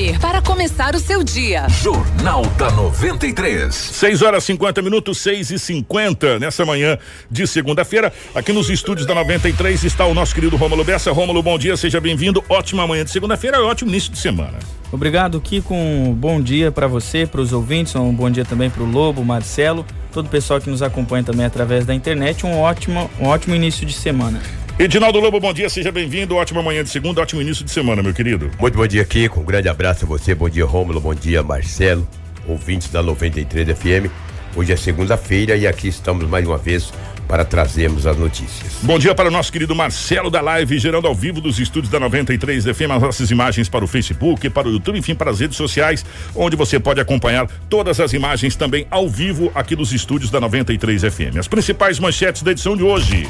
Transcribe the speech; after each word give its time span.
saber 0.00 0.18
para 0.18 0.40
começar 0.40 0.94
o 0.94 0.98
seu 0.98 1.22
dia. 1.22 1.68
Jornal 1.68 2.42
da 2.56 2.70
93. 2.70 3.74
6 3.74 4.22
horas 4.22 4.44
50 4.44 4.80
minutos, 4.80 5.18
6 5.18 5.50
e 5.50 5.58
50 5.58 6.38
nessa 6.38 6.64
manhã 6.64 6.98
de 7.30 7.46
segunda-feira. 7.46 8.12
Aqui 8.34 8.52
nos 8.52 8.70
estúdios 8.70 9.06
da 9.06 9.14
93 9.14 9.84
está 9.84 10.06
o 10.06 10.14
nosso 10.14 10.34
querido 10.34 10.56
Rômulo 10.56 10.82
Bessa. 10.82 11.12
Rômulo, 11.12 11.42
bom 11.42 11.58
dia, 11.58 11.76
seja 11.76 12.00
bem-vindo. 12.00 12.42
Ótima 12.48 12.86
manhã 12.86 13.04
de 13.04 13.10
segunda-feira 13.10 13.58
e 13.58 13.60
ótimo 13.60 13.90
início 13.90 14.10
de 14.10 14.18
semana. 14.18 14.58
Obrigado, 14.90 15.40
Kiko. 15.40 15.74
Um 15.74 16.12
bom 16.12 16.40
dia 16.40 16.72
para 16.72 16.86
você, 16.86 17.26
para 17.26 17.40
os 17.40 17.52
ouvintes, 17.52 17.94
um 17.94 18.12
bom 18.12 18.30
dia 18.30 18.44
também 18.44 18.70
para 18.70 18.82
o 18.82 18.90
Lobo, 18.90 19.22
Marcelo, 19.24 19.84
todo 20.12 20.26
o 20.26 20.30
pessoal 20.30 20.60
que 20.60 20.70
nos 20.70 20.82
acompanha 20.82 21.22
também 21.22 21.44
através 21.44 21.84
da 21.84 21.94
internet. 21.94 22.46
Um 22.46 22.58
ótimo, 22.58 23.10
um 23.20 23.26
ótimo 23.26 23.54
início 23.54 23.86
de 23.86 23.92
semana. 23.92 24.40
Edinaldo 24.80 25.20
Lobo, 25.20 25.38
bom 25.38 25.52
dia, 25.52 25.68
seja 25.68 25.92
bem-vindo. 25.92 26.36
Ótima 26.36 26.62
manhã 26.62 26.82
de 26.82 26.88
segunda, 26.88 27.20
ótimo 27.20 27.42
início 27.42 27.62
de 27.62 27.70
semana, 27.70 28.02
meu 28.02 28.14
querido. 28.14 28.50
Muito 28.58 28.78
bom 28.78 28.86
dia, 28.86 29.04
Kiko. 29.04 29.38
Um 29.40 29.44
grande 29.44 29.68
abraço 29.68 30.06
a 30.06 30.08
você. 30.08 30.34
Bom 30.34 30.48
dia, 30.48 30.64
Rômulo. 30.64 30.98
Bom 30.98 31.14
dia, 31.14 31.42
Marcelo, 31.42 32.08
ouvintes 32.48 32.88
da 32.88 33.02
93 33.02 33.76
FM. 33.76 34.10
Hoje 34.56 34.72
é 34.72 34.76
segunda-feira 34.76 35.54
e 35.54 35.66
aqui 35.66 35.88
estamos 35.88 36.26
mais 36.26 36.46
uma 36.46 36.56
vez 36.56 36.94
para 37.28 37.44
trazermos 37.44 38.06
as 38.06 38.16
notícias. 38.16 38.78
Bom 38.80 38.98
dia 38.98 39.14
para 39.14 39.28
o 39.28 39.30
nosso 39.30 39.52
querido 39.52 39.74
Marcelo 39.74 40.30
da 40.30 40.40
Live, 40.40 40.78
gerando 40.78 41.06
ao 41.06 41.14
vivo 41.14 41.42
dos 41.42 41.58
estúdios 41.60 41.92
da 41.92 42.00
93 42.00 42.64
FM 42.64 42.90
as 42.90 43.02
nossas 43.02 43.30
imagens 43.30 43.68
para 43.68 43.84
o 43.84 43.86
Facebook, 43.86 44.48
para 44.48 44.66
o 44.66 44.72
YouTube, 44.72 44.98
enfim, 44.98 45.14
para 45.14 45.30
as 45.30 45.40
redes 45.40 45.58
sociais, 45.58 46.06
onde 46.34 46.56
você 46.56 46.80
pode 46.80 47.02
acompanhar 47.02 47.46
todas 47.68 48.00
as 48.00 48.14
imagens 48.14 48.56
também 48.56 48.86
ao 48.90 49.10
vivo 49.10 49.52
aqui 49.54 49.76
dos 49.76 49.92
estúdios 49.92 50.30
da 50.30 50.40
93 50.40 51.02
FM. 51.02 51.36
As 51.38 51.46
principais 51.46 51.98
manchetes 51.98 52.40
da 52.40 52.52
edição 52.52 52.74
de 52.74 52.82
hoje. 52.82 53.28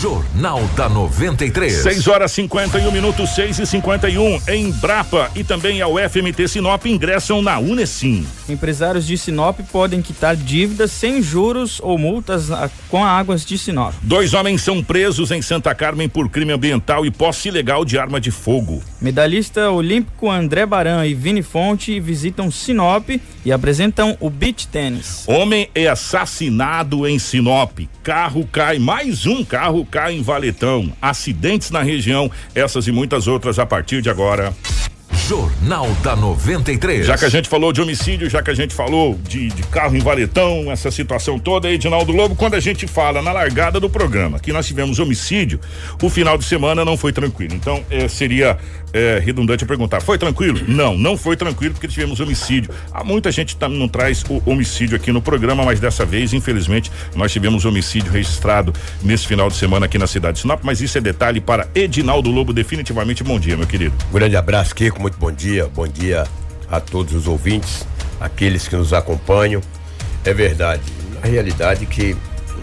Jornal 0.00 0.62
da 0.76 0.88
93. 0.88 1.72
6 1.72 2.06
horas 2.08 2.30
51 2.32 2.92
minutos, 2.92 3.34
6 3.34 3.58
e 3.58 3.66
51 3.66 4.40
em 4.48 4.70
Brapa 4.72 5.30
e 5.34 5.42
também 5.42 5.80
ao 5.80 5.94
FMT 5.96 6.46
Sinop 6.46 6.84
ingressam 6.86 7.40
na 7.42 7.58
Unesim. 7.58 8.26
Empresários 8.48 9.06
de 9.06 9.16
Sinop 9.16 9.58
podem 9.72 10.00
quitar 10.00 10.36
dívidas 10.36 10.92
sem 10.92 11.22
juros 11.22 11.80
ou 11.82 11.98
multas 11.98 12.48
com 12.88 13.04
águas 13.04 13.44
de 13.44 13.58
Sinop. 13.58 13.94
Dois 14.02 14.34
homens 14.34 14.62
são 14.62 14.82
presos 14.84 15.30
em 15.30 15.42
Santa 15.42 15.74
Carmen 15.74 16.08
por 16.08 16.28
crime 16.28 16.52
ambiental 16.52 17.04
e 17.04 17.10
posse 17.10 17.48
ilegal 17.48 17.84
de 17.84 17.98
arma 17.98 18.20
de 18.20 18.30
fogo. 18.30 18.82
Medalhista 19.00 19.70
olímpico 19.70 20.30
André 20.30 20.66
Baran 20.66 21.06
e 21.06 21.14
Vini 21.14 21.42
Fonte 21.42 21.98
visitam 21.98 22.50
Sinop 22.50 23.08
e 23.44 23.52
apresentam 23.52 24.16
o 24.20 24.28
beach 24.28 24.68
tênis. 24.68 25.24
Homem 25.26 25.68
é 25.74 25.88
assassinado 25.88 27.06
em 27.06 27.18
Sinop. 27.18 27.78
Carro 28.02 28.46
cai, 28.50 28.78
mais 28.78 29.26
um 29.26 29.44
carro 29.44 29.77
cai 29.84 30.14
em 30.14 30.22
Valetão. 30.22 30.92
Acidentes 31.00 31.70
na 31.70 31.82
região, 31.82 32.30
essas 32.54 32.86
e 32.86 32.92
muitas 32.92 33.26
outras 33.26 33.58
a 33.58 33.66
partir 33.66 34.02
de 34.02 34.10
agora. 34.10 34.54
Jornal 35.28 35.86
da 36.02 36.16
93. 36.16 37.06
Já 37.06 37.18
que 37.18 37.24
a 37.24 37.28
gente 37.28 37.50
falou 37.50 37.70
de 37.70 37.82
homicídio, 37.82 38.30
já 38.30 38.42
que 38.42 38.50
a 38.50 38.54
gente 38.54 38.74
falou 38.74 39.18
de, 39.28 39.48
de 39.48 39.62
carro 39.64 39.94
em 39.94 40.00
valetão, 40.00 40.72
essa 40.72 40.90
situação 40.90 41.38
toda, 41.38 41.70
Edinaldo 41.70 42.12
Lobo, 42.12 42.34
quando 42.34 42.54
a 42.54 42.60
gente 42.60 42.86
fala 42.86 43.20
na 43.20 43.30
largada 43.30 43.78
do 43.78 43.90
programa 43.90 44.38
que 44.38 44.52
nós 44.52 44.66
tivemos 44.66 44.98
homicídio, 44.98 45.60
o 46.02 46.08
final 46.08 46.38
de 46.38 46.44
semana 46.44 46.82
não 46.82 46.96
foi 46.96 47.12
tranquilo. 47.12 47.54
Então, 47.54 47.84
eh, 47.90 48.08
seria 48.08 48.56
eh, 48.92 49.20
redundante 49.22 49.64
perguntar: 49.64 50.00
foi 50.00 50.18
tranquilo? 50.18 50.60
Não, 50.66 50.96
não 50.96 51.16
foi 51.16 51.36
tranquilo 51.36 51.74
porque 51.74 51.88
tivemos 51.88 52.20
homicídio. 52.20 52.70
Há 52.92 53.04
muita 53.04 53.30
gente 53.30 53.56
tá, 53.56 53.68
não 53.68 53.88
traz 53.88 54.24
o 54.28 54.42
homicídio 54.46 54.96
aqui 54.96 55.12
no 55.12 55.20
programa, 55.20 55.64
mas 55.64 55.80
dessa 55.80 56.04
vez, 56.04 56.32
infelizmente, 56.32 56.90
nós 57.14 57.32
tivemos 57.32 57.64
homicídio 57.64 58.10
registrado 58.12 58.72
nesse 59.02 59.26
final 59.26 59.48
de 59.48 59.56
semana 59.56 59.86
aqui 59.86 59.98
na 59.98 60.06
cidade 60.06 60.36
de 60.36 60.40
Sinop. 60.42 60.60
Mas 60.62 60.80
isso 60.80 60.96
é 60.98 61.00
detalhe 61.00 61.40
para 61.40 61.68
Edinaldo 61.74 62.30
Lobo. 62.30 62.52
Definitivamente, 62.52 63.22
bom 63.22 63.38
dia, 63.38 63.56
meu 63.56 63.66
querido. 63.66 63.94
Grande 64.12 64.36
abraço, 64.36 64.74
Kiko. 64.74 65.00
Muito 65.00 65.18
bom 65.18 65.32
dia. 65.32 65.66
Bom 65.74 65.86
dia 65.86 66.24
a 66.70 66.80
todos 66.80 67.14
os 67.14 67.26
ouvintes, 67.26 67.86
aqueles 68.20 68.68
que 68.68 68.76
nos 68.76 68.92
acompanham. 68.92 69.60
É 70.24 70.34
verdade, 70.34 70.82
na 71.14 71.26
realidade 71.28 71.86
que 71.86 72.16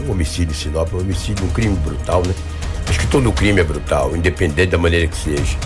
um 0.06 0.12
homicídio 0.12 0.52
em 0.52 0.56
Sinop 0.56 0.92
é 0.94 0.96
um 0.96 1.00
homicídio, 1.00 1.46
um 1.46 1.50
crime 1.50 1.76
brutal, 1.78 2.22
né? 2.26 2.34
Acho 2.88 3.00
que 3.00 3.08
todo 3.08 3.32
crime 3.32 3.62
é 3.62 3.64
brutal, 3.64 4.16
independente 4.16 4.68
da 4.72 4.78
maneira 4.78 5.08
que 5.08 5.18
seja. 5.18 5.58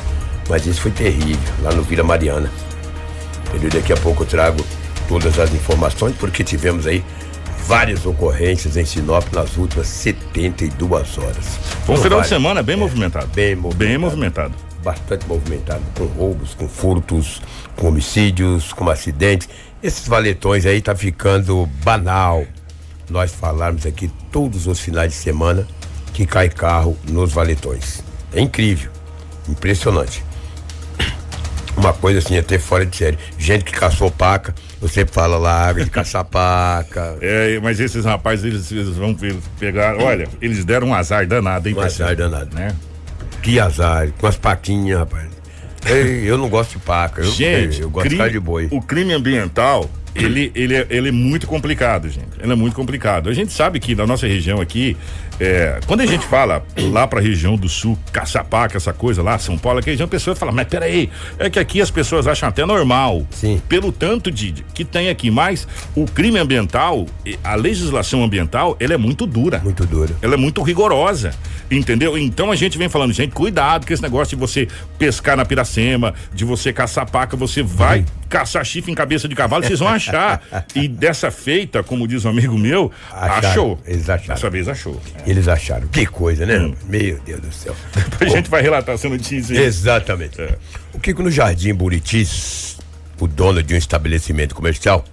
Mas 0.50 0.66
isso 0.66 0.82
foi 0.82 0.92
terrível, 0.92 1.54
lá 1.62 1.72
no 1.72 1.84
Vila 1.84 2.04
Mariana. 2.04 2.52
Entendeu? 3.48 3.70
Daqui 3.70 3.94
a 3.94 3.98
pouco 3.98 4.24
eu 4.24 4.28
trago 4.28 4.66
todas 5.08 5.38
as 5.40 5.54
informações, 5.54 6.16
porque 6.18 6.44
tivemos 6.44 6.88
aí 6.88 7.04
várias 7.68 8.04
ocorrências 8.06 8.76
em 8.76 8.84
Sinop 8.84 9.32
nas 9.32 9.56
últimas 9.56 9.88
72 9.88 11.18
horas. 11.20 11.60
Foi 11.86 11.96
um 11.96 12.02
final 12.02 12.22
de 12.22 12.28
semana 12.28 12.64
bem 12.64 12.76
movimentado. 12.76 13.28
Bem 13.28 13.56
movimentado. 13.56 13.78
Bem 13.78 13.98
movimentado. 13.98 14.54
bastante 14.84 15.28
movimentado, 15.28 15.84
com 15.96 16.06
roubos, 16.06 16.54
com 16.56 16.68
furtos, 16.68 17.42
com 17.76 17.90
homicídios, 17.90 18.74
com 18.74 18.90
acidentes. 18.90 19.48
Esses 19.84 20.08
valetões 20.08 20.66
aí 20.66 20.82
tá 20.82 20.96
ficando 20.96 21.68
banal. 21.84 22.44
Nós 23.10 23.34
falarmos 23.34 23.86
aqui 23.86 24.10
todos 24.32 24.68
os 24.68 24.80
finais 24.80 25.12
de 25.12 25.18
semana 25.18 25.68
que 26.14 26.26
cai 26.26 26.50
carro 26.50 26.98
nos 27.08 27.32
valetões. 27.32 28.04
É 28.34 28.40
incrível, 28.40 28.92
impressionante. 29.48 30.24
Uma 31.80 31.94
coisa 31.94 32.20
assim, 32.20 32.38
até 32.38 32.60
fora 32.60 32.86
de 32.86 32.96
série. 32.96 33.18
Gente 33.38 33.64
que 33.64 33.72
caçou 33.72 34.12
paca, 34.12 34.54
eu 34.82 34.88
sempre 34.90 35.14
falo 35.14 35.38
lá, 35.40 35.68
água 35.70 35.84
de 35.84 35.90
caçar 35.90 36.26
paca. 36.26 37.18
É, 37.22 37.60
mas 37.62 37.80
esses 37.80 38.04
rapazes, 38.06 38.44
eles, 38.46 38.72
eles 38.72 38.96
vão 38.98 39.14
pe- 39.16 39.38
pegar. 39.60 39.96
Olha, 39.98 40.28
eles 40.42 40.66
deram 40.66 40.88
um 40.90 40.94
azar 40.94 41.26
danado, 41.26 41.70
hein, 41.70 41.76
Um 41.76 41.82
azar 41.82 42.16
danado. 42.16 42.54
Né? 42.56 42.76
Que 43.42 43.60
azar, 43.60 44.10
com 44.18 44.28
as 44.28 44.36
paquinhas, 44.36 45.00
rapaz. 45.00 45.28
Ei, 45.86 46.30
eu 46.30 46.38
não 46.38 46.50
gosto 46.50 46.72
de 46.74 46.80
paca, 46.80 47.22
eu, 47.22 47.32
Gente, 47.32 47.82
eu 47.82 47.90
gosto 47.90 48.10
de 48.10 48.16
crime- 48.18 48.32
de 48.32 48.40
boi. 48.40 48.68
o 48.72 48.82
crime 48.82 49.14
ambiental, 49.14 49.90
ele, 50.26 50.52
ele, 50.56 50.76
é, 50.76 50.88
ele 50.90 51.10
é 51.10 51.12
muito 51.12 51.48
complicado, 51.48 52.10
gente. 52.10 52.28
Ele 52.42 52.52
é 52.52 52.56
muito 52.56 52.76
complicado. 52.76 53.30
A 53.30 53.34
gente 53.34 53.52
sabe 53.54 53.80
que 53.80 53.96
na 53.96 54.06
nossa 54.06 54.28
região 54.28 54.60
aqui, 54.62 54.96
é, 55.40 55.80
quando 55.88 56.02
a 56.02 56.06
gente 56.06 56.26
fala 56.26 56.64
lá 56.78 57.08
pra 57.08 57.20
região 57.22 57.56
do 57.56 57.68
sul, 57.70 57.98
Caçapaca, 58.12 58.78
essa 58.78 58.92
coisa 58.94 59.22
lá, 59.24 59.38
São 59.40 59.58
Paulo, 59.58 59.80
aquela 59.80 59.94
região, 59.94 60.06
a 60.06 60.10
pessoa 60.10 60.36
fala, 60.36 60.52
mas 60.52 60.68
peraí, 60.68 61.10
é 61.38 61.50
que 61.50 61.60
aqui 61.60 61.82
as 61.82 61.90
pessoas 61.92 62.28
acham 62.28 62.50
até 62.50 62.66
normal. 62.66 63.26
Sim. 63.32 63.62
Pelo 63.70 63.92
tanto 63.92 64.30
de, 64.32 64.52
de- 64.52 64.64
que 64.74 64.84
tem 64.86 65.10
aqui. 65.10 65.30
Mas 65.32 65.68
o 65.96 66.06
crime 66.06 66.40
ambiental, 66.40 67.06
a 67.44 67.56
legislação 67.56 68.24
ambiental, 68.24 68.76
ela 68.80 68.94
é 68.94 68.98
muito 68.98 69.26
dura. 69.26 69.60
Muito 69.60 69.86
duro. 69.86 70.16
Ela 70.22 70.34
é 70.34 70.38
muito 70.38 70.62
rigorosa, 70.62 71.32
entendeu? 71.70 72.18
Então 72.18 72.52
a 72.52 72.56
gente 72.56 72.78
vem 72.78 72.90
falando, 72.90 73.14
gente, 73.14 73.32
cuidado 73.34 73.86
com 73.86 73.94
esse 73.94 74.02
negócio 74.02 74.36
de 74.36 74.40
você 74.40 74.68
pescar 74.98 75.38
na 75.38 75.46
piracema, 75.46 76.14
de 76.34 76.44
você 76.46 76.74
caçar 76.74 77.10
paca, 77.10 77.36
você 77.38 77.62
vai 77.64 78.06
caçar 78.30 78.64
chifre 78.64 78.92
em 78.92 78.96
cabeça 78.96 79.28
de 79.28 79.36
cavalo, 79.36 79.64
vocês 79.64 79.80
vão 79.80 79.88
achar. 79.90 80.42
e 80.76 80.88
dessa 80.88 81.32
feita, 81.32 81.82
como 81.84 82.08
diz 82.08 82.24
um 82.26 82.30
amigo 82.30 82.58
meu, 82.58 82.92
Acharam, 83.12 83.50
achou. 83.50 83.80
eles 83.86 84.10
acharam. 84.10 84.36
Dessa 84.36 84.50
vez 84.50 84.68
achou. 84.68 85.02
Eles 85.26 85.48
acharam. 85.48 85.88
Que 85.88 86.06
coisa, 86.06 86.46
né? 86.46 86.60
Hum. 86.60 86.76
Meu 86.88 87.20
Deus 87.26 87.42
do 87.42 87.52
céu. 87.52 87.76
Depois 87.94 88.32
a 88.32 88.36
gente 88.36 88.50
vai 88.50 88.62
relatar 88.62 88.96
essa 88.96 89.10
notícia 89.10 89.58
aí. 89.58 89.66
Exatamente. 89.66 90.40
É. 90.40 90.56
O 90.94 91.00
Kiko 91.00 91.24
no 91.24 91.32
Jardim 91.32 91.74
Buritis, 91.74 92.78
o 93.20 93.28
dono 93.28 93.62
de 93.64 93.74
um 93.74 93.78
estabelecimento 93.78 94.54
comercial, 94.56 95.04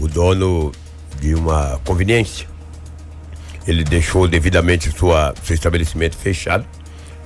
o 0.00 0.06
dono 0.08 0.72
de 1.20 1.34
uma 1.34 1.80
conveniência, 1.84 2.46
ele 3.66 3.84
deixou 3.84 4.26
devidamente 4.26 4.90
sua, 4.90 5.34
seu 5.44 5.54
estabelecimento 5.54 6.16
fechado, 6.16 6.64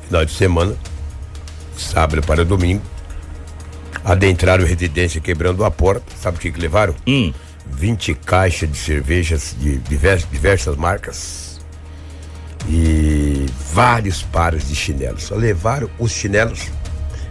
final 0.06 0.24
de 0.24 0.32
semana, 0.32 0.74
sábado 1.76 2.22
para 2.22 2.44
domingo. 2.44 2.82
Adentraram 4.06 4.64
a 4.64 4.66
residência 4.68 5.20
quebrando 5.20 5.64
a 5.64 5.70
porta. 5.70 6.06
Sabe 6.22 6.36
o 6.36 6.40
que, 6.40 6.52
que 6.52 6.60
levaram? 6.60 6.94
Hum. 7.06 7.32
20 7.68 8.14
caixas 8.14 8.70
de 8.70 8.78
cervejas 8.78 9.56
de 9.58 9.78
divers- 9.78 10.26
diversas 10.30 10.76
marcas 10.76 11.60
e 12.68 13.46
vários 13.72 14.22
pares 14.22 14.68
de 14.68 14.74
chinelos. 14.74 15.24
Só 15.24 15.34
levaram 15.34 15.90
os 15.98 16.12
chinelos. 16.12 16.68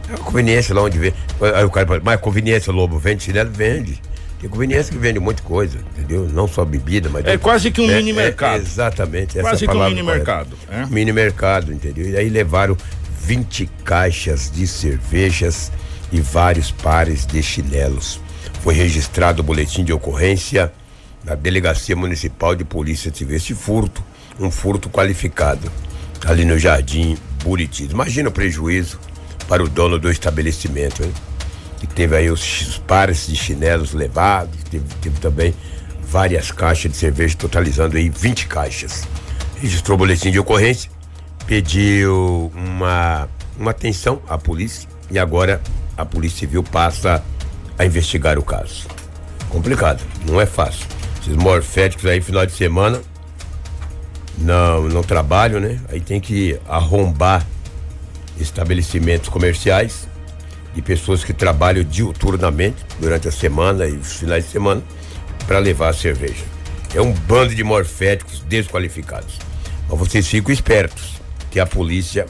É 0.09 0.11
uma 0.15 0.19
conveniência 0.19 0.75
lá 0.75 0.81
onde 0.83 0.99
vê. 0.99 1.13
Aí 1.55 1.63
o 1.63 1.69
cara 1.69 1.87
fala, 1.87 2.01
mas 2.03 2.19
conveniência, 2.19 2.71
Lobo, 2.71 2.99
vende 2.99 3.23
chinelo? 3.23 3.49
Vende. 3.51 4.01
Tem 4.41 4.49
conveniência 4.49 4.91
que 4.91 4.97
vende 4.99 5.17
muita 5.19 5.41
coisa, 5.41 5.79
entendeu? 5.97 6.27
Não 6.31 6.47
só 6.47 6.63
bebida, 6.65 7.09
mas. 7.09 7.25
É 7.25 7.37
quase 7.37 7.71
que 7.71 7.79
um 7.81 7.87
mini 7.87 8.11
mercado. 8.13 8.61
exatamente. 8.61 9.39
Quase 9.39 9.65
que 9.65 9.73
um 9.73 9.83
mini 9.87 10.01
correta. 10.01 10.15
mercado, 10.17 10.57
é? 10.69 10.85
Mini 10.87 11.11
mercado, 11.13 11.71
entendeu? 11.73 12.09
E 12.09 12.17
aí 12.17 12.29
levaram 12.29 12.75
20 13.21 13.65
caixas 13.83 14.51
de 14.51 14.67
cervejas 14.67 15.71
e 16.15 16.21
vários 16.21 16.71
pares 16.71 17.25
de 17.25 17.43
chinelos. 17.43 18.21
Foi 18.61 18.73
registrado 18.73 19.41
o 19.41 19.45
boletim 19.45 19.83
de 19.83 19.91
ocorrência 19.91 20.71
na 21.23 21.35
Delegacia 21.35 21.95
Municipal 21.95 22.55
de 22.55 22.63
Polícia 22.63 23.13
Civil. 23.13 23.35
Esse 23.35 23.53
furto, 23.53 24.01
um 24.39 24.49
furto 24.49 24.89
qualificado, 24.89 25.69
ali 26.25 26.45
no 26.45 26.57
Jardim 26.57 27.17
Buritis. 27.43 27.91
Imagina 27.91 28.29
o 28.29 28.31
prejuízo 28.31 28.99
para 29.47 29.63
o 29.63 29.67
dono 29.67 29.99
do 29.99 30.09
estabelecimento, 30.09 31.03
hein? 31.03 31.13
Que 31.79 31.87
teve 31.87 32.15
aí 32.15 32.29
os, 32.29 32.81
pares 32.87 33.27
de 33.27 33.35
chinelos 33.35 33.93
levados, 33.93 34.55
teve, 34.71 34.85
teve 35.01 35.19
também 35.19 35.53
várias 36.07 36.49
caixas 36.49 36.91
de 36.91 36.97
cerveja, 36.97 37.35
totalizando 37.37 37.97
aí 37.97 38.09
20 38.09 38.47
caixas. 38.47 39.05
Registrou 39.57 39.95
o 39.95 39.99
boletim 39.99 40.31
de 40.31 40.39
ocorrência, 40.39 40.89
pediu 41.45 42.51
uma, 42.55 43.27
uma 43.59 43.71
atenção 43.71 44.21
à 44.27 44.37
polícia 44.37 44.87
e 45.11 45.19
agora 45.19 45.61
a 45.97 46.05
Polícia 46.05 46.39
Civil 46.39 46.63
passa 46.63 47.23
a 47.77 47.85
investigar 47.85 48.37
o 48.37 48.43
caso. 48.43 48.87
Complicado, 49.49 50.03
não 50.27 50.39
é 50.39 50.45
fácil. 50.45 50.85
Esses 51.21 51.35
morféticos 51.35 52.05
aí, 52.05 52.21
final 52.21 52.45
de 52.45 52.51
semana, 52.51 53.01
não, 54.37 54.83
não 54.83 55.01
trabalham, 55.01 55.59
né? 55.59 55.79
Aí 55.89 55.99
tem 55.99 56.19
que 56.19 56.59
arrombar 56.67 57.45
estabelecimentos 58.39 59.29
comerciais 59.29 60.07
de 60.73 60.81
pessoas 60.81 61.23
que 61.23 61.33
trabalham 61.33 61.83
diuturnamente 61.83 62.85
durante 62.99 63.27
a 63.27 63.31
semana 63.31 63.85
e 63.85 63.93
os 63.93 64.17
finais 64.17 64.45
de 64.45 64.51
semana 64.51 64.83
para 65.47 65.59
levar 65.59 65.89
a 65.89 65.93
cerveja. 65.93 66.43
É 66.93 67.01
um 67.01 67.11
bando 67.11 67.55
de 67.55 67.63
morféticos 67.63 68.41
desqualificados. 68.41 69.39
Mas 69.89 69.99
vocês 69.99 70.27
ficam 70.27 70.51
espertos, 70.51 71.21
que 71.49 71.59
a 71.59 71.65
polícia 71.65 72.25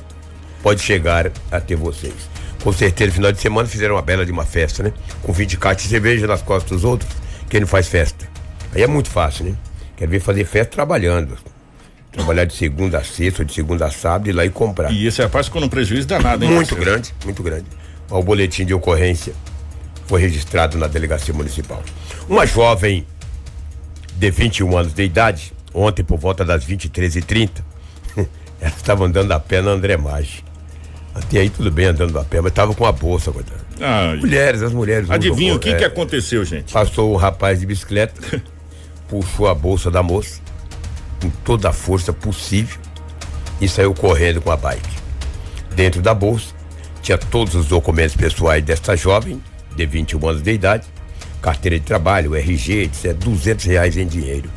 pode 0.62 0.81
chegar 0.81 1.31
até 1.51 1.75
vocês. 1.75 2.34
Com 2.65 2.73
certeza, 2.73 3.09
no 3.09 3.13
final 3.13 3.31
de 3.31 3.39
semana 3.39 3.69
fizeram 3.69 3.94
uma 3.94 4.01
bela 4.01 4.25
de 4.25 4.31
uma 4.31 4.44
festa, 4.44 4.81
né? 4.81 4.91
Com 5.21 5.31
20 5.31 5.56
caixas 5.59 5.83
de 5.83 5.89
cerveja 5.89 6.25
nas 6.25 6.41
costas 6.41 6.71
dos 6.71 6.83
outros, 6.83 7.07
quem 7.47 7.59
não 7.59 7.67
faz 7.67 7.88
festa. 7.88 8.27
Aí 8.73 8.81
é 8.81 8.88
muito 8.88 9.07
fácil, 9.07 9.45
né? 9.45 9.56
Quer 9.95 10.07
ver 10.07 10.19
fazer 10.19 10.45
festa 10.45 10.71
trabalhando. 10.71 11.38
Trabalhar 12.12 12.44
de 12.45 12.56
segunda 12.56 12.97
a 12.97 13.03
sexta, 13.03 13.44
ou 13.44 13.45
de 13.45 13.53
segunda 13.53 13.85
a 13.85 13.91
sábado, 13.91 14.29
ir 14.29 14.31
lá 14.31 14.44
e 14.44 14.50
comprar. 14.50 14.91
E 14.91 15.06
esse 15.06 15.21
rapaz 15.21 15.45
ficou 15.45 15.62
num 15.62 15.69
prejuízo 15.69 16.07
danado, 16.07 16.44
hein? 16.44 16.50
Muito 16.50 16.75
grande, 16.75 17.13
muito 17.23 17.44
grande. 17.44 17.67
O 18.09 18.23
boletim 18.23 18.65
de 18.65 18.73
ocorrência 18.73 19.35
foi 20.07 20.19
registrado 20.19 20.75
na 20.75 20.88
delegacia 20.88 21.35
municipal. 21.35 21.83
Uma 22.27 22.47
jovem 22.47 23.06
de 24.15 24.31
21 24.31 24.75
anos 24.75 24.91
de 24.91 25.03
idade, 25.03 25.53
ontem 25.71 26.03
por 26.03 26.17
volta 26.17 26.44
das 26.44 26.65
23h30, 26.65 27.51
ela 28.59 28.73
estava 28.75 29.06
andando 29.06 29.31
a 29.33 29.39
pé 29.39 29.62
na 29.62 29.69
André 29.69 29.97
Maggi. 29.97 30.44
Até 31.15 31.39
aí 31.39 31.50
tudo 31.50 31.71
bem 31.71 31.85
andando 31.85 32.19
a 32.19 32.23
pé, 32.25 32.41
mas 32.41 32.51
estava 32.51 32.75
com 32.75 32.85
a 32.85 32.91
bolsa, 32.91 33.31
coitada. 33.31 33.62
Ai. 33.79 34.17
Mulheres, 34.17 34.62
as 34.62 34.73
mulheres. 34.73 35.06
usam 35.06 35.15
Adivinha 35.15 35.53
o 35.53 35.56
bol- 35.56 35.59
que, 35.62 35.69
é, 35.69 35.75
que 35.77 35.83
aconteceu, 35.85 36.44
gente? 36.44 36.73
Passou 36.73 37.13
um 37.13 37.15
rapaz 37.15 37.59
de 37.62 37.65
bicicleta, 37.65 38.44
puxou 39.07 39.47
a 39.47 39.56
bolsa 39.56 39.89
da 39.89 40.03
moça 40.03 40.41
com 41.21 41.29
toda 41.44 41.69
a 41.69 41.73
força 41.73 42.12
possível 42.12 42.77
e 43.62 43.67
saiu 43.69 43.94
correndo 43.94 44.41
com 44.41 44.51
a 44.51 44.57
bike. 44.57 44.89
Dentro 45.73 46.01
da 46.01 46.13
bolsa 46.13 46.53
tinha 47.01 47.17
todos 47.17 47.56
os 47.56 47.67
documentos 47.67 48.15
pessoais 48.15 48.63
desta 48.63 48.95
jovem, 48.97 49.41
de 49.75 49.85
21 49.85 50.27
anos 50.27 50.41
de 50.41 50.51
idade, 50.51 50.85
carteira 51.41 51.79
de 51.79 51.85
trabalho, 51.85 52.35
RG, 52.35 52.83
etc. 52.83 53.13
200 53.13 53.65
reais 53.65 53.95
em 53.95 54.06
dinheiro. 54.07 54.50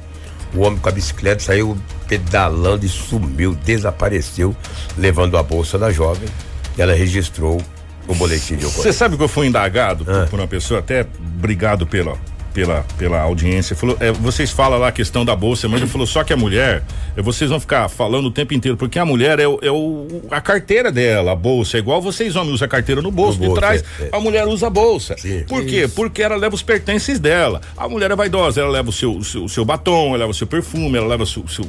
O 0.54 0.60
homem 0.60 0.78
com 0.78 0.88
a 0.88 0.92
bicicleta 0.92 1.42
saiu 1.42 1.76
pedalando 2.08 2.84
e 2.86 2.88
sumiu, 2.88 3.54
desapareceu, 3.54 4.56
levando 4.96 5.36
a 5.36 5.42
bolsa 5.42 5.78
da 5.78 5.90
jovem. 5.92 6.28
Ela 6.76 6.94
registrou 6.94 7.60
o 8.06 8.14
boletim 8.14 8.56
de 8.56 8.62
Você 8.64 8.66
ocorrência. 8.68 8.92
sabe 8.94 9.16
que 9.16 9.22
eu 9.22 9.28
fui 9.28 9.46
indagado 9.46 10.04
por- 10.04 10.14
Ah. 10.14 10.26
por 10.30 10.38
uma 10.40 10.46
pessoa, 10.48 10.80
até 10.80 11.06
obrigado 11.36 11.86
pela, 11.86 12.16
pela, 12.54 12.84
pela 12.96 13.20
audiência. 13.20 13.74
Falou, 13.76 13.96
é, 14.00 14.10
vocês 14.12 14.50
falam 14.50 14.78
lá 14.78 14.88
a 14.88 14.92
questão 14.92 15.24
da 15.24 15.34
bolsa, 15.36 15.68
mas 15.68 15.80
ele 15.80 15.90
falou 15.90 16.06
só 16.06 16.24
que 16.24 16.32
a 16.32 16.36
mulher, 16.36 16.82
é, 17.16 17.22
vocês 17.22 17.50
vão 17.50 17.60
ficar 17.60 17.88
falando 17.88 18.26
o 18.26 18.30
tempo 18.30 18.54
inteiro, 18.54 18.76
porque 18.76 18.98
a 18.98 19.04
mulher 19.04 19.38
é, 19.38 19.46
o- 19.46 19.58
é 19.62 19.70
o, 19.70 20.22
a 20.30 20.40
carteira 20.40 20.90
dela, 20.90 21.32
a 21.32 21.36
bolsa. 21.36 21.76
É 21.76 21.80
igual 21.80 22.00
vocês 22.02 22.36
homens 22.36 22.54
usam 22.54 22.66
a 22.66 22.68
carteira 22.68 23.00
no 23.02 23.10
bolso, 23.10 23.34
No 23.38 23.42
de 23.42 23.46
bolso, 23.48 23.60
trás, 23.60 23.84
é, 24.00 24.04
é. 24.04 24.08
a 24.12 24.20
mulher 24.20 24.46
usa 24.46 24.66
a 24.66 24.70
bolsa. 24.70 25.16
Sim. 25.18 25.44
Por 25.48 25.64
quê? 25.64 25.88
Porque 25.94 26.22
ela 26.22 26.36
leva 26.36 26.54
os 26.54 26.62
pertences 26.62 27.18
dela. 27.18 27.60
A 27.76 27.88
mulher 27.88 28.10
é 28.10 28.16
vaidosa, 28.16 28.60
ela 28.60 28.70
leva 28.70 28.88
o 28.88 28.92
seu, 28.92 29.12
o 29.16 29.24
seu, 29.24 29.44
o 29.44 29.48
seu 29.48 29.64
batom, 29.64 30.08
ela 30.08 30.18
leva 30.18 30.30
o 30.30 30.34
seu 30.34 30.46
perfume, 30.46 30.96
ela 30.98 31.06
leva 31.06 31.22
o 31.22 31.26
seu, 31.26 31.44
sua 31.48 31.66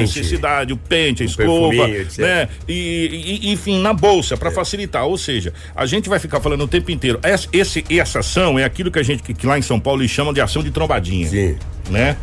necessidade, 0.00 0.72
o 0.72 0.76
pente, 0.76 1.22
a 1.22 1.26
O 1.26 1.28
escova, 1.28 1.88
né? 2.18 2.48
E, 2.68 3.40
e- 3.42 3.52
enfim, 3.52 3.80
na 3.80 3.92
bolsa, 3.92 4.36
para 4.36 4.50
facilitar. 4.50 5.04
Ou 5.06 5.16
seja, 5.18 5.52
a 5.74 5.86
gente 5.86 6.08
vai 6.08 6.18
ficar 6.18 6.40
falando 6.40 6.62
o 6.64 6.68
tempo 6.68 6.90
inteiro. 6.90 7.18
Essa, 7.22 7.48
esse, 7.52 7.84
essa 7.90 8.20
ação 8.20 8.58
é 8.58 8.64
aquilo 8.64 8.90
que 8.90 8.98
a 8.98 9.02
gente, 9.02 9.22
que, 9.22 9.34
que 9.34 9.46
lá 9.46 9.58
em 9.58 9.62
São 9.62 9.78
Paulo, 9.80 10.02
eles 10.08 10.10
chamam 10.10 10.32
de 10.32 10.40
ação 10.40 10.62
de 10.62 10.70
trombadinha. 10.70 11.28
Sim. 11.28 11.56
Né? 11.90 12.16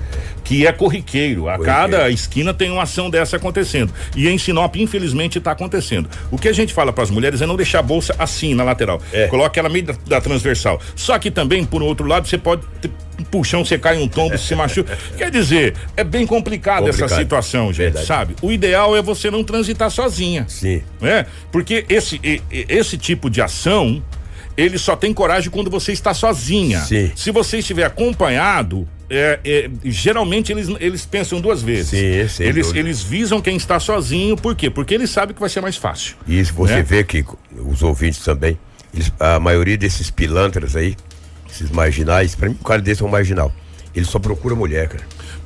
Que 0.43 0.67
é 0.67 0.71
corriqueiro. 0.71 1.49
A 1.49 1.57
Corriqueiro. 1.57 1.79
cada 1.81 2.09
esquina 2.09 2.53
tem 2.53 2.69
uma 2.69 2.83
ação 2.83 3.09
dessa 3.09 3.37
acontecendo. 3.37 3.91
E 4.15 4.27
em 4.27 4.37
Sinop, 4.37 4.75
infelizmente, 4.75 5.39
está 5.39 5.51
acontecendo. 5.51 6.07
O 6.29 6.37
que 6.37 6.47
a 6.47 6.53
gente 6.53 6.71
fala 6.73 6.93
para 6.93 7.03
as 7.03 7.09
mulheres 7.09 7.41
é 7.41 7.47
não 7.47 7.55
deixar 7.55 7.79
a 7.79 7.81
bolsa 7.81 8.15
assim 8.19 8.53
na 8.53 8.63
lateral. 8.63 9.01
É. 9.11 9.27
Coloque 9.27 9.57
ela 9.57 9.69
meio 9.69 9.85
da, 9.85 9.95
da 10.07 10.21
transversal. 10.21 10.79
Só 10.95 11.17
que 11.17 11.31
também, 11.31 11.65
por 11.65 11.81
outro 11.81 12.05
lado, 12.05 12.27
você 12.27 12.37
pode 12.37 12.61
ter 12.79 12.91
um 13.19 13.23
puxão, 13.23 13.65
você 13.65 13.79
cai 13.79 13.97
um 13.97 14.07
tombo, 14.07 14.37
se 14.37 14.53
machuca. 14.53 14.95
Quer 15.17 15.31
dizer, 15.31 15.73
é 15.97 16.03
bem 16.03 16.27
complicado, 16.27 16.89
essa 16.89 17.07
situação, 17.07 17.67
gente, 17.67 17.77
Verdade. 17.77 18.05
sabe? 18.05 18.35
O 18.41 18.51
ideal 18.51 18.95
é 18.95 19.01
você 19.01 19.31
não 19.31 19.43
transitar 19.43 19.89
sozinha 19.89 20.45
Sim. 20.47 20.83
né? 21.01 21.25
Porque 21.51 21.85
esse, 21.89 22.19
esse 22.51 22.97
tipo 22.97 23.29
de 23.29 23.41
ação, 23.41 24.03
ele 24.57 24.77
só 24.77 24.95
tem 24.95 25.13
coragem 25.13 25.49
quando 25.49 25.69
você 25.69 25.91
está 25.91 26.13
sozinha. 26.13 26.81
Sim. 26.81 27.11
Se 27.15 27.31
você 27.31 27.59
estiver 27.59 27.83
acompanhado, 27.83 28.87
é, 29.09 29.39
é, 29.43 29.69
geralmente 29.83 30.51
eles, 30.51 30.67
eles 30.79 31.05
pensam 31.05 31.41
duas 31.41 31.61
vezes. 31.61 31.89
Sim, 31.89 32.27
sem 32.27 32.47
eles, 32.47 32.67
dúvida. 32.67 32.79
eles 32.79 33.01
visam 33.03 33.41
quem 33.41 33.57
está 33.57 33.79
sozinho, 33.79 34.35
por 34.35 34.55
quê? 34.55 34.69
Porque 34.69 34.93
eles 34.93 35.09
sabem 35.09 35.33
que 35.33 35.39
vai 35.39 35.49
ser 35.49 35.61
mais 35.61 35.75
fácil. 35.75 36.15
E 36.27 36.39
isso 36.39 36.53
você 36.53 36.75
né? 36.75 36.83
vê 36.83 37.03
que 37.03 37.23
os 37.57 37.83
ouvintes 37.83 38.19
também, 38.19 38.57
eles, 38.93 39.11
a 39.19 39.39
maioria 39.39 39.77
desses 39.77 40.09
pilantras 40.09 40.75
aí, 40.75 40.95
esses 41.49 41.69
marginais, 41.69 42.35
pra 42.35 42.49
mim 42.49 42.57
o 42.59 42.63
cara 42.63 42.81
desse 42.81 43.03
é 43.03 43.05
um 43.05 43.09
marginal. 43.09 43.51
Ele 43.93 44.05
só 44.05 44.19
procura 44.19 44.55
mulher, 44.55 44.89
cara. 44.89 45.03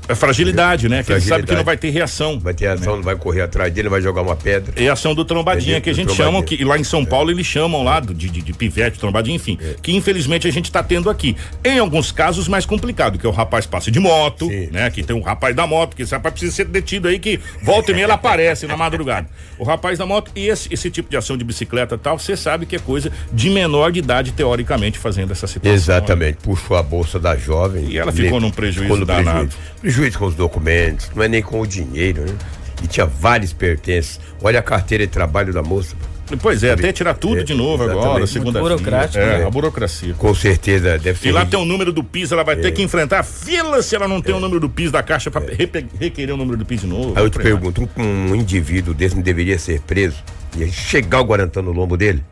É 0.10 0.16
fragilidade, 0.16 0.90
né? 0.90 1.04
Que 1.04 1.12
ele 1.12 1.22
sabe 1.22 1.44
que 1.46 1.54
não 1.54 1.64
vai 1.64 1.78
ter 1.78 1.92
reação. 1.92 2.40
Vai 2.40 2.56
ter 2.56 2.66
ação, 2.66 2.96
não 2.96 3.04
vai 3.04 3.16
correr 3.16 3.42
atrás 3.42 3.72
dele, 3.72 3.90
vai 3.90 4.02
jogar 4.02 4.24
uma 4.24 4.36
pedra. 4.36 4.74
É 4.76 4.90
a 4.90 4.94
ação 4.94 5.14
do 5.14 5.24
trombadinha 5.24 5.80
que 5.80 5.88
a 5.88 5.94
gente 5.94 6.16
chama, 6.16 6.42
que 6.42 6.64
lá 6.66 6.80
em 6.80 6.84
São 6.84 7.06
Paulo 7.06 7.30
eles 7.30 7.46
chamam 7.46 7.84
lá 7.84 8.00
de, 8.00 8.14
de, 8.14 8.42
de 8.42 8.54
pivete, 8.54 8.98
trombadinha, 8.98 9.36
enfim. 9.36 9.60
É. 9.62 9.76
Que 9.80 9.96
infelizmente 9.96 10.48
a 10.48 10.52
gente 10.52 10.66
está 10.66 10.82
tendo 10.82 11.12
aqui. 11.12 11.38
Em 11.64 11.78
alguns 11.78 12.12
casos 12.12 12.48
mais 12.48 12.66
complicado, 12.66 13.20
que 13.20 13.26
é 13.26 13.30
o 13.30 13.32
rapaz 13.32 13.68
passa 13.68 13.92
de 13.92 14.00
moto, 14.00 14.48
Sim. 14.48 14.70
né? 14.72 14.90
Que 14.90 15.04
tem 15.04 15.16
um 15.16 15.22
rapaz 15.22 15.56
da 15.56 15.68
moto, 15.68 15.96
que 15.96 16.02
esse 16.02 16.12
rapaz 16.12 16.34
precisa 16.34 16.56
ser 16.56 16.66
detido 16.66 17.08
aí, 17.08 17.20
que 17.20 17.40
volta 17.62 17.92
e 17.92 17.94
meia 17.94 18.06
ele 18.06 18.14
aparece 18.14 18.66
na 18.66 18.76
madrugada. 18.76 19.28
O 19.60 19.64
rapaz 19.64 20.00
da 20.00 20.08
moto 20.08 20.32
e 20.36 20.48
esse, 20.48 20.74
esse 20.74 20.90
tipo 20.90 21.08
de 21.08 21.18
ação 21.18 21.38
de 21.38 21.44
bicicleta 21.44 21.94
e 21.94 21.98
tal, 22.00 22.18
você 22.18 22.36
sabe 22.36 22.66
que 22.66 22.76
é 22.76 22.80
coisa 22.80 23.12
de 23.32 23.48
menor 23.52 23.92
de 23.92 24.00
idade, 24.00 24.32
teoricamente, 24.32 24.98
fazendo 24.98 25.32
essa 25.32 25.46
situação. 25.46 25.76
Exatamente, 25.76 26.40
puxou 26.42 26.76
a 26.76 26.82
bolsa 26.82 27.20
da 27.20 27.38
jovem. 27.38 27.86
E 27.90 27.98
ela 28.00 28.12
ficou 28.12 28.40
num 28.40 28.50
prejuízo 28.50 28.94
ficou 28.94 29.06
danado. 29.06 29.50
Prejuízo. 29.82 29.99
Prejuízo 30.00 30.18
com 30.20 30.26
os 30.26 30.36
documentos, 30.36 31.12
não 31.14 31.24
é 31.24 31.28
nem 31.28 31.42
com 31.42 31.60
o 31.60 31.68
dinheiro, 31.68 32.22
né? 32.22 32.34
E 32.82 32.88
tinha 32.88 33.06
vários 33.06 33.52
pertences. 33.52 34.20
Olha 34.42 34.60
a 34.60 34.64
carteira 34.64 35.06
de 35.06 35.12
trabalho 35.12 35.52
da 35.54 35.62
moça. 35.62 35.96
Pois 36.42 36.64
é, 36.64 36.72
até 36.72 36.92
tirar 36.94 37.16
tudo 37.16 37.40
É, 37.42 37.44
de 37.44 37.54
novo 37.56 37.84
agora, 37.84 38.26
segunda 38.28 38.60
burocrático, 38.62 39.18
É, 39.18 39.40
né? 39.40 39.46
a 39.46 39.50
burocracia. 39.50 40.14
Com 40.14 40.34
certeza 40.34 40.98
deve 40.98 41.20
ser. 41.20 41.30
E 41.30 41.32
lá 41.32 41.44
tem 41.46 41.60
o 41.60 41.66
número 41.66 41.92
do 41.92 42.04
PIS, 42.04 42.32
ela 42.32 42.44
vai 42.44 42.56
ter 42.56 42.72
que 42.72 42.82
enfrentar 42.84 43.20
a 43.20 43.24
fila 43.24 43.82
se 43.82 43.96
ela 43.96 44.08
não 44.08 44.22
tem 44.22 44.34
o 44.34 44.40
número 44.40 44.60
do 44.60 44.70
PIS 44.70 44.92
da 44.92 45.02
caixa 45.04 45.30
pra 45.32 45.42
repe- 45.42 45.88
requerer 46.00 46.34
o 46.34 46.38
número 46.38 46.56
do 46.58 46.66
PIS 46.66 46.82
de 46.82 46.88
novo. 46.88 47.14
Aí 47.18 47.24
eu 47.24 47.30
te 47.30 47.34
Falei, 47.38 47.52
pergunto, 47.52 47.90
um, 47.98 48.04
um 48.32 48.36
indivíduo 48.36 48.94
desse 48.94 49.16
não 49.16 49.24
deveria 49.24 49.58
ser 49.58 49.82
preso 49.82 50.24
e 50.58 50.68
chegar 50.72 51.20
o 51.20 51.24
Guarantã 51.26 51.62
no 51.64 51.72
lombo 51.72 51.98
dele? 51.98 52.24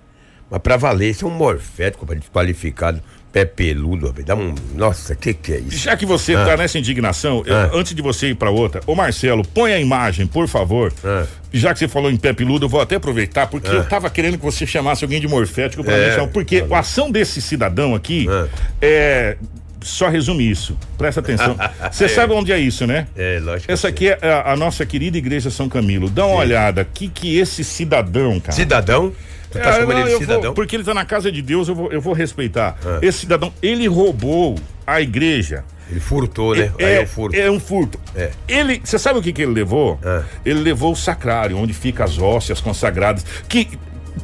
Mas 0.50 0.62
pra 0.62 0.78
valer, 0.78 1.10
isso 1.10 1.26
é 1.26 1.28
um 1.28 1.32
morfético 1.32 2.06
desqualificado, 2.06 3.02
pé 3.38 3.46
peludo, 3.46 4.14
dá 4.26 4.36
um. 4.36 4.56
Nossa, 4.76 5.16
que 5.16 5.34
que 5.34 5.54
é 5.54 5.58
isso? 5.60 5.78
Já 5.78 5.96
que 5.96 6.06
você 6.06 6.34
Ah. 6.36 6.44
tá 6.46 6.58
nessa 6.58 6.80
indignação, 6.80 7.44
eu- 7.46 7.56
Ah. 7.56 7.70
antes 7.74 7.94
de 7.94 8.02
você 8.02 8.30
ir 8.30 8.36
pra 8.36 8.50
outra, 8.50 8.82
ô 8.88 8.96
Marcelo, 8.96 9.44
põe 9.54 9.74
a 9.74 9.80
imagem, 9.80 10.26
por 10.26 10.48
favor. 10.48 10.92
Ah. 11.04 11.26
Já 11.54 11.72
que 11.74 11.80
você 11.80 11.88
falou 11.88 12.10
em 12.10 12.18
pé 12.18 12.34
peludo, 12.34 12.66
eu 12.66 12.70
vou 12.70 12.82
até 12.82 12.96
aproveitar, 12.96 13.46
porque 13.48 13.70
Ah. 13.70 13.74
eu 13.74 13.86
tava 13.86 14.10
querendo 14.10 14.38
que 14.38 14.44
você 14.44 14.66
chamasse 14.66 15.04
alguém 15.04 15.22
de 15.22 15.28
morfético 15.28 15.84
pra 15.84 15.94
É, 15.94 16.16
chamar. 16.16 16.28
Porque 16.30 16.66
a 16.72 16.80
ação 16.80 17.12
desse 17.12 17.42
cidadão 17.42 17.94
aqui 17.94 18.26
Ah. 18.30 18.48
é. 18.82 19.38
Só 19.80 20.10
resume 20.10 20.50
isso. 20.50 20.76
Presta 20.98 21.22
atenção. 21.22 21.56
Você 21.94 22.10
sabe 22.10 22.34
onde 22.34 22.52
é 22.52 22.58
isso, 22.60 22.86
né? 22.88 23.08
É, 23.16 23.40
lógico. 23.42 23.72
Essa 23.72 23.88
sim. 23.88 23.94
aqui 23.94 24.08
é 24.10 24.18
a, 24.24 24.52
a 24.52 24.56
nossa 24.58 24.86
querida 24.86 25.18
igreja 25.18 25.50
São 25.52 25.70
Camilo. 25.70 26.10
Dá 26.10 26.26
uma 26.26 26.36
olhada, 26.40 26.84
que 26.84 27.08
que 27.08 27.38
esse 27.38 27.64
cidadão, 27.64 28.40
cara. 28.40 28.52
Cidadão? 28.54 29.14
Tu 29.52 29.60
tá 29.60 29.70
É, 29.70 29.74
chamando 29.74 29.90
não, 29.90 29.98
ele 30.00 30.04
de 30.06 30.12
eu 30.12 30.20
vou- 30.20 30.28
cidadão? 30.28 30.54
porque 30.54 30.76
ele 30.76 30.84
tá 30.84 30.94
na 30.94 31.06
casa 31.06 31.32
de 31.32 31.42
Deus, 31.42 31.68
eu 31.68 31.76
vou, 31.76 31.92
eu 31.92 32.02
vou 32.02 32.14
respeitar. 32.14 32.78
Ah. 32.86 33.00
Esse 33.02 33.20
cidadão, 33.20 33.54
ele 33.62 33.88
roubou 33.88 34.56
a 34.86 35.02
igreja. 35.02 35.64
Ele 35.90 36.02
furtou, 36.02 36.54
né? 36.54 36.70
Aí 36.80 36.86
É, 36.86 36.96
é 36.96 37.04
o 37.04 37.08
furto. 37.08 37.38
é 37.40 37.50
um 37.50 37.60
furto. 37.62 37.98
É. 38.14 38.32
Ele, 38.48 38.82
você 38.84 39.00
sabe 39.00 39.20
o 39.20 39.22
que 39.22 39.32
que 39.32 39.42
ele 39.42 39.54
levou? 39.54 39.98
Ah. 40.04 40.24
Ele 40.46 40.60
levou 40.60 40.92
o 40.92 40.96
sacrário, 40.98 41.58
onde 41.58 41.74
fica 41.74 42.04
as 42.04 42.18
hóstias 42.18 42.60
consagradas. 42.60 43.26
Que, 43.48 43.70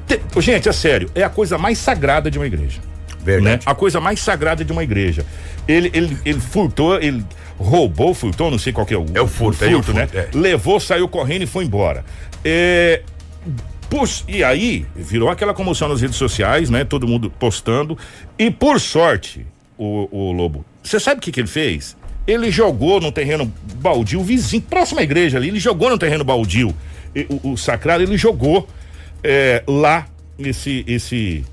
te- 0.05 0.19
gente, 0.41 0.67
é 0.67 0.73
sério, 0.73 1.09
é 1.15 1.23
a 1.23 1.29
coisa 1.29 1.57
mais 1.57 1.77
sagrada 1.77 2.29
de 2.29 2.37
uma 2.37 2.45
igreja. 2.45 2.81
Verdade. 3.23 3.55
Né? 3.55 3.59
A 3.65 3.73
coisa 3.73 4.01
mais 4.01 4.19
sagrada 4.19 4.65
de 4.65 4.71
uma 4.73 4.83
igreja. 4.83 5.25
Ele, 5.65 5.89
ele, 5.93 6.17
ele 6.25 6.39
furtou, 6.41 6.99
ele 7.01 7.23
roubou, 7.57 8.13
furtou, 8.13 8.51
não 8.51 8.59
sei 8.59 8.73
qual 8.73 8.85
que 8.85 8.93
é 8.93 8.97
o, 8.97 9.05
É 9.13 9.21
o 9.21 9.27
furto, 9.27 9.63
é 9.63 9.67
o 9.69 9.77
né? 9.77 9.81
furto, 9.83 10.17
é. 10.17 10.27
Levou, 10.33 10.77
saiu 10.81 11.07
correndo 11.07 11.43
e 11.43 11.47
foi 11.47 11.63
embora. 11.63 12.03
É, 12.43 13.01
E 14.27 14.43
aí, 14.43 14.85
virou 14.95 15.29
aquela 15.29 15.53
comoção 15.53 15.87
nas 15.87 16.01
redes 16.01 16.17
sociais, 16.17 16.69
né? 16.69 16.83
Todo 16.83 17.07
mundo 17.07 17.29
postando. 17.29 17.97
E 18.39 18.49
por 18.49 18.79
sorte, 18.79 19.45
o, 19.77 20.07
o 20.11 20.31
Lobo, 20.31 20.65
você 20.81 20.99
sabe 20.99 21.19
o 21.19 21.21
que, 21.21 21.31
que 21.31 21.39
ele 21.39 21.47
fez? 21.47 21.95
Ele 22.25 22.49
jogou 22.49 22.99
no 22.99 23.11
terreno 23.11 23.51
baldio, 23.75 24.23
vizinho, 24.23 24.63
próxima 24.63 25.01
à 25.01 25.03
igreja 25.03 25.37
ali, 25.37 25.49
ele 25.49 25.59
jogou 25.59 25.89
no 25.89 25.97
terreno 25.97 26.23
baldio. 26.23 26.73
O, 27.43 27.51
o 27.51 27.57
sacrário, 27.57 28.03
ele 28.03 28.17
jogou 28.17 28.67
é, 29.23 29.61
lá 29.67 30.07
esse, 30.39 30.83
esse 30.87 31.43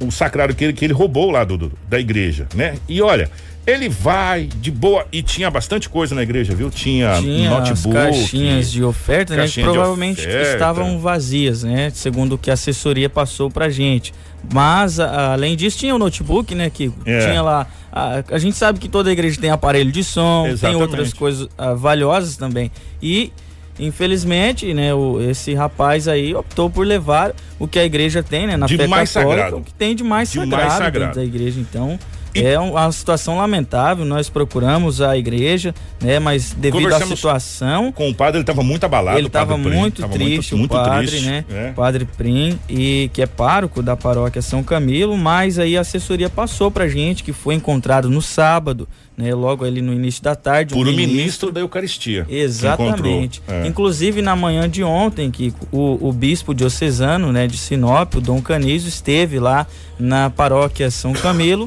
o 0.00 0.10
sacrário 0.10 0.54
que 0.54 0.64
ele, 0.64 0.72
que 0.72 0.84
ele 0.84 0.94
roubou 0.94 1.30
lá 1.30 1.44
do, 1.44 1.58
do, 1.58 1.72
da 1.88 2.00
igreja, 2.00 2.46
né? 2.54 2.76
E 2.88 3.02
olha, 3.02 3.30
ele 3.66 3.88
vai 3.88 4.44
de 4.46 4.70
boa 4.70 5.06
e 5.12 5.22
tinha 5.22 5.50
bastante 5.50 5.88
coisa 5.88 6.14
na 6.14 6.22
igreja, 6.22 6.54
viu? 6.54 6.70
Tinha, 6.70 7.18
tinha 7.20 7.50
notebook, 7.50 7.96
as 7.96 8.04
caixinhas 8.16 8.70
de 8.72 8.82
oferta, 8.82 9.34
né? 9.34 9.42
Que 9.42 9.46
caixinha 9.48 9.66
provavelmente 9.66 10.20
oferta. 10.20 10.52
estavam 10.52 10.98
vazias, 10.98 11.62
né? 11.62 11.90
Segundo 11.94 12.32
o 12.34 12.38
que 12.38 12.50
a 12.50 12.54
assessoria 12.54 13.08
passou 13.08 13.50
pra 13.50 13.68
gente. 13.68 14.12
Mas 14.52 14.98
a- 14.98 15.32
além 15.34 15.54
disso 15.56 15.78
tinha 15.78 15.94
o 15.94 15.98
notebook, 15.98 16.54
né? 16.54 16.70
Que 16.70 16.90
É. 17.04 17.26
tinha 17.28 17.42
lá. 17.42 17.66
A, 17.92 18.22
a 18.32 18.38
gente 18.38 18.56
sabe 18.56 18.78
que 18.78 18.88
toda 18.88 19.12
igreja 19.12 19.38
tem 19.40 19.50
aparelho 19.50 19.92
de 19.92 20.02
som, 20.02 20.44
tem 20.44 20.52
Exatamente. 20.52 20.82
outras 20.82 21.12
coisas 21.12 21.48
ah, 21.58 21.74
valiosas 21.74 22.36
também. 22.36 22.70
E 23.02 23.30
infelizmente, 23.78 24.72
né? 24.72 24.94
O, 24.94 25.20
esse 25.20 25.54
rapaz 25.54 26.06
aí 26.08 26.34
optou 26.34 26.70
por 26.70 26.86
levar 26.86 27.32
o 27.58 27.66
que 27.68 27.78
a 27.78 27.84
igreja 27.84 28.22
tem, 28.22 28.46
né? 28.46 28.56
Na 28.56 28.66
De 28.66 28.76
fé 28.76 28.86
mais 28.86 29.12
católica, 29.12 29.36
sagrado. 29.42 29.56
o 29.58 29.64
que 29.64 29.74
tem 29.74 29.94
de 29.94 30.04
mais 30.04 30.30
De 30.30 30.38
mais 30.38 30.50
sagrado, 30.50 30.72
sagrado. 30.84 30.98
dentro 31.06 31.20
da 31.20 31.24
igreja. 31.26 31.60
Então 31.60 31.98
E- 32.34 32.42
é 32.44 32.58
um- 32.60 32.72
uma 32.72 32.92
situação 32.92 33.36
lamentável. 33.38 34.04
Nós 34.04 34.28
procuramos 34.28 35.00
a 35.00 35.16
igreja, 35.16 35.74
né? 36.02 36.18
Mas 36.18 36.52
devido 36.52 36.94
à 36.94 37.00
situação 37.00 37.92
Com 37.92 38.08
o 38.10 38.14
padre, 38.14 38.38
ele 38.38 38.42
estava 38.42 38.62
muito 38.62 38.84
abalado. 38.84 39.18
ele 39.18 39.26
estava 39.26 39.58
Prim, 39.58 39.70
muito 39.76 40.00
tava 40.02 40.12
triste, 40.12 40.54
muito, 40.54 40.70
o 40.70 40.74
padre, 40.76 41.06
triste, 41.08 41.26
né? 41.26 41.44
é. 41.50 41.70
Padre 41.72 42.04
Prim, 42.04 42.58
e 42.68 43.10
que 43.12 43.22
é 43.22 43.26
pároco 43.26 43.82
da 43.82 43.96
paróquia 43.96 44.42
São 44.42 44.62
Camilo, 44.62 45.16
mas 45.16 45.58
aí 45.58 45.76
a 45.76 45.80
assessoria 45.80 46.28
passou 46.28 46.70
pra 46.70 46.86
gente 46.88 47.22
que 47.24 47.32
foi 47.32 47.54
encontrado 47.54 48.08
no 48.08 48.22
sábado, 48.22 48.88
né? 49.16 49.34
Logo 49.34 49.64
ali 49.64 49.82
no 49.82 49.92
início 49.92 50.22
da 50.22 50.34
tarde. 50.34 50.72
Por 50.74 50.86
um 50.86 50.90
o 50.90 50.94
ministro 50.94 51.50
da 51.52 51.60
Eucaristia. 51.60 52.26
Exatamente. 52.28 53.42
É. 53.48 53.66
Inclusive 53.66 54.22
na 54.22 54.34
manhã 54.36 54.68
de 54.68 54.82
ontem, 54.84 55.30
que 55.30 55.52
o, 55.72 56.08
o 56.08 56.12
bispo 56.12 56.54
diocesano, 56.54 57.32
né, 57.32 57.46
de 57.46 57.56
Sinop, 57.58 58.14
o 58.16 58.20
Dom 58.20 58.40
Canizo, 58.40 58.88
esteve 58.88 59.38
lá 59.38 59.66
na 59.98 60.30
paróquia 60.30 60.90
São 60.90 61.12
Camilo 61.12 61.66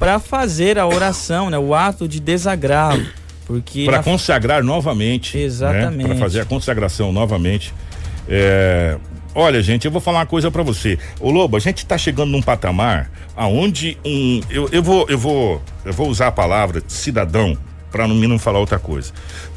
para 0.00 0.18
fazer 0.18 0.78
a 0.78 0.86
oração, 0.86 1.50
né, 1.50 1.58
o 1.58 1.74
ato 1.74 2.08
de 2.08 2.18
desagravo, 2.18 3.06
porque 3.46 3.84
Para 3.84 3.98
na- 3.98 4.02
consagrar 4.02 4.64
novamente. 4.64 5.36
Exatamente. 5.38 6.08
Para 6.08 6.16
fazer 6.16 6.40
a 6.40 6.44
consagração 6.44 7.12
novamente. 7.12 7.72
É, 8.28 8.96
Olha, 9.32 9.62
gente, 9.62 9.84
eu 9.84 9.92
vou 9.92 10.00
falar 10.00 10.20
uma 10.20 10.26
coisa 10.26 10.50
para 10.50 10.62
você. 10.64 10.98
Ô 11.20 11.30
Lobo, 11.30 11.56
a 11.56 11.60
gente 11.60 11.86
tá 11.86 11.96
chegando 11.96 12.30
num 12.30 12.42
patamar 12.42 13.08
aonde 13.36 13.96
um. 14.04 14.40
Eu, 14.50 14.68
eu, 14.72 14.82
vou, 14.82 15.06
eu, 15.08 15.16
vou, 15.16 15.62
eu 15.84 15.92
vou 15.92 16.08
usar 16.08 16.26
a 16.26 16.32
palavra 16.32 16.82
cidadão 16.88 17.56
para 17.92 18.08
não, 18.08 18.16
não 18.16 18.38
falar 18.40 18.58
outra 18.58 18.78
coisa. 18.78 19.12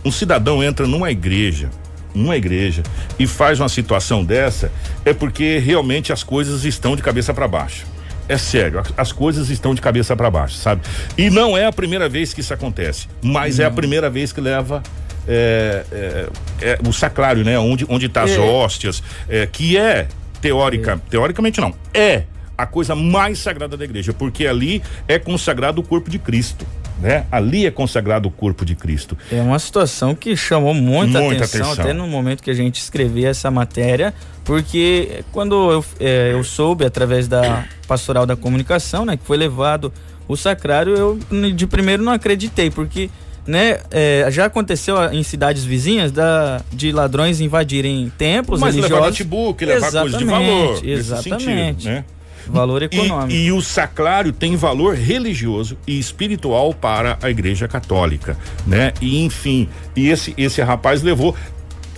Um 0.05 0.11
cidadão 0.11 0.63
entra 0.63 0.85
numa 0.85 1.09
igreja, 1.09 1.71
numa 2.13 2.37
igreja, 2.37 2.83
e 3.17 3.25
faz 3.25 3.59
uma 3.59 3.67
situação 3.69 4.23
dessa, 4.23 4.71
é 5.03 5.11
porque 5.11 5.57
realmente 5.57 6.13
as 6.13 6.21
coisas 6.21 6.65
estão 6.65 6.95
de 6.95 7.01
cabeça 7.01 7.33
para 7.33 7.47
baixo. 7.47 7.87
É 8.27 8.37
sério, 8.37 8.79
as- 8.79 8.93
as 8.97 9.11
coisas 9.11 9.49
estão 9.49 9.75
de 9.75 9.81
cabeça 9.81 10.15
para 10.15 10.29
baixo, 10.31 10.55
sabe? 10.55 10.81
E 11.17 11.29
não 11.29 11.57
é 11.57 11.65
a 11.65 11.71
primeira 11.73 12.07
vez 12.07 12.33
que 12.33 12.39
isso 12.41 12.53
acontece, 12.53 13.07
mas 13.21 13.59
é 13.59 13.65
a 13.65 13.71
primeira 13.71 14.09
vez 14.09 14.31
que 14.31 14.39
leva 14.41 14.81
é, 15.27 15.85
é, 15.91 16.29
é, 16.61 16.79
o 16.87 16.91
sacrário, 16.91 17.43
né? 17.45 17.57
Onde 17.57 17.85
onde 17.89 18.09
tá 18.09 18.23
as 18.23 18.31
É. 18.31 18.39
hóstias, 18.39 19.01
é, 19.29 19.45
que 19.47 19.77
é 19.77 20.07
teórica, 20.41 21.01
teoricamente 21.09 21.61
não, 21.61 21.73
é 21.93 22.23
a 22.57 22.65
coisa 22.65 22.93
mais 22.95 23.39
sagrada 23.39 23.75
da 23.77 23.83
igreja, 23.85 24.13
porque 24.13 24.45
ali 24.45 24.81
é 25.07 25.17
consagrado 25.17 25.79
o 25.79 25.83
corpo 25.83 26.09
de 26.09 26.19
Cristo, 26.19 26.65
né? 26.99 27.25
Ali 27.31 27.65
é 27.65 27.71
consagrado 27.71 28.27
o 28.27 28.31
corpo 28.31 28.65
de 28.65 28.75
Cristo. 28.75 29.17
É 29.31 29.41
uma 29.41 29.59
situação 29.59 30.15
que 30.15 30.35
chamou 30.35 30.73
muita, 30.73 31.19
Muita 31.21 31.43
atenção, 31.45 31.65
atenção. 31.67 31.83
até 31.83 31.93
no 31.93 32.07
momento 32.07 32.41
que 32.43 32.51
a 32.51 32.53
gente 32.53 32.79
escrevia 32.79 33.29
essa 33.29 33.49
matéria, 33.51 34.13
porque 34.43 35.23
quando 35.31 35.71
eu, 35.71 35.85
é, 35.99 36.31
eu 36.33 36.43
soube 36.43 36.85
através 36.85 37.27
da 37.27 37.65
pastoral 37.87 38.25
da 38.25 38.35
comunicação, 38.35 39.05
né, 39.05 39.17
que 39.17 39.25
foi 39.25 39.37
levado 39.37 39.91
o 40.27 40.35
sacrário, 40.37 40.95
eu 40.95 41.19
de 41.53 41.67
primeiro 41.67 42.01
não 42.03 42.11
acreditei, 42.13 42.69
porque 42.69 43.09
né, 43.45 43.79
é, 43.91 44.25
já 44.29 44.45
aconteceu 44.45 44.95
em 45.11 45.21
cidades 45.21 45.65
vizinhas 45.65 46.11
da, 46.11 46.61
de 46.71 46.91
ladrões 46.91 47.41
invadirem 47.41 48.11
templos 48.17 48.59
Mas 48.59 48.75
levar 48.75 48.87
religiosos. 48.87 49.19
notebook, 49.19 49.65
levar 49.65 49.91
coisa 49.91 50.17
de 50.17 50.23
valor. 50.25 50.79
Exatamente. 50.85 51.43
sentido, 51.43 51.85
né? 51.85 52.05
Valor 52.47 52.81
E, 52.81 52.85
econômico. 52.85 53.31
e 53.31 53.51
o 53.51 53.61
sacrário 53.61 54.31
tem 54.31 54.55
valor 54.55 54.95
religioso 54.95 55.77
e 55.87 55.97
espiritual 55.97 56.73
para 56.73 57.17
a 57.21 57.29
igreja 57.29 57.67
católica, 57.67 58.37
né? 58.65 58.93
E 59.01 59.23
enfim, 59.23 59.67
e 59.95 60.09
esse 60.09 60.33
esse 60.37 60.61
rapaz 60.61 61.01
levou 61.01 61.35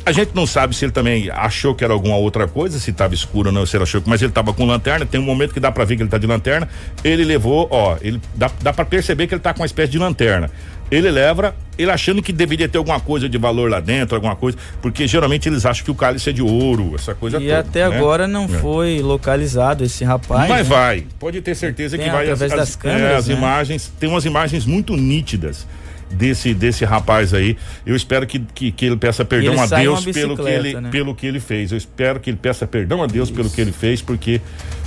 a 0.05 0.11
gente 0.11 0.35
não 0.35 0.45
sabe 0.45 0.75
se 0.75 0.85
ele 0.85 0.91
também 0.91 1.31
achou 1.31 1.73
que 1.73 1.83
era 1.83 1.91
alguma 1.91 2.15
outra 2.15 2.47
coisa, 2.47 2.77
se 2.79 2.91
estava 2.91 3.15
escuro 3.15 3.49
ou 3.49 3.53
não, 3.53 3.65
se 3.65 3.75
ele 3.75 3.83
achou 3.83 4.03
mas 4.05 4.21
ele 4.21 4.29
estava 4.29 4.53
com 4.53 4.63
lanterna, 4.63 5.03
tem 5.03 5.19
um 5.19 5.23
momento 5.23 5.51
que 5.51 5.59
dá 5.59 5.71
para 5.71 5.83
ver 5.83 5.95
que 5.95 6.03
ele 6.03 6.09
tá 6.09 6.19
de 6.19 6.27
lanterna. 6.27 6.69
Ele 7.03 7.25
levou, 7.25 7.67
ó, 7.71 7.97
ele 8.01 8.21
dá, 8.35 8.51
dá 8.61 8.71
para 8.71 8.85
perceber 8.85 9.25
que 9.25 9.33
ele 9.33 9.41
tá 9.41 9.51
com 9.51 9.61
uma 9.61 9.65
espécie 9.65 9.91
de 9.91 9.97
lanterna. 9.97 10.51
Ele 10.91 11.09
leva, 11.09 11.55
ele 11.79 11.89
achando 11.89 12.21
que 12.21 12.31
deveria 12.31 12.69
ter 12.69 12.77
alguma 12.77 12.99
coisa 12.99 13.27
de 13.27 13.37
valor 13.37 13.69
lá 13.71 13.79
dentro, 13.79 14.15
alguma 14.15 14.35
coisa, 14.35 14.55
porque 14.81 15.07
geralmente 15.07 15.49
eles 15.49 15.65
acham 15.65 15.83
que 15.83 15.89
o 15.91 15.95
cálice 15.95 16.29
é 16.29 16.33
de 16.33 16.43
ouro, 16.43 16.93
essa 16.93 17.15
coisa 17.15 17.37
E 17.37 17.47
toda. 17.47 17.59
até 17.59 17.89
né? 17.89 17.95
agora 17.97 18.27
não 18.27 18.45
É. 18.45 18.47
foi 18.47 19.01
localizado 19.01 19.83
esse 19.83 20.03
rapaz. 20.03 20.47
Mas 20.47 20.69
né? 20.69 20.75
vai, 20.75 21.05
pode 21.19 21.41
ter 21.41 21.55
certeza 21.55 21.97
Tem 21.97 22.05
que 22.05 22.11
vai. 22.11 22.23
através 22.23 22.51
das 22.51 22.75
câmeras, 22.75 23.17
as 23.17 23.27
né? 23.27 23.33
imagens, 23.35 23.91
tem 23.99 24.07
umas 24.07 24.25
imagens 24.25 24.65
muito 24.65 24.95
nítidas 24.95 25.65
desse 26.11 26.53
desse 26.53 26.85
rapaz 26.85 27.33
aí. 27.33 27.57
Eu 27.83 27.95
espero 27.95 28.27
que, 28.27 28.37
que, 28.53 28.71
que 28.71 28.85
ele 28.85 28.95
peça 28.95 29.25
perdão 29.25 29.53
ele 29.53 29.61
a 29.61 29.65
Deus 29.65 30.05
pelo 30.05 30.37
que 30.37 30.47
ele 30.47 30.79
né? 30.79 30.89
pelo 30.91 31.15
que 31.15 31.25
ele 31.25 31.39
fez. 31.39 31.71
Eu 31.71 31.79
espero 31.79 32.19
que 32.19 32.29
ele 32.29 32.37
peça 32.37 32.67
perdão 32.67 33.01
a 33.01 33.07
Deus 33.07 33.31
pelo 33.31 33.49
que 33.49 33.59
ele 33.59 33.71
fez, 33.71 34.03
porque 34.03 34.39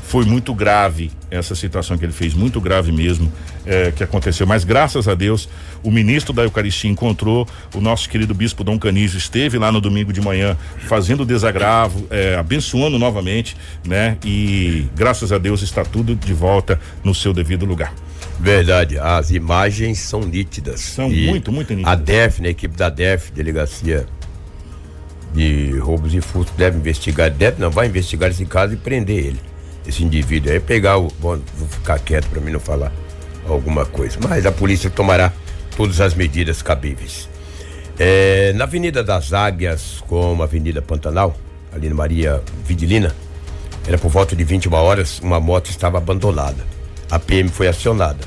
foi 0.09 0.25
muito 0.25 0.55
grave 0.55 1.11
essa 1.31 1.55
situação 1.55 1.99
que 1.99 2.05
ele 2.05 2.15
fez, 2.15 2.33
muito 2.33 2.59
grave 2.62 2.91
mesmo 2.91 3.31
é, 3.67 3.93
que 3.93 4.03
aconteceu. 4.03 4.47
Mas 4.47 4.65
graças 4.65 5.07
a 5.07 5.15
Deus, 5.15 5.50
o 5.83 5.91
ministro 5.91 6.33
da 6.33 6.45
Eucaristia 6.45 6.91
encontrou 6.91 7.47
o 7.75 7.81
nosso 7.81 8.09
querido 8.09 8.33
bispo 8.33 8.65
Dom 8.65 8.79
Canizo 8.79 9.19
esteve 9.19 9.59
lá 9.59 9.71
no 9.71 9.83
domingo 9.83 10.11
de 10.11 10.23
manhã 10.23 10.57
fazendo 10.87 11.25
o 11.25 11.27
desagravo, 11.27 12.07
é, 12.09 12.37
abençoando 12.37 12.99
novamente, 12.99 13.55
né? 13.87 14.17
E 14.25 14.87
graças 14.97 15.31
a 15.31 15.37
Deus 15.37 15.61
está 15.61 15.85
tudo 15.85 16.17
de 16.17 16.33
volta 16.33 16.81
no 17.05 17.15
seu 17.15 17.35
devido 17.35 17.67
lugar. 17.67 17.93
Verdade, 18.41 18.99
as 18.99 19.31
imagens 19.31 19.99
são 19.99 20.21
nítidas. 20.21 20.81
São 20.81 21.12
E 21.12 21.27
muito, 21.27 21.53
muito 21.53 21.75
nítidas. 21.75 21.93
A 21.93 21.97
DEF, 21.97 22.41
né, 22.41 22.49
a 22.49 22.50
equipe 22.53 22.75
da 22.75 22.88
DEF, 22.88 23.31
Delegacia 23.31 24.07
de 25.35 25.77
Roubos 25.79 26.15
e 26.15 26.23
Furtos, 26.23 26.55
deve 26.57 26.79
investigar, 26.79 27.31
deve 27.31 27.61
não, 27.61 27.71
vai 27.71 27.88
investigar 27.88 28.31
esse 28.31 28.47
caso 28.47 28.73
e 28.73 28.77
prender 28.79 29.19
ele, 29.19 29.41
esse 29.88 30.04
indivíduo. 30.04 30.52
Aí 30.52 30.61
pegar 30.61 30.99
o. 30.99 31.09
Bom, 31.18 31.38
vou 31.57 31.68
ficar 31.68 31.99
quieto 31.99 32.28
para 32.28 32.40
mim 32.40 32.52
não 32.52 32.61
falar 32.61 32.92
alguma 33.49 33.87
coisa. 33.87 34.18
Mas 34.28 34.45
a 34.47 34.52
polícia 34.52 34.90
tomará 34.90 35.33
todas 35.76 36.00
as 36.00 36.14
medidas 36.14 36.61
cabíveis. 36.62 37.28
É, 37.99 38.52
na 38.54 38.64
Avenida 38.64 39.02
das 39.02 39.33
Águias, 39.33 40.04
como 40.07 40.42
a 40.42 40.45
Avenida 40.45 40.80
Pantanal, 40.83 41.37
ali 41.75 41.88
na 41.88 41.95
Maria 41.95 42.42
Vidilina, 42.64 43.12
era 43.87 43.99
por 43.99 44.11
volta 44.11 44.37
de 44.37 44.45
21 44.45 44.73
horas, 44.75 45.18
uma 45.21 45.40
moto 45.40 45.71
estava 45.71 45.99
abandonada. 45.99 46.62
A 47.11 47.18
PM 47.18 47.49
foi 47.49 47.66
acionada. 47.66 48.18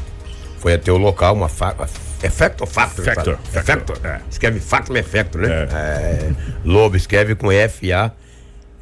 Foi 0.60 0.74
até 0.74 0.92
o 0.92 0.98
local, 0.98 1.36
uma 1.36 1.48
faca. 1.48 1.88
É 2.24 2.30
Factor 2.30 2.68
ou 2.68 2.72
Factor? 2.74 3.06
Factor, 3.06 3.34
É 3.34 3.62
Factor, 3.62 3.96
Factor. 3.96 4.12
é. 4.12 4.22
Escreve 4.30 4.60
Factor, 4.60 4.98
é 4.98 5.04
Factor, 5.04 5.42
né? 5.42 5.50
É. 5.72 6.32
Lobo 6.66 6.96
escreve 6.96 7.34
com 7.36 7.52
F-A, 7.52 8.12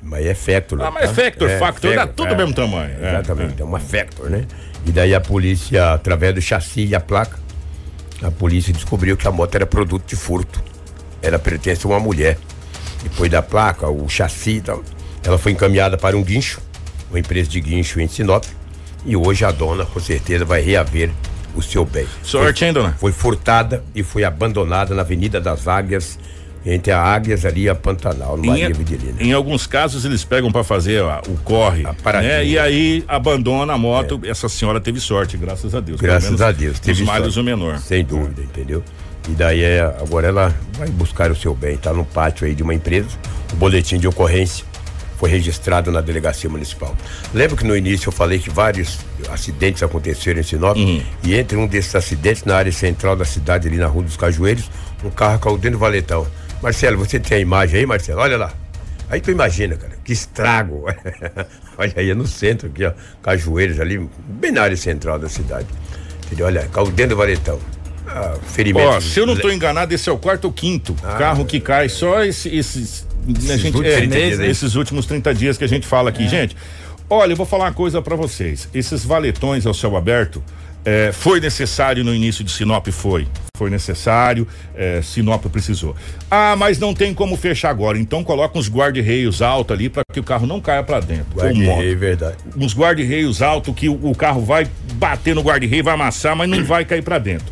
mas 0.01 0.25
é 0.25 0.33
Factor. 0.33 0.81
Ah, 0.81 0.91
mas 0.91 1.09
é 1.09 1.13
Factor, 1.13 1.49
Factor, 1.59 1.95
dá 1.95 2.07
tudo 2.07 2.29
do 2.29 2.35
mesmo 2.35 2.53
tamanho. 2.53 2.91
É, 3.01 3.09
Exatamente, 3.09 3.61
é 3.61 3.65
uma 3.65 3.79
Factor, 3.79 4.29
né? 4.29 4.45
E 4.85 4.91
daí 4.91 5.13
a 5.13 5.21
polícia, 5.21 5.93
através 5.93 6.33
do 6.33 6.41
chassi 6.41 6.85
e 6.85 6.95
a 6.95 6.99
placa, 6.99 7.37
a 8.21 8.31
polícia 8.31 8.73
descobriu 8.73 9.15
que 9.17 9.27
a 9.27 9.31
moto 9.31 9.55
era 9.55 9.65
produto 9.65 10.07
de 10.07 10.15
furto. 10.15 10.61
Ela 11.21 11.37
pertence 11.37 11.85
a 11.85 11.89
uma 11.89 11.99
mulher. 11.99 12.37
Depois 13.03 13.29
da 13.29 13.41
placa, 13.41 13.87
o 13.87 14.07
chassi 14.09 14.57
e 14.57 14.61
tal, 14.61 14.83
ela 15.23 15.37
foi 15.37 15.51
encaminhada 15.51 15.97
para 15.97 16.17
um 16.17 16.23
guincho, 16.23 16.61
uma 17.09 17.19
empresa 17.19 17.49
de 17.49 17.61
guincho 17.61 17.99
em 17.99 18.07
Sinop. 18.07 18.45
E 19.05 19.15
hoje 19.15 19.45
a 19.45 19.51
dona, 19.51 19.85
com 19.85 19.99
certeza, 19.99 20.43
vai 20.43 20.61
reaver 20.61 21.11
o 21.55 21.61
seu 21.61 21.85
bem. 21.85 22.05
Sorte, 22.23 22.65
hein, 22.65 22.73
dona? 22.73 22.93
Foi 22.99 23.11
furtada 23.11 23.83
e 23.95 24.03
foi 24.03 24.23
abandonada 24.23 24.93
na 24.93 25.01
Avenida 25.01 25.39
das 25.39 25.67
Águias, 25.67 26.19
entre 26.65 26.91
a 26.91 27.01
Águias 27.01 27.45
ali 27.45 27.63
e 27.63 27.69
a 27.69 27.75
Pantanal, 27.75 28.37
no 28.37 28.45
Maria 28.45 28.73
Vidilina. 28.73 29.21
Em, 29.21 29.33
alguns 29.33 29.65
casos 29.65 30.05
eles 30.05 30.23
pegam 30.23 30.51
para 30.51 30.63
fazer 30.63 31.01
ó, 31.01 31.21
o 31.27 31.37
corre, 31.43 31.83
né? 32.21 32.45
E 32.45 32.59
aí 32.59 33.03
abandona 33.07 33.73
a 33.73 33.77
moto. 33.77 34.19
Essa 34.23 34.49
senhora 34.49 34.79
teve 34.79 34.99
sorte, 34.99 35.37
graças 35.37 35.73
a 35.73 35.79
Deus. 35.79 36.01
Graças 36.01 36.41
a 36.41 36.51
Deus. 36.51 36.79
Os 36.79 37.01
males 37.01 37.33
sorte. 37.33 37.39
o 37.39 37.43
menor. 37.43 37.79
Sem 37.79 38.03
dúvida, 38.03 38.41
entendeu? 38.41 38.83
E 39.27 39.31
daí 39.31 39.61
é, 39.61 39.81
agora 39.81 40.27
ela 40.27 40.55
vai 40.77 40.89
buscar 40.89 41.31
o 41.31 41.35
seu 41.35 41.53
bem, 41.53 41.77
tá 41.77 41.93
no 41.93 42.03
pátio 42.03 42.47
aí 42.47 42.55
de 42.55 42.63
uma 42.63 42.73
empresa. 42.73 43.09
O 43.53 43.55
boletim 43.55 43.97
de 43.97 44.07
ocorrência 44.07 44.65
foi 45.19 45.29
registrado 45.29 45.91
na 45.91 45.99
delegacia 45.99 46.49
municipal. 46.49 46.95
Lembra 47.33 47.57
que 47.57 47.65
no 47.65 47.75
início 47.75 48.07
eu 48.07 48.13
falei 48.13 48.39
que 48.39 48.49
vários 48.49 48.99
acidentes 49.29 49.83
aconteceram 49.83 50.39
em 50.39 50.43
Sinop? 50.43 50.77
Uhum. 50.77 51.01
E 51.23 51.35
entre 51.35 51.57
um 51.57 51.67
desses 51.67 51.93
acidentes, 51.93 52.45
na 52.45 52.55
área 52.55 52.71
central 52.71 53.17
da 53.17 53.25
cidade, 53.25 53.67
ali 53.67 53.77
na 53.77 53.87
Rua 53.87 54.03
dos 54.03 54.15
Cajueiros, 54.15 54.71
um 55.03 55.09
carro 55.09 55.37
caiu 55.37 55.57
dentro 55.57 55.77
do 55.77 55.79
valetão. 55.79 56.25
Marcelo, 56.61 56.97
você 56.97 57.19
tem 57.19 57.37
a 57.37 57.41
imagem 57.41 57.79
aí, 57.79 57.85
Marcelo? 57.85 58.19
Olha 58.21 58.37
lá. 58.37 58.53
Aí 59.09 59.19
tu 59.21 59.31
imagina, 59.31 59.75
cara, 59.75 59.93
que 60.03 60.13
estrago. 60.13 60.85
Olha 61.77 61.93
aí, 61.95 62.09
é 62.11 62.13
no 62.13 62.27
centro 62.27 62.67
aqui, 62.67 62.85
ó. 62.85 62.91
Cajueiros 63.23 63.79
ali, 63.79 64.07
bem 64.27 64.51
na 64.51 64.61
área 64.63 64.77
central 64.77 65.17
da 65.17 65.27
cidade. 65.29 65.65
Entendeu? 66.25 66.45
Olha, 66.45 66.69
dentro 66.93 67.07
do 67.09 67.15
valetão. 67.15 67.59
Ah, 68.05 68.35
ferimento. 68.47 68.87
Ó, 68.87 68.99
se 69.01 69.19
eu 69.19 69.25
não 69.25 69.33
estou 69.33 69.51
enganado, 69.51 69.93
esse 69.93 70.09
é 70.09 70.11
o 70.11 70.17
quarto 70.17 70.45
ou 70.45 70.51
quinto 70.53 70.95
Ah, 71.03 71.15
carro 71.15 71.45
que 71.45 71.59
cai. 71.59 71.89
Só 71.89 72.23
esse, 72.23 72.49
esses. 72.55 73.07
a 73.27 73.57
gente, 73.57 73.75
últimos 73.77 73.87
é, 73.87 73.97
30 73.97 74.15
dias 74.15 74.39
aí. 74.39 74.49
esses 74.49 74.75
últimos 74.75 75.05
30 75.05 75.33
dias 75.33 75.57
que 75.57 75.63
a 75.63 75.67
gente 75.67 75.87
fala 75.87 76.09
É. 76.09 76.11
aqui. 76.13 76.27
Gente, 76.27 76.55
olha, 77.09 77.31
eu 77.31 77.37
vou 77.37 77.45
falar 77.45 77.65
uma 77.65 77.73
coisa 77.73 78.01
para 78.03 78.15
vocês. 78.15 78.67
Esses 78.73 79.03
valetões 79.05 79.65
ao 79.65 79.73
céu 79.73 79.95
aberto. 79.95 80.43
é, 80.85 81.11
foi 81.11 81.39
necessário 81.39 82.03
no 82.03 82.13
início 82.13 82.43
de 82.43 82.51
Sinop? 82.51 82.87
Foi. 82.89 83.27
Foi 83.59 83.69
necessário, 83.69 84.47
é, 84.73 85.01
Sinop 85.01 85.45
precisou. 85.47 85.93
Ah, 86.31 86.55
mas 86.57 86.79
não 86.79 86.93
tem 86.93 87.13
como 87.13 87.35
fechar 87.35 87.69
agora. 87.71 87.99
Então 87.99 88.23
coloca 88.23 88.57
uns 88.57 88.69
guarda-reios 88.69 89.41
altos 89.41 89.75
ali 89.75 89.89
para 89.89 90.01
que 90.13 90.17
o 90.19 90.23
carro 90.23 90.47
não 90.47 90.61
caia 90.61 90.81
para 90.81 91.01
dentro. 91.01 91.25
ou 91.35 91.43
moto 91.43 91.57
Guarda-rei, 91.57 91.93
verdade. 91.95 92.37
uns 92.55 92.73
guarda-reios 92.73 93.41
altos 93.41 93.75
que 93.75 93.89
o, 93.89 93.99
o 94.01 94.15
carro 94.15 94.39
vai 94.45 94.65
bater 94.93 95.35
no 95.35 95.41
guarda-reio, 95.41 95.83
vai 95.83 95.93
amassar, 95.93 96.37
mas 96.37 96.49
não 96.49 96.63
vai 96.63 96.85
cair 96.85 97.03
pra 97.03 97.19
dentro. 97.19 97.47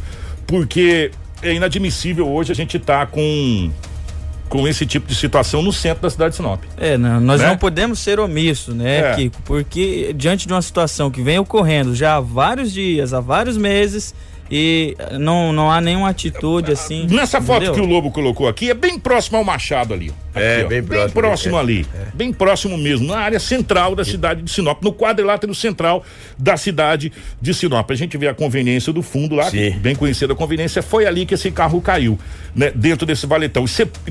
Porque 0.47 1.11
é 1.43 1.53
inadmissível 1.53 2.25
hoje 2.25 2.53
a 2.53 2.55
gente 2.55 2.79
tá 2.79 3.05
com 3.05 3.69
com 4.47 4.65
esse 4.65 4.85
tipo 4.85 5.05
de 5.07 5.13
situação 5.13 5.61
no 5.61 5.73
centro 5.73 6.03
da 6.03 6.09
cidade 6.09 6.29
de 6.31 6.37
Sinop. 6.37 6.63
É, 6.77 6.97
não, 6.97 7.19
nós 7.19 7.41
Né? 7.41 7.47
não 7.47 7.57
podemos 7.57 7.99
ser 7.99 8.17
omissos, 8.17 8.73
né, 8.73 9.11
É. 9.11 9.15
Kiko? 9.15 9.41
Porque 9.43 10.13
diante 10.15 10.47
de 10.47 10.53
uma 10.53 10.61
situação 10.61 11.11
que 11.11 11.21
vem 11.21 11.37
ocorrendo 11.37 11.93
já 11.93 12.15
há 12.15 12.21
vários 12.21 12.71
dias, 12.71 13.13
há 13.13 13.19
vários 13.19 13.57
meses, 13.57 14.15
e 14.49 14.95
não, 15.19 15.51
não 15.51 15.71
há 15.71 15.81
nenhuma 15.81 16.09
atitude 16.09 16.71
assim. 16.71 17.07
Nessa 17.07 17.41
foto 17.41 17.63
entendeu? 17.63 17.73
que 17.73 17.81
o 17.81 17.85
Lobo 17.85 18.11
colocou 18.11 18.47
aqui, 18.47 18.69
é 18.69 18.73
bem 18.73 18.99
próximo 18.99 19.37
ao 19.37 19.43
Machado 19.43 19.93
ali. 19.93 20.13
É, 20.37 20.57
Aqui, 20.57 20.65
ó. 20.65 20.67
bem 20.67 20.83
próximo, 20.83 21.13
próximo 21.13 21.57
é, 21.57 21.59
ali. 21.59 21.85
Bem 22.13 22.33
próximo 22.33 22.77
mesmo, 22.77 23.07
na 23.07 23.17
área 23.17 23.39
central 23.39 23.95
da 23.95 24.05
cidade 24.05 24.41
de 24.41 24.51
Sinop, 24.51 24.81
no 24.83 24.93
quadrilátero 24.93 25.53
central 25.53 26.03
da 26.37 26.55
cidade 26.57 27.11
de 27.41 27.53
Sinop. 27.53 27.89
A 27.89 27.95
gente 27.95 28.17
vê 28.17 28.27
a 28.27 28.33
conveniência 28.33 28.93
do 28.93 29.01
fundo 29.01 29.35
lá, 29.35 29.49
Sim. 29.49 29.71
bem 29.71 29.95
conhecida 29.95 30.33
a 30.33 30.35
conveniência, 30.35 30.81
foi 30.81 31.05
ali 31.05 31.25
que 31.25 31.33
esse 31.33 31.51
carro 31.51 31.81
caiu, 31.81 32.19
né? 32.55 32.71
Dentro 32.73 33.05
desse 33.05 33.25
valetão. 33.25 33.65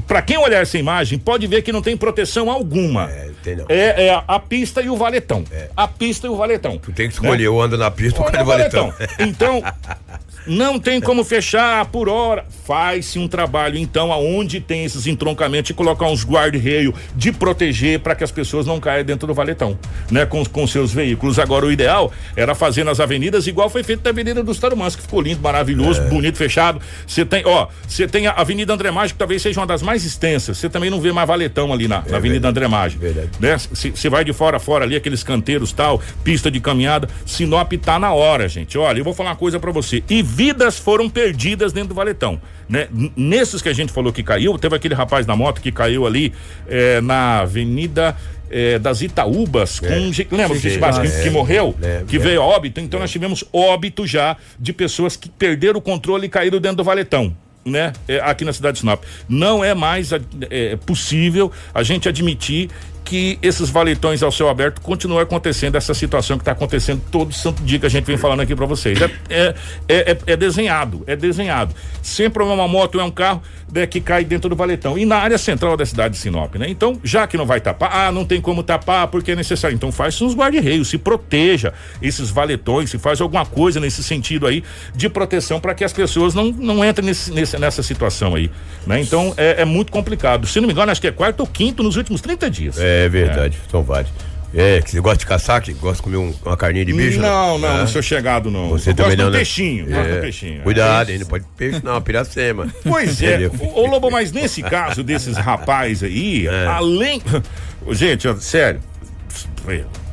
Pra 0.07 0.21
quem 0.23 0.37
olhar 0.37 0.63
essa 0.63 0.79
imagem, 0.79 1.19
pode 1.19 1.47
ver 1.47 1.63
que 1.63 1.73
não 1.73 1.83
tem 1.83 1.97
proteção 1.97 2.51
alguma. 2.51 3.11
É, 3.11 3.31
tem 3.43 3.57
não. 3.57 3.67
É, 3.69 4.07
é 4.07 4.23
a, 4.27 4.39
pista 4.39 4.83
e 4.83 4.91
o 4.91 4.97
valetão. 4.97 5.45
A 5.77 5.87
pista 5.87 6.27
e 6.27 6.31
o 6.31 6.37
valetão. 6.37 6.79
Tu 6.79 6.93
tem 6.93 7.09
que 7.09 7.15
escolher, 7.15 7.45
eu 7.45 7.61
ando 7.61 7.79
na 7.79 7.91
pista 7.91 8.23
ou 8.23 8.31
no 8.31 8.41
o 8.41 8.45
valetão. 8.45 8.93
Então, 9.19 9.63
não 10.47 10.79
tem 10.79 11.01
como 11.01 11.25
fechar 11.25 11.85
por 11.87 12.09
hora. 12.09 12.45
Faz-se 12.65 13.19
um 13.19 13.29
trabalho, 13.29 13.77
então, 13.79 14.13
aonde 14.13 14.61
tem 14.61 14.85
esses 14.85 15.07
entroncamentos, 15.07 15.69
de 15.69 15.75
colocar 15.75 16.07
uns 16.07 16.25
guarda-reio 16.25 16.95
de 17.15 17.33
proteger 17.33 18.01
para 18.01 18.15
que 18.15 18.25
as 18.25 18.31
pessoas 18.31 18.67
não 18.67 18.81
caiam 18.81 19.05
dentro 19.05 19.27
do 19.27 19.35
valetão, 19.35 19.79
né? 20.11 20.27
Com, 20.27 20.45
com 20.45 20.67
seus 20.67 20.93
veículos. 20.93 21.39
Agora, 21.39 21.67
o 21.67 21.73
ideal 21.73 22.13
era 22.35 22.55
fazer 22.55 22.85
nas 22.85 23.01
avenidas 23.01 23.47
igual 23.47 23.69
foi 23.71 23.83
feito 23.83 24.03
na 24.05 24.11
Avenida 24.11 24.43
dos 24.43 24.59
Tarumãs, 24.59 24.97
que 24.97 25.03
ficou 25.03 25.21
lindo, 25.21 25.41
maravilhoso, 25.41 26.01
É. 26.03 26.09
bonito, 26.09 26.37
fechado. 26.37 26.81
Você 27.07 27.25
tem, 27.25 27.43
ó, 27.47 27.69
você 27.87 28.07
tem 28.09 28.27
a 28.27 28.33
Avenida 28.33 28.73
André 28.73 28.91
Maggi, 28.91 29.13
que 29.13 29.19
talvez 29.19 29.43
seja 29.43 29.61
uma 29.61 29.67
das 29.67 29.83
mais 29.83 30.05
extensas. 30.05 30.59
Você 30.59 30.69
também 30.69 30.91
não 30.91 31.01
vê 31.01 31.13
mais 31.13 31.27
valetão 31.29 31.73
ali 31.73 31.87
na, 31.89 32.03
na 32.09 32.17
Avenida 32.17 32.49
André 32.49 32.67
Maggi. 32.69 32.97
É 32.97 32.99
verdade. 32.99 33.31
Né? 33.41 33.57
Você 33.57 34.09
vai 34.09 34.25
de 34.25 34.33
fora 34.33 34.57
a 34.57 34.61
fora 34.61 34.85
ali, 34.85 34.97
aqueles 34.97 35.23
canteiros 35.23 35.73
tal, 35.73 36.01
pista 36.25 36.51
de 36.51 36.61
caminhada. 36.61 37.09
Sinop 37.25 37.73
tá 37.75 37.99
na 37.99 38.13
hora, 38.13 38.49
gente. 38.49 38.77
Olha, 38.79 38.99
eu 38.99 39.05
vou 39.05 39.15
falar 39.15 39.31
uma 39.31 39.37
coisa 39.37 39.59
pra 39.61 39.71
você. 39.73 40.03
E 40.09 40.23
vidas 40.37 40.79
foram 40.79 41.09
perdidas 41.09 41.73
dentro 41.73 41.89
do 41.91 41.95
valetão, 41.95 42.41
né? 42.69 42.89
Nesses 43.17 43.63
que 43.63 43.69
a 43.71 43.73
gente 43.73 43.91
falou 43.93 44.13
que 44.13 44.23
caiu, 44.23 44.59
teve 44.59 44.77
aquele 44.77 44.95
rapaz 44.95 45.27
na 45.27 45.35
moto 45.35 45.61
que 45.63 45.73
caiu 45.73 46.07
ali 46.07 46.33
eh, 46.69 47.01
na 47.01 47.41
Avenida 47.41 48.15
eh, 48.51 48.79
das 48.79 49.01
Itaúbas, 49.01 49.81
com 49.81 49.87
um 49.87 50.13
ge- 50.13 50.27
lembra 50.31 50.57
que, 50.57 50.69
sim, 50.69 50.69
que, 50.75 50.79
lembro, 50.99 51.23
que 51.23 51.31
morreu? 51.31 51.75
que 52.07 52.19
veio 52.19 52.43
a 52.43 52.45
óbito. 52.45 52.81
Então 52.81 53.01
nós 53.01 53.11
tivemos 53.11 53.45
óbito 53.53 54.07
já 54.07 54.37
de 54.61 54.73
pessoas 54.75 55.17
que 55.17 55.29
perderam 55.31 55.79
o 55.79 55.83
controle 55.83 56.27
e 56.27 56.29
caíram 56.29 56.61
dentro 56.61 56.77
do 56.79 56.85
valetão. 56.85 57.35
Né? 57.65 57.93
É, 58.07 58.21
aqui 58.21 58.45
na 58.45 58.53
cidade 58.53 58.75
de 58.75 58.81
Sinop. 58.81 59.03
Não 59.29 59.65
é 59.65 59.75
mais 59.75 60.11
é, 60.13 60.77
possível 60.77 61.51
a 61.75 61.83
gente 61.83 62.09
admitir 62.09 62.69
que 63.07 63.39
esses 63.41 63.71
valetões 63.71 64.21
ao 64.21 64.33
céu 64.33 64.49
aberto 64.49 64.81
continuem 64.81 65.23
acontecendo 65.23 65.77
essa 65.77 65.95
situação 65.95 66.37
que 66.37 66.43
está 66.43 66.51
acontecendo 66.53 67.01
todo 67.11 67.33
santo 67.33 67.63
dia 67.63 67.79
que 67.79 67.87
a 67.87 67.89
gente 67.89 68.05
vem 68.05 68.17
falando 68.17 68.41
aqui 68.41 68.55
para 68.55 68.67
vocês. 68.67 69.01
É, 69.01 69.05
é, 69.31 69.55
é, 69.89 70.11
é- 70.13 70.19
é 70.33 70.37
desenhado, 70.37 71.05
é 71.07 71.15
desenhado. 71.15 71.73
Sempre 72.03 72.43
uma 72.43 72.67
moto 72.67 72.99
é 73.01 73.05
um 73.05 73.11
carro 73.11 73.41
né, 73.73 73.87
que 73.87 74.01
cai 74.01 74.25
dentro 74.25 74.51
do 74.51 74.57
valetão. 74.57 74.99
E 74.99 75.05
na 75.07 75.17
área 75.19 75.39
central 75.39 75.77
da 75.77 75.87
cidade 75.87 76.15
de 76.15 76.21
Sinop, 76.21 76.57
né? 76.57 76.67
Então, 76.69 76.99
já 77.05 77.27
que 77.29 77.37
não 77.37 77.47
vai 77.47 77.61
tapar, 77.61 77.91
ah, 77.93 78.11
não 78.13 78.25
tem 78.25 78.41
como 78.41 78.63
tapar 78.63 79.07
porque 79.09 79.33
é 79.33 79.37
necessário. 79.37 79.75
Então 79.75 79.93
faz 79.93 80.21
uns 80.21 80.35
guarda-reios, 80.35 80.89
se 80.89 80.99
proteja 80.99 81.73
esses 82.03 82.31
valetões, 82.31 82.91
se 82.91 82.99
faz 82.99 83.21
alguma 83.21 83.47
coisa 83.47 83.79
nesse 83.79 84.03
sentido 84.03 84.47
aí 84.49 84.65
de 84.95 85.09
proteção 85.09 85.61
para 85.61 85.75
que 85.75 85.85
as 85.85 85.93
pessoas 85.93 86.35
não, 86.35 86.47
não 86.51 86.85
entrem 86.85 87.07
nesse, 87.07 87.31
nesse- 87.33 87.57
nessa 87.59 87.83
situação 87.85 88.35
aí. 88.35 88.51
Né? 88.87 89.01
Então 89.01 89.33
é, 89.37 89.63
é 89.63 89.65
muito 89.65 89.93
complicado. 89.93 90.47
Se 90.47 90.61
não 90.61 90.67
me 90.67 90.73
engano, 90.73 90.91
acho 90.91 91.01
que 91.01 91.07
é 91.07 91.13
quarto 91.13 91.41
ou 91.41 91.47
quinto 91.47 91.83
nos 91.83 91.97
últimos 91.97 92.21
30 92.21 92.51
dias. 92.51 92.77
É 92.81 92.96
verdade, 93.09 93.59
são 93.71 93.83
vários. 93.83 94.11
É, 94.55 94.81
que 94.81 94.91
você 94.91 95.01
gosta 95.01 95.19
de 95.19 95.27
caçar, 95.27 95.61
que 95.61 95.73
gosta 95.75 95.97
de 95.97 96.03
comer 96.03 96.17
um- 96.17 96.33
uma 96.45 96.57
carninha 96.57 96.85
de 96.85 96.93
bicho? 96.95 97.21
né? 97.21 97.29
Não, 97.29 97.59
não, 97.59 97.69
Ah. 97.69 97.79
não 97.79 97.87
sou 97.87 98.01
chegado, 98.01 98.51
não. 98.51 98.71
Você 98.71 98.91
Eu 98.91 98.95
também 98.95 99.11
gosto 99.17 99.25
não, 99.25 99.31
né? 99.31 99.37
peixinho, 99.39 99.85
gosto 99.87 99.99
É. 100.09 100.15
do 100.15 100.21
peixinho. 100.23 100.63
Cuidado, 100.63 101.11
É 101.11 101.13
hein? 101.13 101.19
Não 101.19 101.27
pode 101.27 101.45
peixe, 101.59 101.81
não, 101.85 102.01
piracema. 102.01 102.67
Pois 102.83 103.21
é, 103.23 103.51
ô, 103.75 103.87
Lobo, 103.87 104.11
mas 104.11 104.33
nesse 104.33 104.63
caso 104.63 105.03
desses 105.03 105.37
rapazes 105.37 106.03
aí, 106.05 106.47
É. 106.49 106.67
além. 106.69 107.21
Gente, 107.91 108.27
ó, 108.29 108.35
sério. 108.37 108.81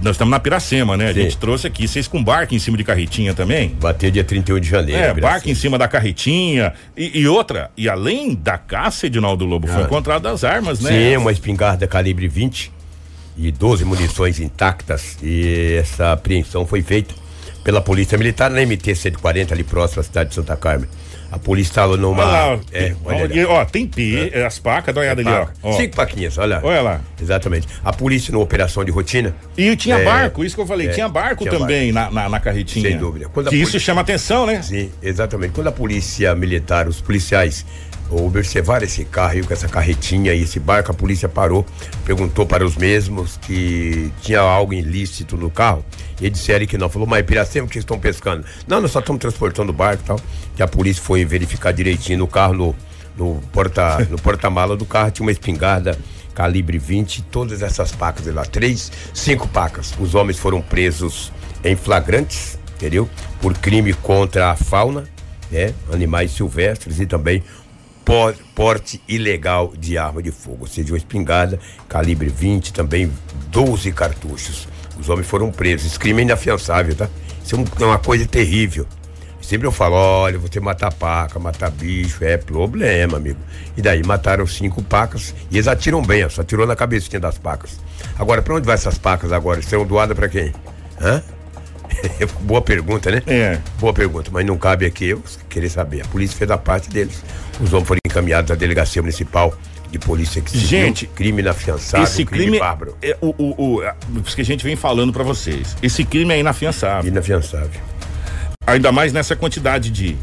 Nós 0.01 0.15
estamos 0.15 0.31
na 0.31 0.39
Piracema, 0.39 0.97
né? 0.97 1.09
A 1.09 1.13
Sim. 1.13 1.21
gente 1.23 1.37
trouxe 1.37 1.67
aqui, 1.67 1.87
vocês 1.87 2.07
com 2.07 2.23
barco 2.23 2.53
em 2.55 2.59
cima 2.59 2.75
de 2.77 2.83
carretinha 2.83 3.33
também? 3.33 3.69
Bater 3.69 4.11
dia 4.11 4.23
31 4.23 4.59
de 4.59 4.69
janeiro. 4.69 5.01
É, 5.01 5.13
barco 5.13 5.49
em 5.49 5.55
cima 5.55 5.77
da 5.77 5.87
carretinha. 5.87 6.73
E, 6.97 7.19
e 7.21 7.27
outra, 7.27 7.69
e 7.77 7.87
além 7.87 8.33
da 8.35 8.57
caça, 8.57 9.05
Edinaldo 9.07 9.45
Lobo, 9.45 9.67
foi 9.67 9.81
Ah. 9.83 9.85
encontrado 9.85 10.27
as 10.27 10.43
armas, 10.43 10.79
né? 10.81 10.89
Sim, 10.91 11.17
uma 11.17 11.31
espingarda 11.31 11.87
calibre 11.87 12.27
20 12.27 12.71
e 13.37 13.51
12 13.51 13.85
munições 13.85 14.39
intactas. 14.39 15.17
E 15.21 15.77
essa 15.79 16.11
apreensão 16.13 16.65
foi 16.65 16.81
feita 16.81 17.13
pela 17.63 17.79
Polícia 17.81 18.17
Militar 18.17 18.49
na 18.51 18.61
MT-140, 18.61 19.51
ali 19.53 19.63
próximo 19.63 20.01
à 20.01 20.03
cidade 20.03 20.29
de 20.29 20.35
Santa 20.35 20.55
Carmen. 20.57 20.89
A 21.33 21.39
polícia 21.39 21.71
estava 21.71 21.97
numa. 21.97 22.21
Olha 22.23 22.31
lá, 22.31 22.59
é, 22.71 22.83
tem, 22.89 22.97
olha 23.03 23.23
olha, 23.23 23.49
ó, 23.49 23.65
tem 23.65 23.87
P, 23.87 24.29
é, 24.31 24.45
as 24.45 24.59
pacas, 24.59 24.93
dá 24.93 25.01
uma 25.01 25.05
olhada 25.07 25.21
ali, 25.21 25.29
ó. 25.31 25.45
Paca. 25.45 25.53
ó. 25.63 25.73
Cinco 25.73 25.95
paquinhas, 25.95 26.37
olha. 26.37 26.59
Olha 26.61 26.81
lá. 26.83 27.01
Exatamente. 27.19 27.67
A 27.83 27.91
polícia, 27.91 28.31
numa 28.31 28.43
operação 28.43 28.85
de 28.85 28.91
rotina, 28.91 29.35
E 29.57 29.75
tinha 29.75 29.95
É, 29.97 30.05
barco, 30.05 30.45
isso 30.45 30.53
que 30.55 30.61
eu 30.61 30.67
falei, 30.67 30.89
é, 30.89 30.91
tinha 30.91 31.09
barco 31.09 31.43
tinha 31.43 31.57
também 31.57 31.91
Na, 31.91 32.11
na, 32.11 32.29
na 32.29 32.39
carretinha. 32.39 32.87
Sem 32.87 32.99
dúvida. 32.99 33.29
Quando 33.29 33.49
que 33.49 33.55
isso 33.55 33.71
polícia- 33.71 33.79
chama 33.79 34.01
atenção, 34.01 34.45
né? 34.45 34.61
Sim, 34.61 34.91
exatamente. 35.01 35.53
Quando 35.53 35.67
a 35.67 35.71
polícia 35.71 36.35
militar, 36.35 36.87
os 36.87 37.01
policiais 37.01 37.65
observaram 38.11 38.85
esse 38.85 39.03
carro 39.03 39.43
com 39.47 39.53
essa 39.53 39.67
carretinha 39.67 40.35
e 40.35 40.43
esse 40.43 40.59
barco, 40.59 40.91
a 40.91 40.93
polícia 40.93 41.27
parou, 41.27 41.65
perguntou 42.05 42.45
para 42.45 42.63
os 42.63 42.75
mesmos 42.75 43.37
que 43.37 44.11
tinha 44.21 44.39
algo 44.39 44.71
ilícito 44.71 45.35
no 45.35 45.49
carro 45.49 45.83
e 46.21 46.29
disseram 46.29 46.65
que 46.65 46.77
não. 46.77 46.89
Falou, 46.89 47.07
mas 47.07 47.25
Piracema, 47.25 47.67
que 47.67 47.73
vocês 47.73 47.83
estão 47.83 47.99
pescando? 47.99 48.45
Não, 48.67 48.81
nós 48.81 48.91
só 48.91 48.99
estamos 48.99 49.19
transportando 49.19 49.71
o 49.71 49.73
barco 49.73 50.03
e 50.03 50.07
tal. 50.07 50.19
E 50.57 50.63
a 50.63 50.67
polícia 50.67 51.01
foi 51.01 51.25
verificar 51.25 51.71
direitinho 51.71 52.19
no 52.19 52.27
carro, 52.27 52.53
no, 52.53 52.75
no 53.17 53.41
porta 53.51 54.05
no 54.09 54.17
porta-mala 54.17 54.75
do 54.75 54.85
carro, 54.85 55.11
tinha 55.11 55.25
uma 55.25 55.31
espingarda 55.31 55.97
calibre 56.33 56.79
20, 56.79 57.21
todas 57.23 57.61
essas 57.61 57.91
pacas 57.91 58.25
lá, 58.33 58.43
três, 58.43 58.91
cinco 59.13 59.47
pacas. 59.47 59.93
Os 59.99 60.15
homens 60.15 60.39
foram 60.39 60.61
presos 60.61 61.31
em 61.63 61.75
flagrantes, 61.75 62.57
entendeu? 62.75 63.07
Por 63.39 63.53
crime 63.55 63.93
contra 63.93 64.49
a 64.51 64.55
fauna, 64.55 65.03
né? 65.51 65.73
Animais 65.91 66.31
silvestres 66.31 66.99
e 66.99 67.05
também 67.05 67.43
por- 68.03 68.35
porte 68.55 69.01
ilegal 69.07 69.73
de 69.77 69.97
arma 69.97 70.21
de 70.21 70.31
fogo, 70.31 70.59
ou 70.61 70.67
seja, 70.67 70.91
uma 70.91 70.97
espingarda 70.97 71.59
calibre 71.87 72.29
20, 72.29 72.73
também 72.73 73.11
12 73.49 73.91
cartuchos. 73.91 74.67
Os 74.99 75.09
homens 75.09 75.27
foram 75.27 75.51
presos. 75.51 75.87
Esse 75.87 75.99
crime 75.99 76.21
é 76.21 76.25
inafiançável, 76.25 76.95
tá? 76.95 77.09
Isso 77.43 77.55
é 77.55 77.83
é 77.83 77.85
uma 77.85 77.99
coisa 77.99 78.25
terrível. 78.25 78.87
Sempre 79.43 79.67
eu 79.67 79.73
falo, 79.73 79.95
olha, 79.95 80.39
você 80.39 80.59
matar 80.61 80.91
paca, 80.93 81.37
matar 81.37 81.69
bicho, 81.69 82.23
é 82.23 82.37
problema, 82.37 83.17
amigo. 83.17 83.37
E 83.75 83.81
daí 83.81 84.01
mataram 84.01 84.47
cinco 84.47 84.81
pacas 84.81 85.35
e 85.51 85.57
eles 85.57 85.67
atiram 85.67 86.01
bem, 86.01 86.23
ó, 86.23 86.29
só 86.29 86.41
atirou 86.41 86.65
na 86.65 86.77
cabecinha 86.77 87.19
das 87.19 87.37
pacas. 87.37 87.77
Agora, 88.17 88.41
pra 88.41 88.55
onde 88.55 88.65
vai 88.65 88.75
essas 88.75 88.97
pacas 88.97 89.33
agora? 89.33 89.61
Serão 89.61 89.85
doadas 89.85 90.15
pra 90.15 90.29
quem? 90.29 90.53
Hã? 91.01 91.21
Boa 92.41 92.61
pergunta, 92.61 93.11
né? 93.11 93.21
É. 93.27 93.59
Boa 93.79 93.93
pergunta, 93.93 94.29
mas 94.31 94.45
não 94.45 94.57
cabe 94.57 94.85
aqui 94.85 95.09
eu 95.09 95.21
querer 95.49 95.69
saber. 95.69 96.01
A 96.01 96.05
polícia 96.05 96.37
fez 96.37 96.49
a 96.49 96.57
parte 96.57 96.89
deles. 96.89 97.21
Os 97.59 97.73
homens 97.73 97.87
foram 97.87 97.99
encaminhados 98.05 98.49
à 98.49 98.55
delegacia 98.55 99.01
municipal 99.01 99.53
de 99.93 99.99
polícia 99.99 100.41
que 100.41 100.49
civil, 100.49 100.67
Gente, 100.67 101.05
crime 101.05 101.39
inafiançável, 101.41 102.03
Esse 102.03 102.25
crime, 102.25 102.45
crime 102.45 102.59
bárbaro. 102.59 102.97
é 102.99 103.15
o, 103.21 103.27
o, 103.37 103.77
o, 103.77 103.83
isso 104.25 104.35
que 104.35 104.41
a 104.41 104.45
gente 104.45 104.63
vem 104.63 104.75
falando 104.75 105.13
pra 105.13 105.23
vocês. 105.23 105.77
Esse 105.83 106.03
crime 106.03 106.33
é 106.33 106.39
inafiançável. 106.39 107.09
Inafiançável. 107.11 107.79
Ainda 108.65 108.91
mais 108.91 109.13
nessa 109.13 109.35
quantidade 109.35 109.91
de, 109.91 110.15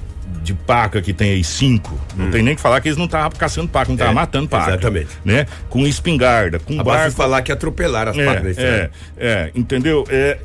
de 0.42 0.54
paca 0.54 1.00
que 1.00 1.12
tem 1.12 1.30
aí 1.30 1.44
cinco. 1.44 1.96
Não 2.16 2.30
tem 2.32 2.42
nem 2.42 2.56
que 2.56 2.60
falar 2.60 2.80
que 2.80 2.88
eles 2.88 2.98
não 2.98 3.04
estavam 3.04 3.30
caçando 3.38 3.68
paca, 3.68 3.86
não 3.88 3.94
estavam 3.94 4.12
Hum. 4.14 4.18
É, 4.18 4.20
matando 4.20 4.48
paca. 4.48 4.70
exatamente. 4.72 5.08
Né? 5.24 5.46
Com 5.68 5.86
espingarda, 5.86 6.58
com 6.58 6.72
Abaixo 6.80 6.98
barco. 7.02 7.16
falar 7.16 7.42
que 7.42 7.52
atropelaram 7.52 8.10
as 8.10 8.16
pacas 8.16 8.46
É, 8.46 8.50
estrada. 8.50 8.90
é, 9.18 9.26
é, 9.28 9.50
entendeu? 9.54 10.04
É, 10.10 10.38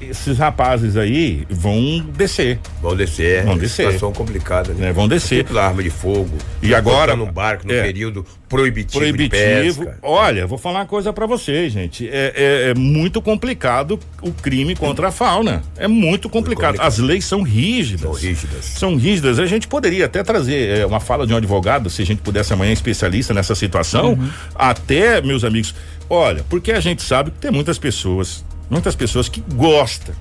esses 0.00 0.38
rapazes 0.38 0.96
aí 0.96 1.46
vão 1.50 2.00
descer, 2.16 2.58
Vão 2.82 2.94
descer, 2.96 3.38
é 3.38 3.42
Vão 3.42 3.52
uma 3.54 3.58
descer. 3.58 3.86
situação 3.86 4.12
complicada, 4.12 4.72
né? 4.74 4.86
né? 4.86 4.92
Vão 4.92 5.08
descer. 5.08 5.44
Pela 5.44 5.66
arma 5.66 5.82
de 5.82 5.90
fogo. 5.90 6.36
E 6.62 6.74
agora- 6.74 7.16
no 7.16 7.26
barco 7.30 7.66
no 7.66 7.72
é. 7.72 7.82
período 7.82 8.24
proibitivo, 8.48 8.98
proibitivo. 9.00 9.88
Olha, 10.02 10.46
vou 10.46 10.58
falar 10.58 10.80
uma 10.80 10.86
coisa 10.86 11.12
pra 11.12 11.26
vocês, 11.26 11.72
gente. 11.72 12.08
É, 12.08 12.32
é- 12.36 12.70
é 12.70 12.74
muito 12.74 13.20
complicado 13.22 13.98
o 14.22 14.30
crime 14.32 14.76
contra 14.76 15.08
a 15.08 15.10
fauna. 15.10 15.62
É 15.76 15.88
muito 15.88 16.28
complicado. 16.28 16.72
complicado. 16.76 16.86
As 16.86 16.98
leis 16.98 17.24
são 17.24 17.42
rígidas. 17.42 18.02
São 18.02 18.12
rígidas. 18.12 18.64
São 18.64 18.96
rígidas. 18.96 19.38
A 19.38 19.46
gente 19.46 19.66
poderia 19.66 20.04
até 20.06 20.22
trazer 20.22 20.78
é, 20.80 20.86
uma 20.86 21.00
fala 21.00 21.26
de 21.26 21.32
um 21.32 21.36
advogado, 21.36 21.88
se 21.90 22.02
a 22.02 22.06
gente 22.06 22.20
pudesse 22.22 22.52
amanhã 22.52 22.72
especialista 22.72 23.32
nessa 23.34 23.54
situação. 23.54 24.12
Uhum. 24.12 24.28
Até, 24.54 25.20
meus 25.22 25.42
amigos, 25.44 25.74
olha, 26.08 26.44
porque 26.48 26.70
a 26.72 26.80
gente 26.80 27.02
sabe 27.02 27.30
que 27.30 27.38
tem 27.38 27.50
muitas 27.50 27.78
pessoas, 27.78 28.44
muitas 28.68 28.94
pessoas 28.96 29.28
que 29.28 29.40
gostam 29.54 30.14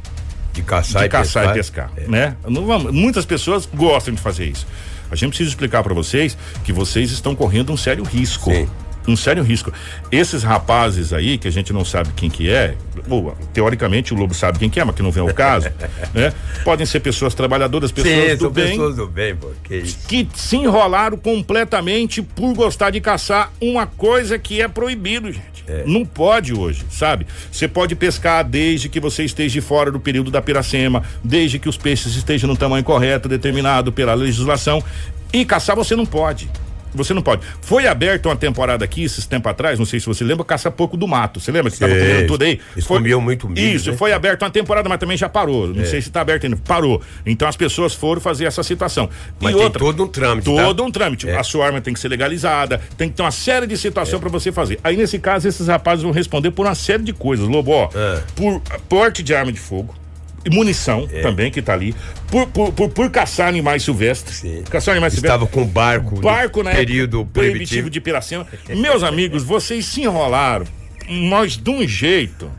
De 0.53 0.61
caçar 0.61 1.01
de 1.01 1.07
e 1.07 1.09
caçar 1.09 1.53
pescar. 1.53 1.87
e 1.87 1.89
pescar, 1.89 2.09
né? 2.09 2.35
Não 2.47 2.63
muitas 2.91 3.25
pessoas 3.25 3.67
gostam 3.73 4.13
de 4.13 4.21
fazer 4.21 4.45
isso. 4.45 4.67
A 5.09 5.15
gente 5.15 5.29
precisa 5.29 5.49
explicar 5.49 5.83
para 5.83 5.93
vocês 5.93 6.37
que 6.63 6.73
vocês 6.73 7.11
estão 7.11 7.35
correndo 7.35 7.71
um 7.71 7.77
sério 7.77 8.03
risco. 8.03 8.51
Sim. 8.51 8.67
Um 9.07 9.15
sério 9.15 9.43
risco. 9.43 9.71
Esses 10.11 10.43
rapazes 10.43 11.13
aí, 11.13 11.37
que 11.37 11.47
a 11.47 11.51
gente 11.51 11.73
não 11.73 11.83
sabe 11.83 12.09
quem 12.15 12.29
que 12.29 12.49
é, 12.49 12.75
ou, 13.09 13.35
teoricamente 13.53 14.13
o 14.13 14.17
Lobo 14.17 14.33
sabe 14.33 14.59
quem 14.59 14.69
que 14.69 14.79
é, 14.79 14.83
mas 14.83 14.95
que 14.95 15.01
não 15.01 15.11
vem 15.11 15.21
ao 15.21 15.33
caso, 15.33 15.69
né? 16.13 16.33
Podem 16.63 16.85
ser 16.85 16.99
pessoas 16.99 17.33
trabalhadoras, 17.33 17.91
pessoas 17.91 18.31
Sim, 18.31 18.37
do 18.37 18.49
bem, 18.49 18.69
pessoas 18.69 18.95
do 18.95 19.07
bem, 19.07 19.35
pô. 19.35 19.49
Que 19.63 19.81
que 20.07 20.27
se 20.35 20.57
enrolaram 20.57 21.17
completamente 21.17 22.21
por 22.21 22.53
gostar 22.53 22.89
de 22.89 23.01
caçar 23.01 23.51
uma 23.59 23.85
coisa 23.85 24.37
que 24.39 24.61
é 24.61 24.67
proibido, 24.67 25.31
gente. 25.31 25.53
Não 25.85 26.05
pode 26.05 26.53
hoje, 26.53 26.85
sabe? 26.89 27.25
Você 27.51 27.67
pode 27.67 27.95
pescar 27.95 28.43
desde 28.43 28.89
que 28.89 28.99
você 28.99 29.23
esteja 29.23 29.61
fora 29.61 29.91
do 29.91 29.99
período 29.99 30.29
da 30.29 30.41
piracema, 30.41 31.03
desde 31.23 31.57
que 31.57 31.69
os 31.69 31.77
peixes 31.77 32.15
estejam 32.15 32.49
no 32.49 32.57
tamanho 32.57 32.83
correto, 32.83 33.29
determinado 33.29 33.91
pela 33.91 34.13
legislação. 34.13 34.83
E 35.31 35.45
caçar 35.45 35.75
você 35.75 35.95
não 35.95 36.05
pode. 36.05 36.49
Você 36.93 37.13
não 37.13 37.21
pode. 37.21 37.41
Foi 37.61 37.87
aberta 37.87 38.29
uma 38.29 38.35
temporada 38.35 38.83
aqui, 38.85 39.03
esses 39.03 39.25
tempos 39.25 39.49
atrás, 39.51 39.79
não 39.79 39.85
sei 39.85 39.99
se 39.99 40.05
você 40.05 40.23
lembra, 40.23 40.43
caça 40.45 40.69
pouco 40.71 40.95
do 40.97 41.07
mato. 41.07 41.39
Você 41.39 41.51
lembra 41.51 41.69
que 41.71 41.75
estava 41.75 41.93
comendo 41.93 42.27
tudo 42.27 42.43
aí? 42.43 42.59
Eles 42.73 42.85
Foi- 42.85 42.97
comiam 42.97 43.19
muito 43.21 43.47
milho, 43.49 43.75
Isso, 43.75 43.91
né? 43.91 43.97
foi 43.97 44.13
aberta 44.13 44.45
uma 44.45 44.51
temporada, 44.51 44.87
mas 44.87 44.97
também 44.99 45.17
já 45.17 45.27
parou. 45.29 45.67
Não 45.67 45.85
sei 45.85 46.01
se 46.01 46.09
está 46.09 46.21
aberto 46.21 46.45
ainda. 46.45 46.57
Parou. 46.57 47.01
Então 47.25 47.47
as 47.47 47.55
pessoas 47.55 47.93
foram 47.93 48.21
fazer 48.21 48.45
essa 48.45 48.63
situação. 48.63 49.09
Mas 49.39 49.53
e 49.53 49.55
tem 49.55 49.63
outra, 49.65 49.79
todo 49.79 50.03
um 50.03 50.07
trâmite, 50.07 50.53
tá? 50.55 50.63
Todo 50.63 50.83
um 50.83 50.91
trâmite. 50.91 51.29
É. 51.29 51.37
A 51.37 51.43
sua 51.43 51.65
arma 51.65 51.81
tem 51.81 51.93
que 51.93 51.99
ser 51.99 52.07
legalizada, 52.09 52.79
tem 52.97 53.09
que 53.09 53.15
ter 53.15 53.23
uma 53.23 53.31
série 53.31 53.67
de 53.67 53.77
situações 53.77 54.19
pra 54.19 54.29
você 54.29 54.51
fazer. 54.51 54.79
Aí, 54.83 54.95
nesse 54.95 55.19
caso, 55.19 55.47
esses 55.47 55.67
rapazes 55.67 56.03
vão 56.03 56.11
responder 56.11 56.51
por 56.51 56.65
uma 56.65 56.75
série 56.75 57.03
de 57.03 57.13
coisas, 57.13 57.47
Lobo, 57.47 57.71
ó. 57.71 57.89
É. 57.95 58.21
Por 58.35 58.61
porte 58.87 59.23
de 59.23 59.33
arma 59.33 59.51
de 59.51 59.59
fogo. 59.59 59.95
Munição 60.51 61.07
É. 61.11 61.21
também, 61.21 61.49
que 61.51 61.61
tá 61.61 61.73
ali. 61.73 61.95
Por, 62.29 62.47
por, 62.47 62.71
por, 62.73 62.89
por 62.89 63.09
caçar 63.09 63.47
animais 63.47 63.83
silvestres. 63.83 64.37
Sim. 64.37 64.63
Caçar 64.69 64.93
animais 64.93 65.13
Estava 65.13 65.45
silvestres. 65.45 65.63
com 65.65 65.71
barco, 65.71 66.19
Barco, 66.21 66.63
né? 66.63 66.73
período 66.75 67.25
proibitivo. 67.25 67.89
de 67.89 68.01
Piracema. 68.01 68.45
Meus 68.69 69.03
amigos, 69.03 69.43
vocês 69.43 69.85
se 69.85 70.01
enrolaram, 70.01 70.65
mas 71.09 71.55
de 71.57 71.69
um 71.69 71.87
jeito 71.87 72.49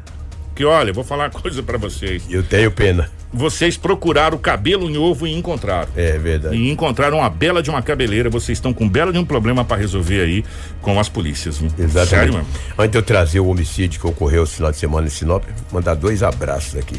que, 0.55 0.65
olha, 0.65 0.93
vou 0.93 1.03
falar 1.05 1.25
uma 1.25 1.31
coisa 1.41 1.63
pra 1.63 1.77
vocês. 1.77 2.23
Eu 2.31 2.43
tenho 2.43 2.71
pena. 2.71 3.11
Vocês 3.33 3.77
procuraram 3.77 4.39
cabelo 4.39 4.89
em 4.89 4.97
ovo 4.97 5.27
e 5.27 5.33
encontraram. 5.35 5.89
É 5.97 6.17
verdade. 6.17 6.55
E 6.55 6.71
encontraram 6.71 7.19
uma 7.19 7.29
bela 7.29 7.61
de 7.61 7.69
uma 7.69 7.83
cabeleira. 7.83 8.31
Vocês 8.31 8.57
estão 8.59 8.73
com 8.73 8.89
belo 8.89 9.13
de 9.13 9.19
um 9.19 9.25
problema 9.25 9.65
pra 9.65 9.77
resolver 9.77 10.21
aí 10.21 10.45
com 10.81 11.01
as 11.01 11.09
polícias. 11.09 11.59
viu? 11.59 11.69
Exatamente. 11.77 12.09
Sério 12.11 12.33
mesmo. 12.35 12.49
Antes 12.79 12.93
de 12.93 12.99
eu 12.99 13.03
trazer 13.03 13.41
o 13.41 13.49
homicídio 13.49 14.01
que 14.01 14.07
ocorreu 14.07 14.45
esse 14.45 14.55
final 14.55 14.71
de 14.71 14.77
semana 14.79 15.09
em 15.09 15.11
Sinop, 15.11 15.43
mandar 15.73 15.95
dois 15.95 16.23
abraços 16.23 16.77
aqui. 16.77 16.95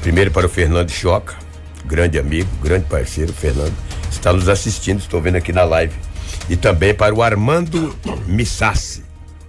Primeiro 0.00 0.30
para 0.30 0.46
o 0.46 0.48
Fernando 0.48 0.90
Choca, 0.90 1.34
grande 1.84 2.18
amigo, 2.18 2.48
grande 2.62 2.86
parceiro, 2.86 3.32
Fernando. 3.32 3.74
Está 4.10 4.32
nos 4.32 4.48
assistindo, 4.48 5.00
estou 5.00 5.20
vendo 5.20 5.36
aqui 5.36 5.52
na 5.52 5.64
live. 5.64 5.94
E 6.48 6.56
também 6.56 6.94
para 6.94 7.14
o 7.14 7.22
Armando 7.22 7.94
Missassi. 8.26 9.04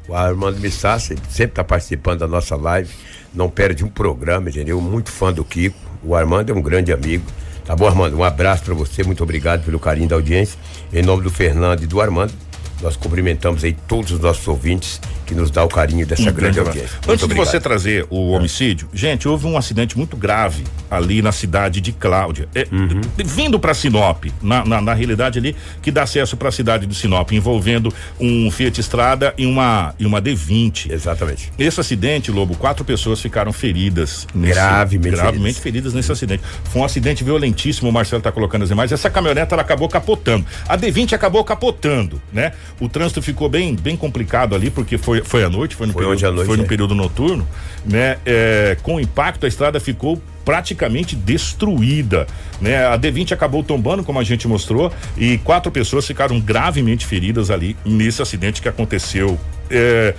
O 0.07 0.15
Armando 0.15 0.59
Missassi 0.59 1.15
sempre 1.29 1.51
está 1.51 1.63
participando 1.63 2.19
da 2.19 2.27
nossa 2.27 2.55
live, 2.55 2.89
não 3.33 3.49
perde 3.49 3.83
um 3.83 3.89
programa, 3.89 4.49
entendeu? 4.49 4.81
Muito 4.81 5.11
fã 5.11 5.31
do 5.31 5.45
Kiko. 5.45 5.77
O 6.03 6.15
Armando 6.15 6.51
é 6.51 6.55
um 6.55 6.61
grande 6.61 6.91
amigo. 6.91 7.25
Tá 7.63 7.75
bom, 7.75 7.87
Armando? 7.87 8.17
Um 8.17 8.23
abraço 8.23 8.63
para 8.63 8.73
você, 8.73 9.03
muito 9.03 9.21
obrigado 9.21 9.63
pelo 9.63 9.79
carinho 9.79 10.09
da 10.09 10.15
audiência. 10.15 10.57
Em 10.91 11.03
nome 11.03 11.21
do 11.21 11.29
Fernando 11.29 11.83
e 11.83 11.87
do 11.87 12.01
Armando, 12.01 12.33
nós 12.81 12.95
cumprimentamos 12.95 13.63
aí 13.63 13.73
todos 13.87 14.11
os 14.11 14.19
nossos 14.19 14.47
ouvintes 14.47 14.99
que 15.29 15.35
nos 15.35 15.51
dá 15.51 15.63
o 15.63 15.67
carinho 15.69 16.07
dessa 16.07 16.31
grande 16.31 16.59
audiência. 16.59 16.97
Antes 16.97 17.07
Muito 17.07 17.19
de 17.19 17.25
obrigado. 17.25 17.45
você 17.45 17.59
trazer 17.59 18.07
o 18.09 18.31
homicídio, 18.31 18.89
gente, 18.91 19.27
houve 19.27 19.45
um 19.45 19.55
acidente 19.55 19.95
muito 19.95 20.17
grave 20.17 20.63
ali 20.89 21.21
na 21.21 21.31
cidade 21.31 21.79
de 21.79 21.91
Cláudia. 21.91 22.49
É, 22.55 22.67
Uhum. 22.71 23.01
Vindo 23.25 23.59
para 23.59 23.73
Sinop, 23.73 24.25
na, 24.41 24.65
na, 24.65 24.81
na 24.81 24.93
realidade 24.93 25.37
ali, 25.37 25.55
que 25.81 25.91
dá 25.91 26.03
acesso 26.03 26.35
para 26.37 26.49
a 26.49 26.51
cidade 26.51 26.85
de 26.87 26.95
Sinop, 26.95 27.31
envolvendo 27.31 27.93
um 28.19 28.49
Fiat 28.49 28.79
Estrada 28.81 29.33
e 29.37 29.45
uma, 29.45 29.93
e 29.99 30.05
uma 30.05 30.19
D20. 30.21 30.91
Exatamente. 30.91 31.51
Esse 31.59 31.79
acidente, 31.79 32.31
Lobo, 32.31 32.55
quatro 32.55 32.83
pessoas 32.83 33.21
ficaram 33.21 33.51
feridas. 33.53 34.25
Nesse, 34.33 34.53
Gravemente 34.53 35.15
gravemente 35.15 35.59
feridas. 35.59 35.93
nesse 35.93 36.11
acidente. 36.11 36.41
Foi 36.65 36.81
um 36.81 36.85
acidente 36.85 37.23
violentíssimo, 37.23 37.89
o 37.89 37.93
Marcelo 37.93 38.19
está 38.19 38.31
colocando 38.31 38.63
as 38.63 38.71
imagens. 38.71 38.93
Essa 38.99 39.09
caminhonete 39.09 39.53
ela 39.53 39.61
acabou 39.61 39.87
capotando. 39.89 40.45
A 40.67 40.77
D20 40.77 41.13
acabou 41.13 41.43
capotando, 41.43 42.21
né? 42.33 42.53
O 42.79 42.87
trânsito 42.89 43.21
ficou 43.21 43.49
bem, 43.49 43.75
bem 43.75 43.95
complicado 43.97 44.55
ali, 44.55 44.69
porque 44.69 44.97
foi, 44.97 45.18
foi 45.23 45.43
à 45.43 45.49
noite, 45.49 45.75
foi 45.75 45.87
no, 45.87 45.93
Foi 45.93 46.03
período, 46.03 46.25
à 46.25 46.31
noite, 46.31 46.47
foi 46.47 46.57
no 46.57 46.63
é. 46.63 46.67
período 46.67 46.95
noturno, 46.95 47.47
né? 47.85 48.17
É, 48.25 48.77
com 48.83 48.95
o 48.95 48.99
impacto, 48.99 49.45
a 49.45 49.49
estrada 49.49 49.79
ficou 49.79 50.21
praticamente 50.45 51.15
destruída, 51.15 52.25
né? 52.59 52.87
A 52.87 52.97
D20 52.97 53.31
acabou 53.33 53.63
tombando, 53.63 54.03
como 54.03 54.19
a 54.19 54.23
gente 54.23 54.47
mostrou, 54.47 54.91
e 55.17 55.37
quatro 55.39 55.71
pessoas 55.71 56.05
ficaram 56.07 56.39
gravemente 56.39 57.05
feridas 57.05 57.51
ali 57.51 57.75
nesse 57.85 58.21
acidente 58.21 58.61
que 58.61 58.67
aconteceu 58.69 59.39
é, 59.69 60.15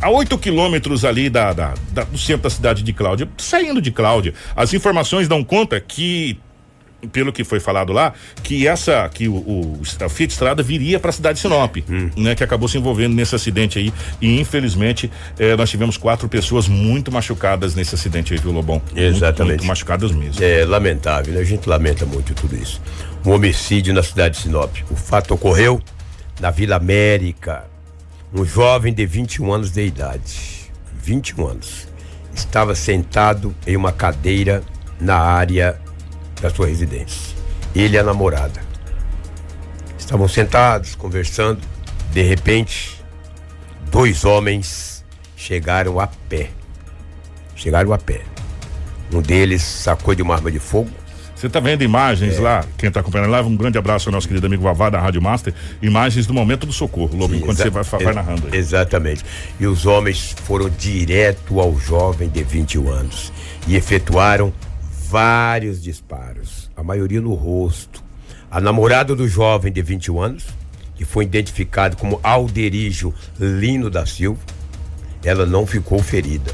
a 0.00 0.10
8 0.10 0.36
quilômetros 0.36 1.04
ali 1.04 1.30
da, 1.30 1.52
da- 1.54 1.74
da- 1.90 2.04
do 2.04 2.18
centro 2.18 2.42
da 2.42 2.50
cidade 2.50 2.82
de 2.82 2.92
Cláudia, 2.92 3.26
saindo 3.38 3.80
de 3.80 3.90
Cláudia. 3.90 4.34
As 4.54 4.74
informações 4.74 5.26
dão 5.28 5.42
conta 5.42 5.80
que 5.80 6.38
pelo 7.10 7.32
que 7.32 7.42
foi 7.44 7.58
falado 7.58 7.92
lá, 7.92 8.12
que 8.42 8.66
essa, 8.66 9.08
que 9.08 9.28
o, 9.28 9.34
o 9.34 9.82
a 10.00 10.08
Fiat 10.08 10.32
Estrada 10.32 10.62
viria 10.62 11.00
para 11.00 11.10
a 11.10 11.12
cidade 11.12 11.36
de 11.36 11.42
Sinop, 11.42 11.76
Hum. 11.88 12.10
né, 12.16 12.34
que 12.34 12.44
acabou 12.44 12.68
se 12.68 12.78
envolvendo 12.78 13.14
nesse 13.14 13.34
acidente 13.34 13.78
aí 13.78 13.92
e 14.20 14.40
infelizmente 14.40 15.10
eh, 15.38 15.56
nós 15.56 15.68
tivemos 15.70 15.96
quatro 15.96 16.28
pessoas 16.28 16.68
muito 16.68 17.10
machucadas 17.10 17.74
nesse 17.74 17.94
acidente 17.94 18.32
aí, 18.32 18.38
viu, 18.38 18.52
Lobão? 18.52 18.80
Muito, 18.86 18.98
Exatamente. 19.00 19.58
Muito, 19.58 19.66
machucadas 19.66 20.12
mesmo. 20.12 20.42
É 20.42 20.64
lamentável, 20.64 21.34
né? 21.34 21.40
A 21.40 21.44
gente 21.44 21.68
lamenta 21.68 22.06
muito 22.06 22.34
tudo 22.34 22.54
isso. 22.56 22.80
Um 23.24 23.30
homicídio 23.30 23.92
na 23.94 24.02
cidade 24.02 24.36
de 24.36 24.42
Sinop. 24.42 24.76
O 24.90 24.96
fato 24.96 25.34
ocorreu 25.34 25.80
na 26.40 26.50
Vila 26.50 26.76
América. 26.76 27.64
Um 28.34 28.44
jovem 28.44 28.94
de 28.94 29.04
21 29.04 29.52
anos 29.52 29.70
de 29.70 29.84
idade, 29.84 30.70
21 31.02 31.46
anos, 31.48 31.86
estava 32.34 32.74
sentado 32.74 33.54
em 33.66 33.76
uma 33.76 33.92
cadeira 33.92 34.62
na 34.98 35.16
área 35.18 35.78
da 36.42 36.50
sua 36.50 36.66
residência. 36.66 37.34
Ele 37.74 37.96
e 37.96 37.98
a 37.98 38.02
namorada. 38.02 38.60
Estavam 39.96 40.26
sentados, 40.26 40.94
conversando. 40.96 41.60
De 42.10 42.20
repente, 42.20 43.00
dois 43.90 44.24
homens 44.24 45.04
chegaram 45.36 45.98
a 46.00 46.06
pé. 46.06 46.50
Chegaram 47.54 47.92
a 47.92 47.98
pé. 47.98 48.22
Um 49.14 49.22
deles 49.22 49.62
sacou 49.62 50.14
de 50.14 50.22
uma 50.22 50.34
arma 50.34 50.50
de 50.50 50.58
fogo. 50.58 50.90
Você 51.36 51.48
tá 51.48 51.58
vendo 51.58 51.82
imagens 51.82 52.38
lá, 52.38 52.64
quem 52.78 52.88
tá 52.88 53.00
acompanhando 53.00 53.30
lá, 53.30 53.42
um 53.42 53.56
grande 53.56 53.76
abraço 53.76 54.08
ao 54.08 54.12
nosso 54.12 54.28
querido 54.28 54.46
amigo 54.46 54.62
Vavá 54.62 54.88
da 54.88 55.00
Rádio 55.00 55.20
Master, 55.20 55.52
imagens 55.82 56.24
do 56.24 56.32
momento 56.32 56.66
do 56.66 56.72
socorro, 56.72 57.16
Lobo, 57.16 57.34
enquanto 57.34 57.56
você 57.56 57.68
vai, 57.68 57.82
vai 57.82 58.14
narrando 58.14 58.46
aí. 58.46 58.56
Exatamente. 58.56 59.24
E 59.58 59.66
os 59.66 59.84
homens 59.84 60.36
foram 60.44 60.70
direto 60.70 61.58
ao 61.58 61.76
jovem 61.76 62.28
de 62.28 62.44
21 62.44 62.88
anos 62.88 63.32
e 63.66 63.74
efetuaram 63.74 64.52
vários 65.16 65.82
disparos, 65.82 66.70
a 66.74 66.82
maioria 66.82 67.20
no 67.20 67.34
rosto. 67.34 68.02
A 68.50 68.58
namorada 68.62 69.14
do 69.14 69.28
jovem 69.28 69.70
de 69.70 69.82
21 69.82 70.18
anos, 70.22 70.46
que 70.96 71.04
foi 71.04 71.24
identificado 71.24 71.98
como 71.98 72.18
Alderijo 72.22 73.12
Lino 73.38 73.90
da 73.90 74.06
Silva, 74.06 74.40
ela 75.22 75.44
não 75.44 75.66
ficou 75.66 76.02
ferida. 76.02 76.50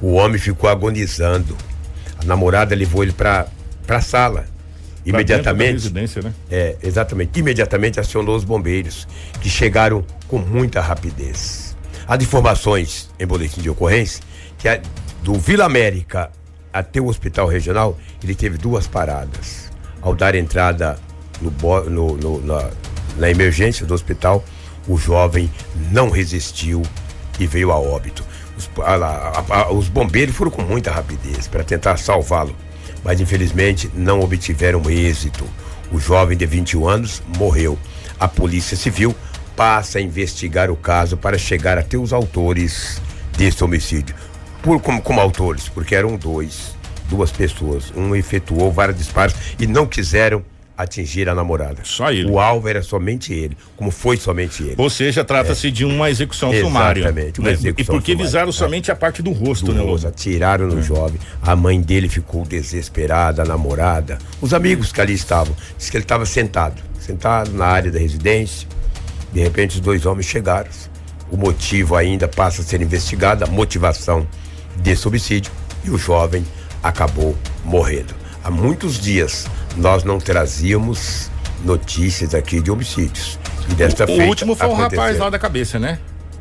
O 0.00 0.12
homem 0.12 0.38
ficou 0.38 0.70
agonizando. 0.70 1.56
A 2.22 2.24
namorada 2.24 2.72
levou 2.72 3.02
ele 3.02 3.12
para 3.12 3.48
a 3.88 4.00
sala. 4.00 4.46
Imediatamente. 5.04 5.72
residência, 5.72 6.22
né? 6.22 6.32
É, 6.48 6.76
exatamente. 6.82 7.36
Imediatamente 7.40 7.98
acionou 7.98 8.36
os 8.36 8.44
bombeiros, 8.44 9.08
que 9.40 9.48
chegaram 9.50 10.04
com 10.28 10.38
muita 10.38 10.80
rapidez. 10.80 11.76
As 12.06 12.22
informações 12.22 13.10
em 13.18 13.26
boletim 13.26 13.60
de 13.60 13.68
ocorrência 13.70 14.22
que 14.56 14.68
a- 14.68 14.80
do 15.24 15.34
Vila 15.34 15.64
América 15.64 16.30
até 16.78 17.00
o 17.00 17.06
hospital 17.06 17.46
regional, 17.46 17.98
ele 18.22 18.34
teve 18.34 18.56
duas 18.58 18.86
paradas. 18.86 19.70
Ao 20.00 20.14
dar 20.14 20.34
entrada 20.34 20.98
no, 21.40 21.50
no- 21.90 22.16
no- 22.16 22.40
na, 22.46 22.70
na 23.16 23.30
emergência 23.30 23.84
do 23.86 23.94
hospital. 23.94 24.44
O 24.86 24.96
jovem 24.96 25.50
não 25.90 26.08
resistiu 26.08 26.82
e 27.38 27.46
veio 27.46 27.70
a 27.70 27.78
óbito. 27.78 28.24
Os, 28.56 28.70
a- 28.82 28.94
a- 28.94 29.44
a- 29.62 29.72
os 29.72 29.88
bombeiros 29.88 30.34
foram 30.34 30.50
com 30.50 30.62
muita 30.62 30.90
rapidez 30.90 31.46
para 31.46 31.62
tentar 31.62 31.98
salvá-lo, 31.98 32.56
mas 33.04 33.20
infelizmente 33.20 33.90
não 33.94 34.20
obtiveram 34.20 34.88
êxito. 34.90 35.44
O 35.92 35.98
jovem 36.00 36.36
de 36.38 36.46
21 36.46 36.88
anos 36.88 37.22
morreu. 37.38 37.78
A 38.18 38.26
Polícia 38.26 38.76
Civil 38.76 39.14
passa 39.54 39.98
a 39.98 40.02
investigar 40.02 40.70
o 40.70 40.76
caso 40.76 41.16
para 41.16 41.36
chegar 41.36 41.76
até 41.76 41.96
os 41.98 42.12
autores 42.12 43.00
desse 43.36 43.62
homicídio. 43.62 44.14
Por, 44.68 44.82
como, 44.82 45.00
como 45.00 45.18
autores, 45.18 45.66
porque 45.66 45.94
eram 45.94 46.14
dois, 46.18 46.76
duas 47.08 47.32
pessoas. 47.32 47.90
Um 47.96 48.14
efetuou 48.14 48.70
vários 48.70 48.98
disparos 48.98 49.34
e 49.58 49.66
não 49.66 49.86
quiseram 49.86 50.44
atingir 50.76 51.26
a 51.26 51.34
namorada. 51.34 51.80
Só 51.84 52.12
ele. 52.12 52.30
O 52.30 52.38
alvo 52.38 52.68
era 52.68 52.82
somente 52.82 53.32
ele, 53.32 53.56
como 53.78 53.90
foi 53.90 54.18
somente 54.18 54.62
ele. 54.62 54.74
Ou 54.76 54.90
seja, 54.90 55.24
trata-se 55.24 55.70
de 55.70 55.86
uma 55.86 56.10
execução 56.10 56.52
Exatamente, 56.52 57.00
sumária. 57.00 57.02
uma 57.38 57.48
né? 57.48 57.52
execução 57.54 57.70
e 57.78 57.84
porque 57.86 58.12
sumária. 58.12 58.26
visaram 58.26 58.52
somente 58.52 58.92
a 58.92 58.94
parte 58.94 59.22
do 59.22 59.32
rosto, 59.32 59.72
né, 59.72 59.80
Duas, 59.80 60.02
Lobo? 60.02 60.08
atiraram 60.08 60.66
no 60.66 60.82
jovem. 60.82 61.18
A 61.40 61.56
mãe 61.56 61.80
dele 61.80 62.06
ficou 62.10 62.44
desesperada, 62.44 63.40
a 63.40 63.46
namorada. 63.46 64.18
Os 64.38 64.52
amigos 64.52 64.92
que 64.92 65.00
ali 65.00 65.14
estavam. 65.14 65.56
Diz 65.78 65.88
que 65.88 65.96
ele 65.96 66.04
estava 66.04 66.26
sentado, 66.26 66.82
sentado 67.00 67.52
na 67.52 67.64
área 67.64 67.90
da 67.90 67.98
residência. 67.98 68.68
De 69.32 69.40
repente, 69.40 69.76
os 69.76 69.80
dois 69.80 70.04
homens 70.04 70.26
chegaram. 70.26 70.68
O 71.30 71.38
motivo 71.38 71.96
ainda 71.96 72.28
passa 72.28 72.60
a 72.60 72.64
ser 72.66 72.82
investigado, 72.82 73.44
a 73.44 73.46
motivação 73.46 74.28
desse 74.78 75.06
homicídio. 75.06 75.52
E 75.84 75.90
o 75.90 75.98
jovem 75.98 76.44
acabou 76.82 77.36
morrendo. 77.64 78.14
Há 78.42 78.50
muitos 78.50 78.98
dias 78.98 79.46
nós 79.76 80.04
não 80.04 80.18
trazíamos 80.18 81.30
notícias 81.64 82.34
aqui 82.34 82.60
de 82.60 82.70
homicídios. 82.70 83.38
E 83.70 83.74
desta 83.74 84.04
O 84.04 84.06
feita, 84.06 84.24
último 84.24 84.54
foi 84.56 84.68
o 84.68 84.74
rapaz 84.74 85.18
lá 85.18 85.28
da 85.30 85.38
cabeça, 85.38 85.78
né? 85.78 85.98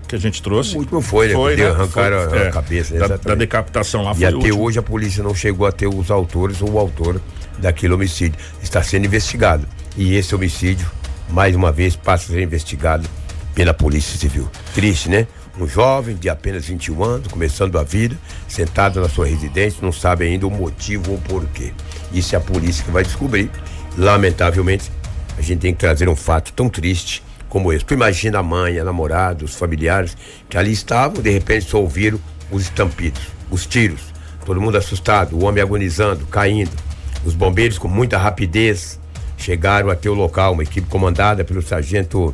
Que 0.07 0.15
a 0.15 0.19
gente 0.19 0.41
trouxe. 0.41 0.75
O 0.75 0.79
último 0.79 1.01
foi, 1.01 1.27
né? 1.27 1.55
Que 1.55 1.63
arrancaram 1.63 2.29
Foi, 2.29 2.47
a 2.47 2.51
cabeça, 2.51 2.95
da, 2.97 3.17
da 3.17 3.35
decapitação 3.35 4.03
lá 4.03 4.11
E 4.11 4.15
foi 4.15 4.23
o 4.23 4.27
até 4.27 4.37
último. 4.37 4.63
hoje 4.63 4.79
a 4.79 4.83
polícia 4.83 5.21
não 5.21 5.35
chegou 5.35 5.67
a 5.67 5.71
ter 5.71 5.87
os 5.87 6.09
autores 6.09 6.61
ou 6.61 6.71
o 6.71 6.79
autor 6.79 7.19
daquele 7.57 7.93
homicídio. 7.93 8.39
Está 8.63 8.81
sendo 8.81 9.05
investigado. 9.05 9.67
E 9.97 10.15
esse 10.15 10.33
homicídio, 10.33 10.89
mais 11.29 11.55
uma 11.55 11.71
vez, 11.71 11.95
passa 11.95 12.31
a 12.31 12.35
ser 12.35 12.41
investigado 12.41 13.07
pela 13.53 13.73
Polícia 13.73 14.17
Civil. 14.17 14.47
Triste, 14.73 15.09
né? 15.09 15.27
Um 15.59 15.67
jovem 15.67 16.15
de 16.15 16.29
apenas 16.29 16.65
21 16.65 17.03
anos, 17.03 17.27
começando 17.29 17.79
a 17.79 17.83
vida, 17.83 18.15
sentado 18.47 19.01
na 19.01 19.09
sua 19.09 19.25
residência, 19.25 19.79
não 19.81 19.91
sabe 19.91 20.25
ainda 20.25 20.45
o 20.45 20.51
motivo 20.51 21.13
ou 21.13 21.17
porquê. 21.17 21.73
Isso 22.13 22.35
é 22.35 22.37
a 22.37 22.41
polícia 22.41 22.85
que 22.85 22.91
vai 22.91 23.03
descobrir. 23.03 23.49
Lamentavelmente, 23.97 24.91
a 25.35 25.41
gente 25.41 25.61
tem 25.61 25.73
que 25.73 25.79
trazer 25.79 26.07
um 26.07 26.15
fato 26.15 26.53
tão 26.53 26.69
triste 26.69 27.23
como 27.49 27.73
esse. 27.73 27.83
Tu 27.83 27.95
imagina 27.95 28.37
a 28.37 28.43
mãe, 28.43 28.77
a 28.77 28.83
namorada, 28.83 29.43
os 29.43 29.55
familiares 29.55 30.15
que 30.47 30.57
ali 30.57 30.71
estavam, 30.71 31.21
de 31.21 31.31
repente 31.31 31.65
só 31.65 31.81
ouviram 31.81 32.19
os 32.51 32.63
estampidos, 32.63 33.21
os 33.49 33.65
tiros. 33.65 34.13
Todo 34.45 34.61
mundo 34.61 34.77
assustado, 34.77 35.35
o 35.35 35.43
homem 35.43 35.61
agonizando, 35.63 36.25
caindo. 36.27 36.71
Os 37.25 37.33
bombeiros 37.33 37.79
com 37.79 37.87
muita 37.87 38.17
rapidez 38.17 38.99
chegaram 39.37 39.89
até 39.89 40.07
o 40.07 40.13
local, 40.13 40.53
uma 40.53 40.63
equipe 40.63 40.87
comandada 40.87 41.43
pelo 41.43 41.61
sargento 41.61 42.33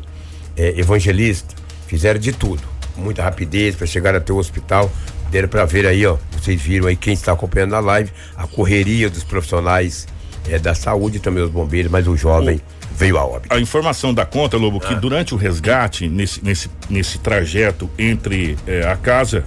eh, 0.56 0.74
evangelista. 0.76 1.54
Fizeram 1.86 2.20
de 2.20 2.32
tudo, 2.32 2.62
muita 2.96 3.22
rapidez 3.22 3.74
para 3.76 3.86
chegar 3.86 4.14
até 4.14 4.32
o 4.32 4.36
hospital. 4.36 4.90
Deram 5.30 5.48
para 5.48 5.64
ver 5.64 5.86
aí, 5.86 6.06
ó. 6.06 6.16
Vocês 6.32 6.60
viram 6.60 6.86
aí 6.86 6.96
quem 6.96 7.14
está 7.14 7.32
acompanhando 7.32 7.70
na 7.72 7.80
live, 7.80 8.10
a 8.36 8.46
correria 8.46 9.08
dos 9.10 9.24
profissionais 9.24 10.06
eh, 10.48 10.58
da 10.58 10.74
saúde, 10.74 11.18
também 11.18 11.42
os 11.42 11.50
bombeiros, 11.50 11.90
mas 11.90 12.06
o 12.06 12.16
jovem 12.16 12.60
veio 12.96 13.18
a 13.18 13.24
óbito. 13.24 13.52
A 13.52 13.58
informação 13.58 14.14
da 14.14 14.24
conta, 14.24 14.56
Lobo, 14.56 14.80
Ah. 14.84 14.88
que 14.88 14.94
durante 14.94 15.34
o 15.34 15.36
resgate, 15.36 16.08
nesse, 16.08 16.44
nesse, 16.44 16.70
nesse 16.88 17.18
trajeto 17.18 17.90
entre 17.98 18.56
eh, 18.66 18.86
a 18.86 18.94
casa 18.96 19.44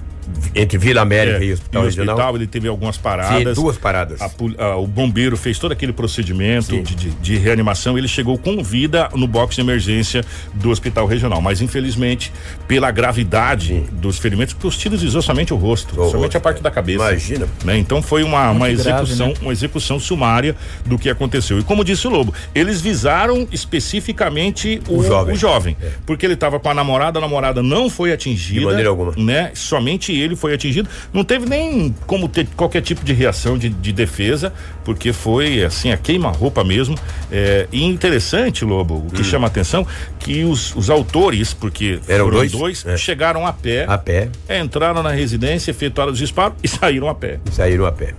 Entre 0.55 0.77
Vila 0.77 1.01
América 1.01 1.37
é, 1.37 1.45
e 1.45 1.51
o 1.51 1.53
Hospital 1.53 1.81
e 1.81 1.85
o 1.85 1.89
Regional. 1.89 2.15
hospital, 2.15 2.35
ele 2.35 2.47
teve 2.47 2.67
algumas 2.67 2.95
Sim, 2.95 3.01
paradas. 3.01 3.55
duas 3.55 3.77
paradas. 3.77 4.21
A 4.21 4.29
a- 4.57 4.75
o 4.77 4.87
bombeiro 4.87 5.37
fez 5.37 5.57
todo 5.59 5.71
aquele 5.71 5.93
procedimento 5.93 6.67
Sim. 6.67 6.83
de, 6.83 6.95
de- 6.95 7.09
de 7.11 7.37
reanimação. 7.37 7.97
Ele 7.97 8.07
chegou 8.07 8.37
com 8.37 8.63
vida 8.63 9.09
no 9.15 9.27
box 9.27 9.55
de 9.55 9.61
emergência 9.61 10.23
do 10.53 10.69
hospital 10.69 11.05
regional. 11.07 11.41
Mas, 11.41 11.61
infelizmente, 11.61 12.31
pela 12.67 12.91
gravidade 12.91 13.83
dos 13.93 14.17
ferimentos, 14.19 14.53
porque 14.53 14.67
os 14.67 14.77
tiros 14.77 15.01
visou 15.01 15.21
somente 15.21 15.53
o 15.53 15.57
rosto, 15.57 15.93
O 15.99 16.05
somente 16.09 16.23
rosto, 16.33 16.37
a 16.37 16.41
parte 16.41 16.59
é. 16.59 16.61
da 16.61 16.71
cabeça. 16.71 17.09
Imagina. 17.09 17.47
né? 17.63 17.77
Então 17.77 18.01
foi 18.01 18.23
uma, 18.23 18.51
uma 18.51 18.65
Muito 18.67 18.83
grave, 18.83 19.03
execução, 19.03 19.27
né? 19.29 19.33
uma 19.41 19.51
execução 19.51 19.99
sumária 19.99 20.55
do 20.85 20.97
que 20.97 21.09
aconteceu. 21.09 21.59
E 21.59 21.63
como 21.63 21.83
disse 21.83 22.07
o 22.07 22.09
Lobo, 22.09 22.33
eles 22.53 22.81
visaram 22.81 23.47
especificamente 23.51 24.81
o, 24.87 24.99
O 24.99 25.03
jovem. 25.03 25.35
o 25.35 25.37
jovem, 25.37 25.77
porque 26.05 26.25
ele 26.25 26.33
estava 26.33 26.59
com 26.59 26.69
a 26.69 26.73
namorada, 26.73 27.19
a 27.19 27.21
namorada 27.21 27.61
não 27.63 27.89
foi 27.89 28.11
atingida, 28.11 28.59
De 28.59 28.65
maneira 28.65 28.89
alguma. 28.89 29.13
né? 29.17 29.51
Somente 29.53 30.16
ele 30.21 30.35
foi 30.35 30.53
atingido. 30.53 30.87
Não 31.13 31.23
teve 31.23 31.45
nem 31.47 31.93
como 32.05 32.27
ter 32.27 32.47
qualquer 32.55 32.81
tipo 32.81 33.03
de 33.03 33.13
reação 33.13 33.57
de, 33.57 33.69
de 33.69 33.91
defesa, 33.91 34.53
porque 34.85 35.11
foi 35.13 35.63
assim 35.63 35.91
a 35.91 35.97
queima-roupa 35.97 36.63
mesmo. 36.63 36.95
É, 37.31 37.67
e 37.71 37.83
interessante, 37.83 38.63
Lobo, 38.65 39.05
o 39.07 39.11
que 39.11 39.23
chama 39.23 39.47
a 39.47 39.49
atenção 39.49 39.85
que 40.19 40.43
os, 40.43 40.75
os 40.75 40.89
autores, 40.89 41.53
porque 41.53 41.95
Hum. 41.97 41.99
Eram 42.07 42.25
foram 42.25 42.37
dois? 42.37 42.51
dois, 42.51 42.85
É. 42.85 42.97
chegaram 42.97 43.45
a 43.47 43.53
pé, 43.53 43.85
A 43.87 43.97
pé 43.97 44.29
entraram 44.49 45.01
na 45.03 45.11
residência, 45.11 45.71
efetuaram 45.71 46.11
os 46.11 46.17
disparos 46.17 46.57
e 46.63 46.67
saíram 46.69 47.07
a 47.07 47.15
pé. 47.15 47.39
e 47.49 47.51
saíram 47.53 47.85
a 47.85 47.91
pé. 47.91 48.13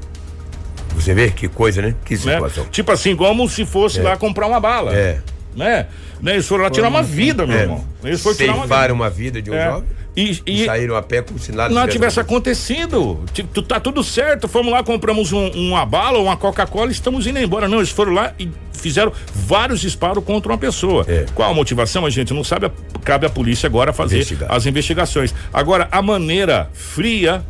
Você 0.94 1.14
vê 1.14 1.30
que 1.30 1.46
coisa, 1.48 1.80
né? 1.80 1.94
Que 2.04 2.14
né? 2.14 2.34
situação. 2.34 2.64
Tipo 2.70 2.90
assim, 2.92 3.14
como 3.14 3.48
se 3.48 3.64
fosse 3.64 4.00
lá 4.00 4.16
comprar 4.16 4.46
uma 4.46 4.58
bala. 4.58 4.94
É. 4.94 5.20
Né? 5.54 5.86
Né? 6.20 6.32
Eles 6.34 6.46
foram 6.48 6.64
lá 6.64 6.70
tirar 6.70 6.88
uma 6.88 7.02
vida, 7.02 7.46
meu 7.46 7.56
É. 7.56 7.62
irmão. 7.62 7.84
Eles 8.04 8.22
foram 8.22 8.36
tirar 8.36 8.54
uma 8.54 8.66
vida. 8.66 8.92
Uma 8.94 9.10
vida 9.10 9.42
de 9.42 9.50
um 9.50 9.54
É. 9.54 9.64
jovem 9.70 9.88
E, 10.16 10.40
e 10.46 10.62
e 10.62 10.66
saíram 10.66 10.96
a 10.96 11.02
pé 11.02 11.22
como 11.22 11.38
se 11.38 11.52
nada 11.52 11.72
não 11.72 11.86
tivesse 11.86 12.18
acontecido. 12.18 12.96
acontecido. 12.96 13.32
Ti- 13.32 13.42
tu- 13.54 13.62
Tá 13.62 13.78
tudo 13.78 14.02
certo. 14.02 14.48
Fomos 14.48 14.72
lá, 14.72 14.82
compramos 14.82 15.32
um- 15.32 15.48
uma 15.50 15.86
bala, 15.86 16.18
uma 16.18 16.36
Coca-Cola 16.36 16.88
e 16.88 16.92
estamos 16.92 17.26
indo 17.26 17.38
embora. 17.38 17.68
Não, 17.68 17.78
eles 17.78 17.90
foram 17.90 18.12
lá 18.12 18.32
e 18.38 18.48
fizeram 18.72 19.12
vários 19.32 19.80
disparos 19.80 20.24
contra 20.24 20.50
uma 20.50 20.58
pessoa. 20.58 21.04
É. 21.06 21.26
Qual 21.34 21.48
a 21.50 21.54
motivação? 21.54 22.04
A 22.04 22.10
gente 22.10 22.34
não 22.34 22.42
sabe. 22.42 22.68
Cabe 23.04 23.26
à 23.26 23.30
polícia 23.30 23.66
agora 23.68 23.92
fazer 23.92 24.16
Investigar. 24.16 24.52
as 24.52 24.66
investigações. 24.66 25.32
Agora, 25.52 25.86
a 25.92 26.02
maneira 26.02 26.68
fria 26.74 27.44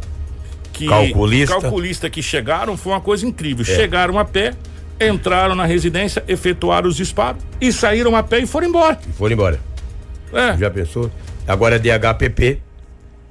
que 0.72 0.86
Calculista. 0.86 1.58
calculista 1.60 2.10
que 2.10 2.22
chegaram 2.22 2.76
foi 2.76 2.92
uma 2.92 3.00
coisa 3.00 3.26
incrível. 3.26 3.64
Chegaram 3.64 4.18
a 4.18 4.24
pé, 4.24 4.52
entraram 5.00 5.54
na 5.54 5.64
residência, 5.64 6.22
efetuaram 6.26 6.88
os 6.88 6.96
disparos 6.96 7.42
e 7.60 7.72
saíram 7.72 8.14
a 8.16 8.22
pé 8.22 8.40
e 8.40 8.46
foram 8.46 8.68
embora. 8.68 8.98
E 9.08 9.12
foram 9.12 9.34
embora. 9.34 9.60
É. 10.32 10.56
Já 10.56 10.70
pensou? 10.70 11.10
Agora 11.46 11.76
a 11.76 11.78
DHPP, 11.78 12.60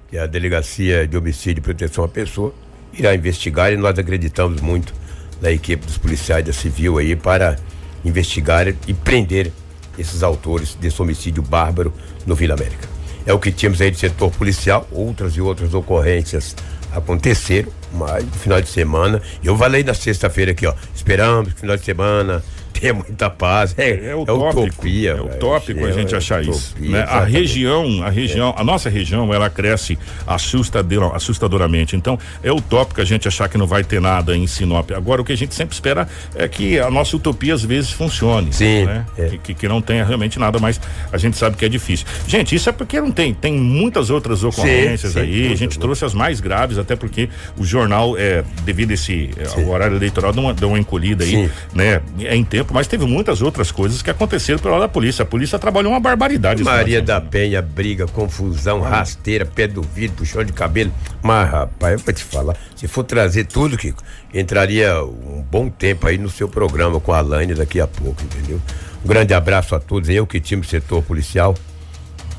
que 0.09 0.17
é 0.17 0.21
a 0.21 0.25
Delegacia 0.25 1.07
de 1.07 1.17
Homicídio 1.17 1.59
e 1.59 1.63
Proteção 1.63 2.03
à 2.03 2.07
Pessoa, 2.07 2.53
irá 2.93 3.13
investigar 3.13 3.71
e 3.71 3.77
nós 3.77 3.97
acreditamos 3.99 4.61
muito 4.61 4.93
na 5.41 5.51
equipe 5.51 5.85
dos 5.85 5.97
policiais 5.97 6.43
da 6.43 6.53
Civil 6.53 6.97
aí 6.97 7.15
para 7.15 7.57
investigar 8.03 8.67
e 8.67 8.93
prender 8.93 9.51
esses 9.97 10.23
autores 10.23 10.75
desse 10.75 11.01
homicídio 11.01 11.43
bárbaro 11.43 11.93
no 12.25 12.35
Vila 12.35 12.53
América. 12.53 12.87
É 13.25 13.33
o 13.33 13.39
que 13.39 13.51
tínhamos 13.51 13.81
aí 13.81 13.91
de 13.91 13.97
setor 13.97 14.31
policial, 14.31 14.87
outras 14.91 15.33
e 15.33 15.41
outras 15.41 15.73
ocorrências 15.73 16.55
aconteceram, 16.91 17.69
no 18.05 18.31
final 18.39 18.61
de 18.61 18.69
semana, 18.69 19.21
eu 19.43 19.57
falei 19.57 19.83
na 19.83 19.93
sexta-feira 19.93 20.51
aqui, 20.51 20.65
ó, 20.67 20.73
esperamos 20.95 21.53
que 21.53 21.61
final 21.61 21.75
de 21.77 21.83
semana 21.83 22.43
tenha 22.77 22.93
muita 22.93 23.27
paz. 23.27 23.73
É, 23.75 24.09
É 24.11 24.15
utópico, 24.15 24.61
utopia. 24.65 25.09
é 25.11 25.13
velho. 25.15 25.25
utópico 25.25 25.83
a 25.83 25.89
É 25.89 25.93
gente 25.93 26.15
achar 26.15 26.41
utopia, 26.41 26.57
isso. 26.59 26.75
Né? 26.79 27.01
A 27.09 27.21
região, 27.23 28.03
a 28.03 28.09
região, 28.11 28.53
a 28.55 28.63
nossa 28.63 28.87
região, 28.87 29.33
ela 29.33 29.49
cresce 29.49 29.97
assustador, 30.27 31.15
assustadoramente. 31.15 31.95
Então, 31.95 32.19
é 32.43 32.51
utópico 32.51 33.01
a 33.01 33.05
gente 33.05 33.27
achar 33.27 33.49
que 33.49 33.57
não 33.57 33.65
vai 33.65 33.83
ter 33.83 33.99
nada 33.99 34.37
em 34.37 34.45
Sinop. 34.45 34.91
Agora, 34.91 35.21
o 35.21 35.25
que 35.25 35.31
a 35.33 35.35
gente 35.35 35.55
sempre 35.55 35.73
espera 35.73 36.07
é 36.35 36.47
que 36.47 36.79
a 36.79 36.91
nossa 36.91 37.15
utopia 37.15 37.55
às 37.55 37.63
vezes 37.63 37.89
funcione. 37.89 38.53
Sim, 38.53 38.85
Né? 38.85 39.05
é. 39.17 39.25
Que, 39.29 39.37
que, 39.39 39.53
que 39.55 39.67
não 39.67 39.81
tenha 39.81 40.05
realmente 40.05 40.37
nada, 40.37 40.59
mas 40.59 40.79
a 41.11 41.17
gente 41.17 41.35
sabe 41.35 41.57
que 41.57 41.65
é 41.65 41.69
difícil. 41.69 42.05
Gente, 42.27 42.53
isso 42.55 42.69
é 42.69 42.71
porque 42.71 43.01
não 43.01 43.11
tem. 43.11 43.33
Tem 43.33 43.53
muitas 43.53 44.11
outras 44.11 44.43
ocorrências 44.43 45.13
sim, 45.13 45.19
aí. 45.19 45.51
A 45.51 45.55
gente 45.55 45.79
trouxe 45.79 46.05
as 46.05 46.13
mais 46.13 46.39
graves, 46.39 46.77
até 46.77 46.95
porque 46.95 47.27
o 47.57 47.65
jornal, 47.65 47.86
é, 48.17 48.43
devido 48.63 48.91
a 48.91 48.93
esse 48.93 49.29
é, 49.37 49.59
horário 49.61 49.95
eleitoral, 49.95 50.33
deu 50.33 50.43
uma, 50.43 50.53
deu 50.53 50.69
uma 50.69 50.79
encolhida 50.79 51.23
aí, 51.23 51.31
Sim. 51.31 51.49
né? 51.73 52.01
É 52.21 52.35
em 52.35 52.43
tempo, 52.43 52.73
mas 52.73 52.87
teve 52.87 53.05
muitas 53.05 53.41
outras 53.41 53.71
coisas 53.71 54.01
que 54.01 54.09
aconteceram 54.09 54.59
pela 54.59 54.75
hora 54.75 54.83
da 54.83 54.87
polícia. 54.87 55.23
A 55.23 55.25
polícia 55.25 55.57
trabalhou 55.57 55.91
uma 55.91 55.99
barbaridade. 55.99 56.63
Maria 56.63 57.01
da. 57.01 57.21
Penha, 57.21 57.61
briga, 57.61 58.05
confusão, 58.07 58.79
rasteira, 58.79 59.45
pé 59.45 59.67
do 59.67 59.81
vidro, 59.81 60.17
puxão 60.17 60.43
de 60.43 60.53
cabelo. 60.53 60.91
Mas, 61.21 61.49
rapaz, 61.49 61.93
eu 61.93 61.99
vou 61.99 62.13
te 62.13 62.23
falar, 62.23 62.55
se 62.75 62.87
for 62.87 63.03
trazer 63.03 63.45
tudo, 63.45 63.77
Kiko, 63.77 64.01
entraria 64.33 65.03
um 65.03 65.41
bom 65.41 65.69
tempo 65.69 66.07
aí 66.07 66.17
no 66.17 66.29
seu 66.29 66.47
programa 66.47 66.99
com 66.99 67.11
a 67.11 67.17
Alaine 67.17 67.53
daqui 67.53 67.79
a 67.79 67.87
pouco, 67.87 68.21
entendeu? 68.23 68.61
Um 69.03 69.07
grande 69.07 69.33
abraço 69.33 69.75
a 69.75 69.79
todos, 69.79 70.09
eu 70.09 70.25
que 70.25 70.39
time 70.39 70.63
setor 70.65 71.01
policial. 71.03 71.55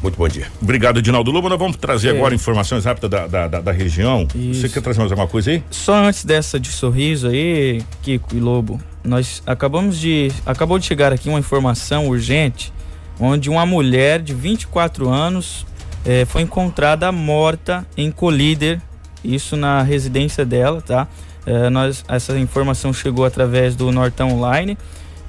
Muito 0.02 0.16
bom 0.16 0.28
dia. 0.28 0.46
Obrigado, 0.62 0.98
Edinaldo 1.00 1.30
Lobo. 1.30 1.48
Nós 1.48 1.58
vamos 1.58 1.76
trazer 1.76 2.08
É. 2.14 2.16
agora 2.16 2.34
informações 2.34 2.84
rápidas 2.84 3.10
da, 3.10 3.26
da, 3.26 3.48
da, 3.48 3.60
da 3.60 3.72
região. 3.72 4.28
Isso. 4.34 4.60
Você 4.60 4.68
quer 4.68 4.80
trazer 4.80 5.00
mais 5.00 5.10
alguma 5.10 5.26
coisa 5.28 5.50
aí? 5.50 5.62
Só 5.70 5.94
antes 5.94 6.24
dessa 6.24 6.58
de 6.60 6.68
sorriso 6.70 7.28
aí, 7.28 7.82
Kiko 8.02 8.36
e 8.36 8.38
Lobo, 8.40 8.80
nós 9.02 9.42
acabamos 9.46 9.98
de. 9.98 10.30
Acabou 10.46 10.78
de 10.78 10.86
chegar 10.86 11.12
aqui 11.12 11.28
uma 11.28 11.38
informação 11.40 12.08
urgente 12.08 12.72
onde 13.20 13.50
uma 13.50 13.66
mulher 13.66 14.22
de 14.22 14.32
24 14.32 15.08
anos 15.08 15.66
eh, 16.06 16.24
foi 16.24 16.42
encontrada 16.42 17.10
morta 17.10 17.84
em 17.96 18.12
Colíder, 18.12 18.80
isso 19.24 19.56
na 19.56 19.82
residência 19.82 20.44
dela, 20.46 20.80
tá? 20.80 21.08
Eh, 21.44 21.68
nós, 21.70 22.04
essa 22.06 22.38
informação 22.38 22.92
chegou 22.92 23.24
através 23.24 23.74
do 23.74 23.90
Nortão 23.90 24.30
Online. 24.34 24.78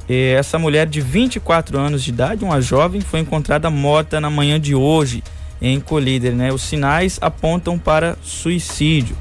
Essa 0.10 0.58
mulher 0.58 0.88
de 0.88 1.02
24 1.02 1.78
anos 1.78 2.04
de 2.04 2.10
idade, 2.10 2.44
uma 2.44 2.60
jovem, 2.60 3.00
foi 3.00 3.20
encontrada 3.20 3.70
morta 3.70 4.20
na 4.20 4.30
manhã 4.30 4.60
de 4.60 4.74
hoje 4.74 5.24
em 5.62 5.80
Colíder, 5.80 6.34
né? 6.34 6.52
Os 6.52 6.64
sinais 6.64 7.20
apontam 7.22 7.78
para 7.78 8.18
suicídio. 8.24 9.16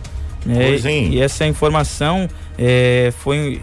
Né? 0.46 0.70
E 1.10 1.20
essa 1.20 1.46
informação 1.46 2.26
foi 3.18 3.60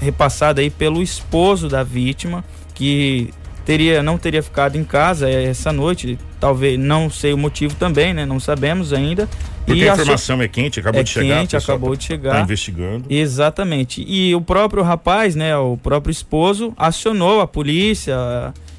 repassada 0.00 0.60
aí 0.60 0.70
pelo 0.70 1.02
esposo 1.02 1.68
da 1.68 1.82
vítima, 1.82 2.44
que 2.74 3.30
teria 3.64 4.02
não 4.02 4.16
teria 4.16 4.42
ficado 4.42 4.76
em 4.76 4.84
casa 4.84 5.28
essa 5.28 5.72
noite, 5.72 6.16
talvez 6.38 6.78
não 6.78 7.10
sei 7.10 7.32
o 7.32 7.38
motivo 7.38 7.74
também, 7.74 8.14
né? 8.14 8.24
Não 8.24 8.38
sabemos 8.38 8.92
ainda. 8.92 9.28
Porque 9.68 9.84
e 9.84 9.88
a 9.88 9.92
informação 9.92 10.40
é 10.40 10.48
quente, 10.48 10.80
acabou 10.80 11.00
é 11.00 11.04
de 11.04 11.10
chegar. 11.10 11.40
Quente, 11.40 11.56
acabou 11.56 11.94
de 11.94 12.04
chegar. 12.04 12.32
Tá 12.32 12.40
investigando. 12.40 13.04
Exatamente. 13.10 14.04
E 14.06 14.34
o 14.34 14.40
próprio 14.40 14.82
rapaz, 14.82 15.34
né, 15.36 15.56
o 15.56 15.76
próprio 15.76 16.10
esposo 16.10 16.72
acionou 16.76 17.40
a 17.40 17.46
polícia, 17.46 18.16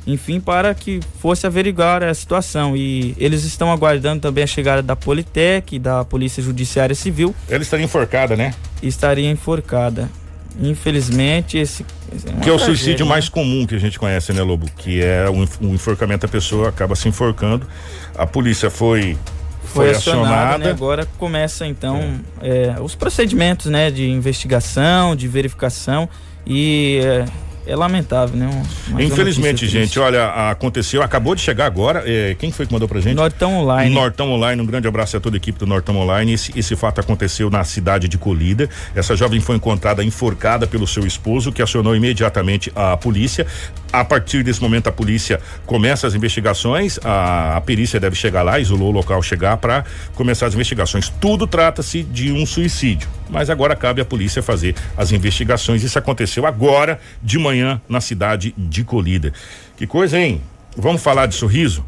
enfim, 0.08 0.40
para 0.40 0.74
que 0.74 1.00
fosse 1.20 1.46
averiguar 1.46 2.04
a 2.04 2.14
situação. 2.14 2.76
E 2.76 3.16
eles 3.18 3.44
estão 3.44 3.72
aguardando 3.72 4.22
também 4.22 4.44
a 4.44 4.48
chegada 4.48 4.82
da 4.82 4.96
Politec, 4.96 5.78
da 5.78 6.04
Polícia 6.04 6.42
Judiciária 6.42 6.96
Civil. 6.96 7.36
Ela 7.48 7.62
estaria 7.62 7.86
enforcada, 7.86 8.36
né? 8.36 8.54
Estaria 8.82 9.30
enforcada. 9.30 10.10
Infelizmente, 10.62 11.58
esse. 11.58 11.86
É 12.12 12.42
que 12.42 12.50
é 12.50 12.52
o 12.52 12.60
suicídio 12.60 13.06
né? 13.06 13.10
mais 13.10 13.30
comum 13.30 13.66
que 13.66 13.76
a 13.76 13.80
gente 13.80 14.00
conhece, 14.00 14.34
né, 14.34 14.42
Lobo? 14.42 14.66
Que 14.78 15.02
é 15.02 15.30
o 15.30 15.34
um, 15.62 15.74
enforcamento, 15.74 16.26
a 16.26 16.30
pessoa 16.30 16.70
acaba 16.70 16.96
se 16.96 17.08
enforcando. 17.08 17.66
A 18.16 18.26
polícia 18.26 18.70
foi. 18.70 19.18
Foi, 19.70 19.86
foi 19.86 19.96
acionada. 19.96 20.28
acionada. 20.28 20.58
Né? 20.66 20.72
Agora 20.72 21.08
começa 21.18 21.66
então 21.66 22.20
é. 22.42 22.74
É, 22.78 22.82
os 22.82 22.96
procedimentos 22.96 23.68
né, 23.68 23.92
de 23.92 24.10
investigação, 24.10 25.16
de 25.16 25.28
verificação 25.28 26.10
e 26.46 27.00
é, 27.70 27.76
lamentável, 27.76 28.36
né? 28.36 28.50
Uma 28.88 29.04
Infelizmente, 29.04 29.68
gente, 29.68 30.00
olha, 30.00 30.50
aconteceu, 30.50 31.04
acabou 31.04 31.36
de 31.36 31.42
chegar 31.42 31.68
agora. 31.68 32.04
É, 32.06 32.36
quem 32.40 32.52
foi 32.52 32.66
que 32.66 32.74
mandou 32.74 32.88
pra 32.88 33.00
gente? 33.00 33.16
Nortão 33.16 33.60
Online. 33.60 33.94
Nortão 33.94 34.32
Online, 34.32 34.62
um 34.62 34.66
grande 34.66 34.88
abraço 34.88 35.16
a 35.16 35.20
toda 35.20 35.36
a 35.36 35.38
equipe 35.38 35.60
do 35.60 35.68
Nortão 35.68 35.96
Online. 35.98 36.34
Esse, 36.34 36.52
esse 36.58 36.76
fato 36.76 37.00
aconteceu 37.00 37.50
na 37.50 37.64
cidade 37.64 38.08
de 38.08 38.18
Colida. 38.18 38.68
Essa 38.96 39.16
jovem 39.16 39.40
foi 39.40 39.56
encontrada 39.56 40.04
enforcada 40.04 40.66
pelo 40.66 40.88
seu 40.88 41.06
esposo, 41.06 41.52
que 41.52 41.62
acionou 41.62 41.96
imediatamente 41.96 42.72
a 42.76 42.98
polícia. 42.98 43.46
A 43.94 44.04
partir 44.04 44.44
desse 44.44 44.62
momento, 44.62 44.88
a 44.88 44.92
polícia 44.92 45.40
começa 45.66 46.08
as 46.08 46.16
investigações. 46.16 47.00
A, 47.04 47.58
a 47.58 47.62
perícia 47.62 48.00
deve 48.00 48.16
chegar 48.16 48.42
lá, 48.42 48.60
isolou 48.60 48.90
o 48.90 48.92
local, 48.92 49.22
chegar 49.22 49.58
para 49.58 49.86
começar 50.16 50.48
as 50.48 50.56
investigações. 50.56 51.10
Tudo 51.22 51.46
trata-se 51.46 52.02
de 52.02 52.32
um 52.32 52.46
suicídio, 52.46 53.08
mas 53.30 53.50
agora 53.50 53.76
cabe 53.76 54.02
à 54.02 54.06
polícia 54.06 54.42
fazer 54.42 54.74
as 54.98 55.12
investigações. 55.12 55.84
Isso 55.84 56.00
aconteceu 56.00 56.48
agora 56.48 57.00
de 57.22 57.38
manhã 57.38 57.59
na 57.88 58.02
cidade 58.02 58.54
de 58.58 58.84
Colida. 58.84 59.34
Que 59.78 59.88
coisa, 59.88 60.20
hein? 60.20 60.42
Vamos 60.76 61.02
falar 61.02 61.26
de 61.26 61.36
sorriso? 61.36 61.84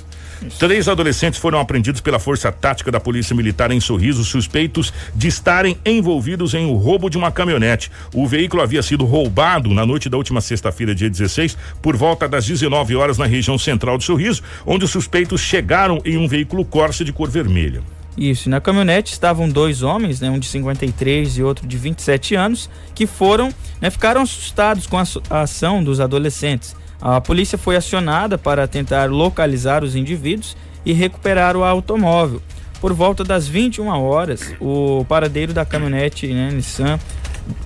Três 0.58 0.88
adolescentes 0.88 1.40
foram 1.40 1.60
apreendidos 1.60 2.02
pela 2.02 2.18
Força 2.18 2.52
Tática 2.52 2.92
da 2.92 3.00
Polícia 3.00 3.36
Militar 3.36 3.72
em 3.72 3.80
Sorriso, 3.80 4.24
suspeitos 4.24 4.92
de 5.14 5.28
estarem 5.28 5.78
envolvidos 5.86 6.56
em 6.56 6.66
o 6.66 6.72
um 6.72 6.78
roubo 6.78 7.10
de 7.10 7.18
uma 7.18 7.32
caminhonete. 7.32 7.92
O 8.14 8.26
veículo 8.26 8.64
havia 8.64 8.82
sido 8.82 9.06
roubado 9.06 9.72
na 9.72 9.86
noite 9.86 10.10
da 10.10 10.18
última 10.18 10.42
sexta-feira, 10.42 10.96
dia 10.96 11.10
16, 11.10 11.56
por 11.82 11.96
volta 11.96 12.28
das 12.28 12.46
19 12.46 12.96
horas 12.96 13.20
na 13.20 13.26
região 13.26 13.58
central 13.58 14.00
de 14.00 14.04
Sorriso, 14.04 14.42
onde 14.66 14.86
os 14.86 14.92
suspeitos 14.92 15.42
chegaram 15.42 16.02
em 16.04 16.18
um 16.18 16.28
veículo 16.28 16.66
Corsa 16.66 17.06
de 17.06 17.14
cor 17.14 17.30
vermelha. 17.30 17.84
Isso, 18.18 18.50
na 18.50 18.60
caminhonete 18.60 19.14
estavam 19.14 19.48
dois 19.48 19.84
homens, 19.84 20.20
né, 20.20 20.30
um 20.30 20.38
de 20.38 20.48
53 20.48 21.38
e 21.38 21.44
outro 21.44 21.66
de 21.66 21.78
27 21.78 22.36
anos, 22.36 22.70
que 22.94 23.08
foram, 23.08 23.50
né, 23.80 23.90
ficaram 23.90 24.22
assustados 24.22 24.86
com 24.86 24.98
a 24.98 25.42
ação 25.42 25.84
dos 25.84 26.00
adolescentes. 26.00 26.76
A 27.02 27.20
polícia 27.20 27.58
foi 27.58 27.76
acionada 27.76 28.38
para 28.38 28.68
tentar 28.68 29.10
localizar 29.10 29.84
os 29.84 29.96
indivíduos 29.96 30.56
e 30.86 30.94
recuperar 30.94 31.56
o 31.56 31.64
automóvel. 31.64 32.42
Por 32.80 32.94
volta 32.94 33.24
das 33.24 33.48
21 33.48 33.88
horas, 33.88 34.54
o 34.60 35.06
paradeiro 35.08 35.54
da 35.54 35.64
caminhonete 35.64 36.28
né, 36.28 36.52
Nissan 36.52 37.00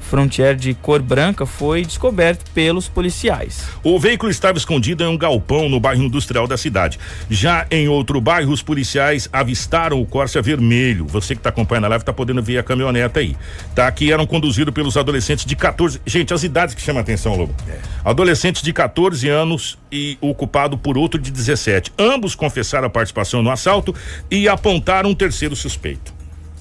Frontier 0.01 0.55
de 0.55 0.73
cor 0.73 1.01
branca 1.01 1.45
foi 1.45 1.83
descoberto 1.83 2.49
pelos 2.51 2.87
policiais. 2.87 3.67
O 3.83 3.99
veículo 3.99 4.31
estava 4.31 4.57
escondido 4.57 5.03
em 5.03 5.07
um 5.07 5.17
galpão 5.17 5.67
no 5.69 5.79
bairro 5.79 6.03
industrial 6.03 6.47
da 6.47 6.57
cidade. 6.57 6.99
Já 7.29 7.65
em 7.69 7.87
outro 7.87 8.21
bairro, 8.21 8.51
os 8.51 8.61
policiais 8.61 9.29
avistaram 9.31 10.01
o 10.01 10.05
Corsa 10.05 10.41
vermelho. 10.41 11.05
Você 11.07 11.35
que 11.35 11.39
está 11.39 11.49
acompanhando 11.49 11.85
a 11.85 11.89
live 11.89 12.01
está 12.01 12.13
podendo 12.13 12.41
ver 12.41 12.57
a 12.57 12.63
caminhoneta 12.63 13.19
aí. 13.19 13.35
Tá 13.73 13.91
que 13.91 14.11
eram 14.11 14.25
conduzidos 14.25 14.73
pelos 14.73 14.97
adolescentes 14.97 15.45
de 15.45 15.55
14. 15.55 16.01
Gente, 16.05 16.33
as 16.33 16.43
idades 16.43 16.75
que 16.75 16.81
chamam 16.81 16.99
a 16.99 17.01
atenção, 17.01 17.35
Lobo. 17.35 17.55
É. 17.67 17.77
Adolescentes 18.03 18.61
de 18.61 18.71
14 18.71 19.27
anos 19.29 19.77
e 19.91 20.17
ocupado 20.21 20.77
por 20.77 20.97
outro 20.97 21.19
de 21.19 21.31
17. 21.31 21.93
Ambos 21.97 22.35
confessaram 22.35 22.87
a 22.87 22.89
participação 22.89 23.41
no 23.41 23.49
assalto 23.49 23.93
e 24.29 24.47
apontaram 24.47 25.09
um 25.09 25.15
terceiro 25.15 25.55
suspeito. 25.55 26.13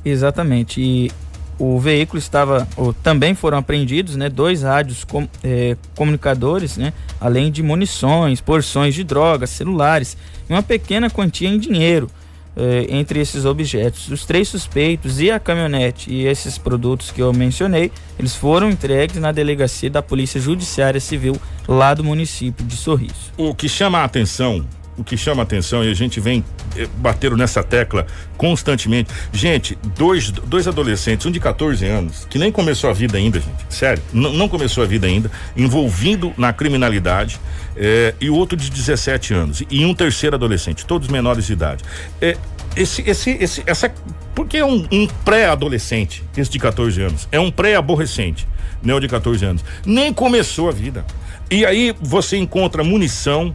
Exatamente. 0.05 0.81
E 0.81 1.11
o 1.59 1.79
veículo 1.79 2.19
estava, 2.19 2.67
ou, 2.77 2.93
também 2.93 3.35
foram 3.35 3.59
apreendidos, 3.59 4.17
né, 4.17 4.29
dois 4.29 4.63
rádios 4.63 5.05
com, 5.05 5.29
eh, 5.43 5.77
comunicadores, 5.95 6.77
né, 6.77 6.93
além 7.21 7.51
de 7.51 7.63
munições, 7.63 8.41
porções 8.41 8.95
de 8.95 9.05
drogas, 9.05 9.51
celulares 9.51 10.17
e 10.49 10.53
uma 10.53 10.63
pequena 10.63 11.09
quantia 11.09 11.49
em 11.49 11.59
dinheiro 11.59 12.11
eh, 12.57 12.87
entre 12.89 13.21
esses 13.21 13.45
objetos. 13.45 14.09
Os 14.11 14.25
três 14.25 14.49
suspeitos 14.49 15.21
e 15.21 15.31
a 15.31 15.41
caminhonete 15.41 16.11
e 16.13 16.27
esses 16.27 16.57
produtos 16.59 17.11
que 17.11 17.21
eu 17.21 17.33
mencionei, 17.33 17.91
eles 18.19 18.35
foram 18.35 18.71
entregues 18.71 19.17
na 19.17 19.33
delegacia 19.33 19.91
da 19.91 20.03
Polícia 20.03 20.41
Judiciária 20.41 21.01
Civil 21.01 21.37
lá 21.67 21.95
do 21.95 22.05
município 22.05 22.65
de 22.65 22.77
Sorriso. 22.77 23.33
O 23.37 23.55
que 23.55 23.69
chama 23.69 23.99
a 23.99 24.05
atenção 24.05 24.65
o 24.97 25.05
que 25.05 25.17
chama 25.17 25.43
atenção 25.43 25.85
e 25.85 25.91
a 25.91 25.95
gente 25.95 26.21
vem 26.21 26.45
eh, 26.77 26.87
bateram 26.97 27.37
nessa 27.37 27.63
tecla 27.63 28.07
constantemente. 28.37 29.11
Gente, 29.33 29.77
dois, 29.97 30.31
dois 30.31 30.69
adolescentes, 30.69 31.27
um 31.27 31.31
de 31.31 31.41
14 31.41 31.85
anos, 31.87 32.27
que 32.31 32.39
nem 32.39 32.53
começou 32.53 32.91
a 32.91 32.93
vida 32.93 33.19
ainda, 33.19 33.41
gente, 33.41 33.65
sério, 33.69 34.03
não 34.13 34.49
começou 34.49 34.83
a 34.85 34.87
vida 34.87 35.07
ainda, 35.07 35.31
envolvido 35.57 36.33
na 36.37 36.53
criminalidade, 36.53 37.41
eh, 37.77 38.15
e 38.21 38.31
outro 38.31 38.57
de 38.57 38.71
17 38.71 39.35
anos, 39.35 39.63
e 39.71 39.85
um 39.85 39.95
terceiro 39.95 40.37
adolescente, 40.37 40.87
todos 40.87 41.09
menores 41.09 41.47
de 41.47 41.53
idade. 41.53 41.85
É, 42.21 42.37
esse, 42.77 43.03
esse, 43.09 43.31
esse, 43.31 43.63
essa, 43.67 43.93
porque 44.35 44.59
é 44.59 44.65
um, 44.65 44.87
um 44.91 45.07
pré-adolescente, 45.25 46.25
esse 46.37 46.51
de 46.51 46.59
14 46.59 47.01
anos, 47.03 47.29
é 47.31 47.39
um 47.39 47.51
pré-aborrecente, 47.51 48.47
né, 48.83 48.95
o 48.95 49.01
de 49.01 49.09
14 49.09 49.45
anos, 49.45 49.65
nem 49.85 50.13
começou 50.13 50.69
a 50.69 50.73
vida. 50.73 51.05
E 51.51 51.65
aí 51.65 51.95
você 52.01 52.37
encontra 52.37 52.83
munição, 52.83 53.55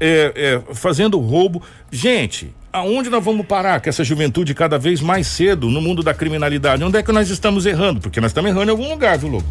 é, 0.00 0.32
é, 0.68 0.74
fazendo 0.74 1.18
roubo. 1.18 1.62
Gente, 1.90 2.54
aonde 2.72 3.10
nós 3.10 3.24
vamos 3.24 3.46
parar 3.46 3.80
com 3.80 3.88
essa 3.88 4.04
juventude 4.04 4.54
cada 4.54 4.78
vez 4.78 5.00
mais 5.00 5.26
cedo 5.26 5.68
no 5.68 5.80
mundo 5.80 6.02
da 6.02 6.14
criminalidade? 6.14 6.82
Onde 6.84 6.98
é 6.98 7.02
que 7.02 7.12
nós 7.12 7.30
estamos 7.30 7.66
errando? 7.66 8.00
Porque 8.00 8.20
nós 8.20 8.30
estamos 8.30 8.50
errando 8.50 8.66
em 8.66 8.70
algum 8.70 8.88
lugar, 8.88 9.18
viu, 9.18 9.28
Lobo? 9.28 9.46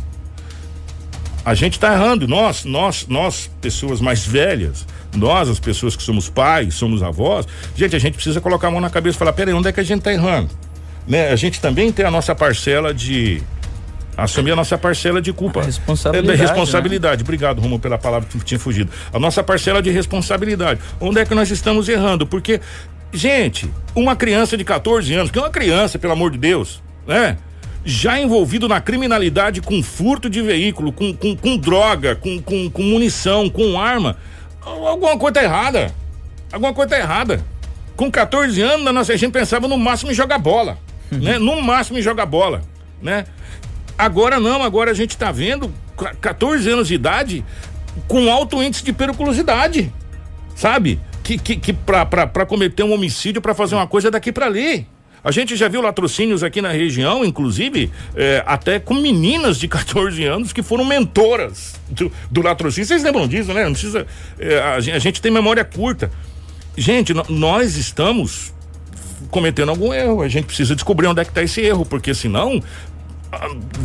A 1.43 1.53
gente 1.53 1.73
está 1.73 1.93
errando, 1.93 2.27
nós, 2.27 2.65
nós, 2.65 3.07
nós, 3.07 3.49
pessoas 3.61 4.01
mais 4.01 4.25
velhas, 4.25 4.85
nós, 5.15 5.47
as 5.47 5.61
pessoas 5.61 5.95
que 5.95 6.03
somos 6.03 6.27
pais, 6.27 6.73
somos 6.75 7.01
avós, 7.01 7.45
gente, 7.73 7.95
a 7.95 7.99
gente 7.99 8.15
precisa 8.15 8.41
colocar 8.41 8.67
a 8.67 8.71
mão 8.71 8.81
na 8.81 8.89
cabeça 8.89 9.15
e 9.15 9.19
falar, 9.19 9.31
peraí, 9.31 9.53
onde 9.53 9.69
é 9.69 9.71
que 9.71 9.79
a 9.79 9.83
gente 9.83 9.99
está 9.99 10.11
errando? 10.11 10.49
Né? 11.07 11.29
A 11.29 11.37
gente 11.37 11.61
também 11.61 11.89
tem 11.89 12.05
a 12.05 12.11
nossa 12.11 12.35
parcela 12.35 12.93
de, 12.93 13.41
assumir 14.17 14.51
a 14.51 14.55
nossa 14.55 14.77
parcela 14.77 15.21
de 15.21 15.31
culpa. 15.31 15.61
A 15.61 15.63
responsabilidade. 15.63 16.41
É, 16.41 16.45
responsabilidade. 16.45 17.17
Né? 17.17 17.23
Obrigado, 17.23 17.61
Romulo, 17.61 17.79
pela 17.79 17.99
palavra 17.99 18.27
que 18.27 18.39
tinha 18.39 18.59
fugido. 18.59 18.91
A 19.13 19.19
nossa 19.19 19.43
parcela 19.43 19.81
de 19.81 19.91
responsabilidade. 19.91 20.81
Onde 20.99 21.19
é 21.19 21.25
que 21.25 21.35
nós 21.35 21.51
estamos 21.51 21.87
errando? 21.87 22.25
Porque, 22.25 22.59
gente, 23.13 23.69
uma 23.93 24.15
criança 24.15 24.57
de 24.57 24.63
14 24.63 25.13
anos, 25.13 25.29
que 25.29 25.37
é 25.37 25.41
uma 25.41 25.51
criança, 25.51 25.99
pelo 25.99 26.13
amor 26.13 26.31
de 26.31 26.39
Deus, 26.39 26.81
né? 27.05 27.37
Já 27.85 28.19
envolvido 28.19 28.67
na 28.67 28.81
criminalidade 28.81 29.61
com 29.61 29.81
furto 29.81 30.29
de 30.29 30.41
veículo, 30.41 30.91
com, 30.91 31.13
com, 31.13 31.37
com 31.37 31.55
droga, 31.55 32.15
com, 32.15 32.41
com, 32.41 32.69
com 32.69 32.81
munição, 32.81 33.49
com 33.49 33.79
arma, 33.79 34.17
alguma 34.59 35.17
coisa 35.17 35.35
tá 35.35 35.43
errada. 35.43 35.93
Alguma 36.51 36.73
coisa 36.73 36.89
tá 36.89 36.99
errada. 36.99 37.41
Com 37.95 38.11
14 38.11 38.61
anos, 38.61 38.87
a 38.87 38.91
nossa 38.91 39.15
gente 39.15 39.31
pensava 39.31 39.67
no 39.67 39.77
máximo 39.77 40.11
em 40.11 40.13
jogar 40.13 40.37
bola, 40.37 40.77
uhum. 41.11 41.19
né? 41.19 41.39
No 41.39 41.61
máximo 41.61 41.97
em 41.97 42.01
jogar 42.01 42.25
bola, 42.25 42.61
né? 43.01 43.25
Agora 43.97 44.39
não, 44.39 44.61
agora 44.61 44.91
a 44.91 44.93
gente 44.93 45.11
está 45.11 45.31
vendo 45.31 45.73
14 46.21 46.69
anos 46.69 46.87
de 46.87 46.93
idade 46.93 47.43
com 48.07 48.31
alto 48.31 48.61
índice 48.61 48.83
de 48.83 48.93
periculosidade, 48.93 49.91
sabe? 50.55 50.99
Que, 51.23 51.37
que, 51.37 51.55
que 51.55 51.73
para 51.73 52.45
cometer 52.45 52.83
um 52.83 52.93
homicídio, 52.93 53.41
para 53.41 53.53
fazer 53.53 53.75
uma 53.75 53.87
coisa 53.87 54.11
daqui 54.11 54.31
para 54.31 54.45
ali. 54.45 54.87
A 55.23 55.31
gente 55.31 55.55
já 55.55 55.67
viu 55.67 55.81
latrocínios 55.81 56.43
aqui 56.43 56.61
na 56.61 56.71
região, 56.71 57.25
inclusive, 57.25 57.91
é, 58.15 58.43
até 58.45 58.79
com 58.79 58.93
meninas 58.93 59.57
de 59.57 59.67
14 59.67 60.23
anos 60.23 60.53
que 60.53 60.63
foram 60.63 60.85
mentoras 60.85 61.75
do, 61.89 62.11
do 62.31 62.41
latrocínio. 62.41 62.87
Vocês 62.87 63.03
lembram 63.03 63.27
disso, 63.27 63.51
né? 63.53 63.65
Não 63.65 63.73
precisa. 63.73 64.07
É, 64.39 64.59
a, 64.59 64.75
a, 64.75 64.99
gente 64.99 65.21
tem 65.21 65.31
memória 65.31 65.65
curta. 65.65 66.09
Gente, 66.77 67.13
nós 67.27 67.75
estamos 67.75 68.53
cometendo 69.29 69.69
algum 69.69 69.93
erro. 69.93 70.21
A 70.21 70.29
gente 70.29 70.45
precisa 70.45 70.75
descobrir 70.75 71.07
onde 71.07 71.19
é 71.19 71.25
que 71.25 71.31
está 71.31 71.43
esse 71.43 71.59
erro, 71.61 71.85
porque 71.85 72.13
senão 72.13 72.61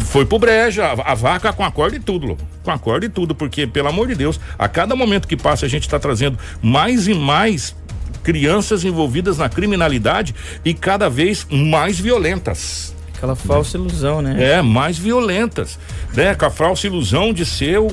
foi 0.01 0.25
pro 0.25 0.39
breja, 0.39 0.87
a, 0.87 1.13
a, 1.13 1.15
vaca 1.15 1.53
com 1.53 1.65
a 1.65 1.71
corda 1.71 1.97
e 1.97 2.01
tudo, 2.01 2.37
com 2.63 2.71
a 2.71 2.79
corda 2.79 3.07
e 3.07 3.09
tudo, 3.09 3.35
porque 3.35 3.67
pelo 3.67 3.89
amor 3.89 4.09
de 4.09 4.15
Deus, 4.15 4.39
a 4.59 4.69
cada 4.69 4.95
momento 4.95 5.27
que 5.27 5.37
passa 5.37 5.67
a 5.67 5.69
gente 5.69 5.83
está 5.83 5.99
trazendo 5.99 6.39
mais 6.63 7.09
e 7.09 7.15
mais 7.15 7.75
crianças 8.23 8.85
envolvidas 8.85 9.39
na 9.39 9.49
criminalidade 9.49 10.35
e 10.65 10.73
cada 10.73 11.09
vez 11.09 11.47
mais 11.51 11.99
violentas. 11.99 12.95
Aquela 13.17 13.37
falsa 13.37 13.77
ilusão, 13.77 14.23
né? 14.23 14.55
É, 14.55 14.63
mais 14.63 14.99
violentas, 14.99 15.79
né? 16.15 16.35
Com 16.35 16.47
a 16.47 16.51
falsa 16.51 16.87
ilusão 16.87 17.33
de 17.33 17.45
ser 17.45 17.79
o 17.79 17.89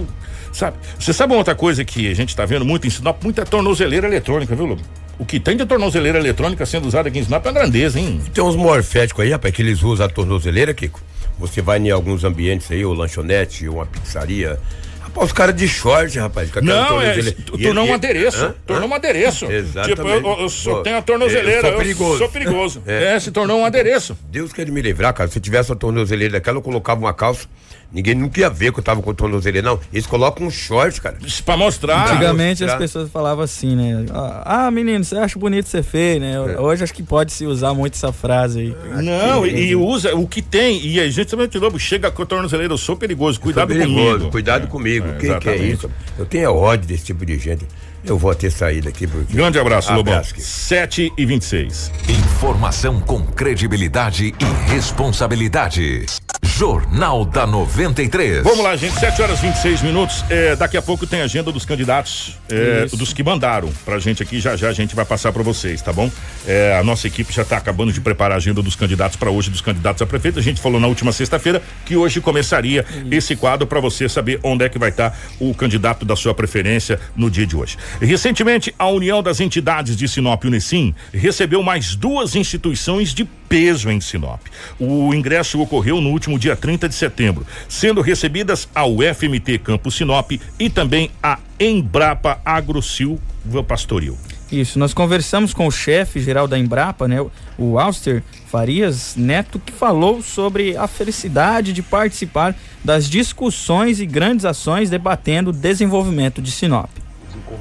sabe? 0.52 0.78
Você 1.00 1.14
sabe 1.14 1.34
uma 1.34 1.40
outra 1.40 1.56
coisa 1.56 1.86
que 1.86 2.10
a 2.10 2.14
gente 2.14 2.30
está 2.30 2.46
vendo 2.46 2.66
muito 2.66 2.88
em 2.88 2.90
Sinop, 2.90 3.24
muita 3.24 3.46
tornozeleira 3.46 4.08
eletrônica, 4.08 4.56
viu, 4.56 4.66
Lobo? 4.66 4.82
O 5.18 5.26
que 5.26 5.40
tem 5.40 5.58
de 5.58 5.66
tornozeleira 5.66 6.18
eletrônica 6.18 6.66
sendo 6.66 6.88
usada 6.88 7.10
aqui 7.10 7.20
em 7.20 7.24
Sinop 7.24 7.46
é 7.46 7.50
uma 7.50 7.60
grandeza, 7.60 8.00
hein? 8.00 8.22
Tem 8.34 8.44
uns 8.44 8.56
morféticos 8.56 9.24
aí, 9.24 9.32
rapaz, 9.32 9.54
que 9.54 9.62
eles 9.62 9.84
usam 9.84 10.06
a 10.06 10.10
tornozeleira, 10.10 10.74
Kiko. 10.74 11.00
Você 11.40 11.62
vai 11.62 11.80
em 11.80 11.90
alguns 11.90 12.24
ambientes 12.24 12.70
aí, 12.70 12.84
ou 12.84 12.94
lanchonete, 12.94 13.68
ou 13.68 13.76
uma 13.76 13.86
pizzaria. 13.86 14.60
Rapaz, 15.02 15.28
os 15.28 15.34
caras 15.34 15.56
de 15.56 15.68
short, 15.68 16.20
rapaz. 16.20 16.52
não, 16.62 17.02
é, 17.02 17.16
tornou 17.64 17.86
um 17.86 17.94
adereço. 17.94 18.54
Tornou 18.66 18.90
um 18.90 18.94
adereço. 18.94 19.46
Exatamente. 19.46 19.96
Tipo, 19.96 20.08
eu, 20.08 20.42
eu 20.42 20.50
só 20.50 20.82
tenho 20.82 20.98
a 20.98 21.02
tornozeleira. 21.02 21.68
Eu 21.68 21.72
sou 21.72 21.78
perigoso. 21.78 22.14
Eu 22.14 22.18
sou 22.18 22.30
perigoso. 22.30 22.84
É. 22.86 23.16
é. 23.16 23.20
se 23.20 23.32
tornou 23.32 23.60
um 23.60 23.66
adereço. 23.66 24.18
Deus 24.30 24.54
quer 24.54 24.70
me 24.70 24.82
livrar, 24.82 25.14
cara. 25.14 25.30
Se 25.30 25.40
tivesse 25.40 25.72
a 25.72 25.76
tornozeleira 25.76 26.34
daquela, 26.34 26.58
eu 26.58 26.62
colocava 26.62 27.00
uma 27.00 27.14
calça 27.14 27.48
Ninguém 27.92 28.14
nunca 28.14 28.40
ia 28.40 28.50
ver 28.50 28.72
que 28.72 28.80
eu 28.80 28.84
tava 28.84 29.02
com 29.02 29.10
o 29.10 29.14
tornozeleira, 29.16 29.68
não. 29.68 29.80
Eles 29.92 30.06
colocam 30.06 30.46
um 30.46 30.52
short, 30.52 31.02
cara. 31.02 31.18
Isso 31.26 31.44
pra 31.44 31.58
mostrar. 31.58 32.04
Antigamente 32.04 32.62
mostrar. 32.62 32.74
as 32.74 32.80
pessoas 32.80 33.10
falavam 33.10 33.44
assim, 33.44 33.76
né? 33.76 34.06
Ah, 34.46 34.70
menino, 34.70 35.04
você 35.04 35.16
acha 35.18 35.40
bonito 35.40 35.68
ser 35.68 35.82
feio, 35.82 36.20
né? 36.20 36.34
É. 36.34 36.60
Hoje 36.60 36.84
acho 36.84 36.94
que 36.94 37.02
pode 37.02 37.34
se 37.34 37.48
usar 37.48 37.74
muito 37.74 37.96
essa 37.96 38.12
frase 38.12 38.60
aí. 38.60 39.04
Não, 39.04 39.46
e, 39.46 39.70
e, 39.70 39.76
usa 39.76 40.16
o 40.16 40.28
que 40.28 40.42
tem. 40.42 40.86
E 40.86 41.00
a 41.00 41.10
gente 41.10 41.28
também 41.28 41.48
de 41.48 41.60
novo 41.60 41.80
chega 41.80 42.12
com 42.12 42.22
o 42.22 42.26
tornozeleira, 42.28 42.72
eu 42.72 42.78
sou 42.78 42.96
perigoso, 42.96 43.40
cuidado 43.40 43.68
sou 43.68 43.80
perigoso, 43.80 44.12
comigo. 44.12 44.32
Cuidado 44.32 44.64
é, 44.66 44.68
comigo. 44.68 45.08
É, 45.08 45.14
Quem 45.14 45.40
que 45.40 45.50
é 45.50 45.58
isso? 45.58 45.90
Eu 46.18 46.28
tenho 46.28 46.54
ódio 46.54 46.88
desse 46.88 47.06
tipo 47.06 47.26
de 47.26 47.40
gente. 47.40 47.66
Eu 48.04 48.18
vou 48.18 48.34
ter 48.34 48.52
saído 48.52 48.90
aqui 48.90 49.06
porque. 49.08 49.34
Grande 49.34 49.60
abraço, 49.60 49.94
Lobão. 49.94 50.22
7 50.24 51.14
e 51.18 51.26
26. 51.26 51.92
Informação 52.08 53.00
com 53.00 53.26
credibilidade 53.26 54.34
e 54.40 54.72
responsabilidade. 54.72 56.06
Jornal 56.44 57.24
da 57.24 57.48
93. 57.48 58.44
Vamos 58.44 58.60
lá, 58.60 58.76
gente. 58.76 59.00
7 59.00 59.22
horas 59.22 59.40
e 59.40 59.44
26 59.44 59.82
minutos. 59.82 60.26
É, 60.30 60.56
daqui 60.56 60.76
a 60.76 60.82
pouco 60.82 61.08
tem 61.08 61.22
a 61.22 61.24
agenda 61.24 61.52
dos 61.52 61.64
candidatos, 61.64 62.38
é, 62.50 62.86
dos 62.86 63.14
que 63.14 63.24
mandaram 63.24 63.70
pra 63.86 63.98
gente 64.00 64.22
aqui. 64.22 64.40
Já 64.40 64.56
já 64.56 64.70
a 64.70 64.74
gente 64.74 64.96
vai 64.96 65.06
passar 65.06 65.32
para 65.32 65.44
vocês, 65.44 65.82
tá 65.82 65.94
bom? 65.94 66.12
É, 66.46 66.78
a 66.78 66.84
nossa 66.84 67.08
equipe 67.08 67.34
já 67.34 67.46
tá 67.46 67.58
acabando 67.58 67.94
de 67.94 68.02
preparar 68.02 68.36
a 68.36 68.38
agenda 68.38 68.62
dos 68.62 68.76
candidatos 68.76 69.16
para 69.16 69.30
hoje, 69.30 69.50
dos 69.50 69.62
candidatos 69.62 70.02
a 70.02 70.06
prefeito. 70.06 70.40
A 70.40 70.42
gente 70.42 70.60
falou 70.60 70.80
na 70.80 70.88
última 70.88 71.12
sexta-feira 71.12 71.62
que 71.86 71.96
hoje 71.96 72.20
começaria 72.20 72.86
Isso. 72.90 73.08
esse 73.10 73.36
quadro 73.36 73.66
para 73.66 73.80
você 73.80 74.10
saber 74.10 74.40
onde 74.44 74.66
é 74.66 74.70
que 74.70 74.78
vai 74.78 74.90
estar 74.90 75.12
tá 75.12 75.18
o 75.40 75.54
candidato 75.54 76.06
da 76.06 76.16
sua 76.16 76.34
preferência 76.34 77.00
no 77.16 77.32
dia 77.32 77.46
de 77.46 77.56
hoje. 77.56 77.78
Recentemente, 78.02 78.74
a 78.78 78.88
União 78.88 79.22
das 79.22 79.40
Entidades 79.40 79.96
de 79.96 80.08
Sinop 80.08 80.44
Unesim 80.46 80.94
recebeu 81.14 81.62
mais 81.64 81.96
duas 81.96 82.36
instituições 82.36 83.14
de 83.14 83.26
peso 83.26 83.90
em 83.90 84.00
Sinop. 84.00 84.42
O 84.80 85.14
ingresso 85.14 85.60
ocorreu 85.60 86.00
no 86.00 86.10
último 86.10 86.38
dia 86.38 86.56
30 86.56 86.88
de 86.88 86.96
setembro, 86.96 87.46
sendo 87.68 88.02
recebidas 88.02 88.70
a 88.74 88.86
UFMT 88.86 89.58
Campo 89.60 89.90
Sinop 89.90 90.32
e 90.60 90.70
também 90.70 91.10
a 91.22 91.40
Embrapa 91.60 92.40
Agrosil 92.46 93.20
Pastoril. 93.68 94.18
Isso, 94.52 94.80
nós 94.80 94.94
conversamos 94.94 95.54
com 95.54 95.68
o 95.68 95.72
chefe 95.72 96.20
geral 96.20 96.48
da 96.48 96.58
Embrapa, 96.58 97.08
né, 97.08 97.18
o 97.58 97.78
Auster 97.78 98.24
Farias 98.48 99.16
Neto, 99.16 99.60
que 99.60 99.72
falou 99.72 100.24
sobre 100.24 100.76
a 100.76 100.88
felicidade 100.88 101.72
de 101.72 101.84
participar 101.84 102.56
das 102.84 103.08
discussões 103.08 104.00
e 104.00 104.08
grandes 104.08 104.46
ações 104.46 104.90
debatendo 104.90 105.52
o 105.52 105.54
desenvolvimento 105.54 106.42
de 106.42 106.52
Sinop. 106.52 106.90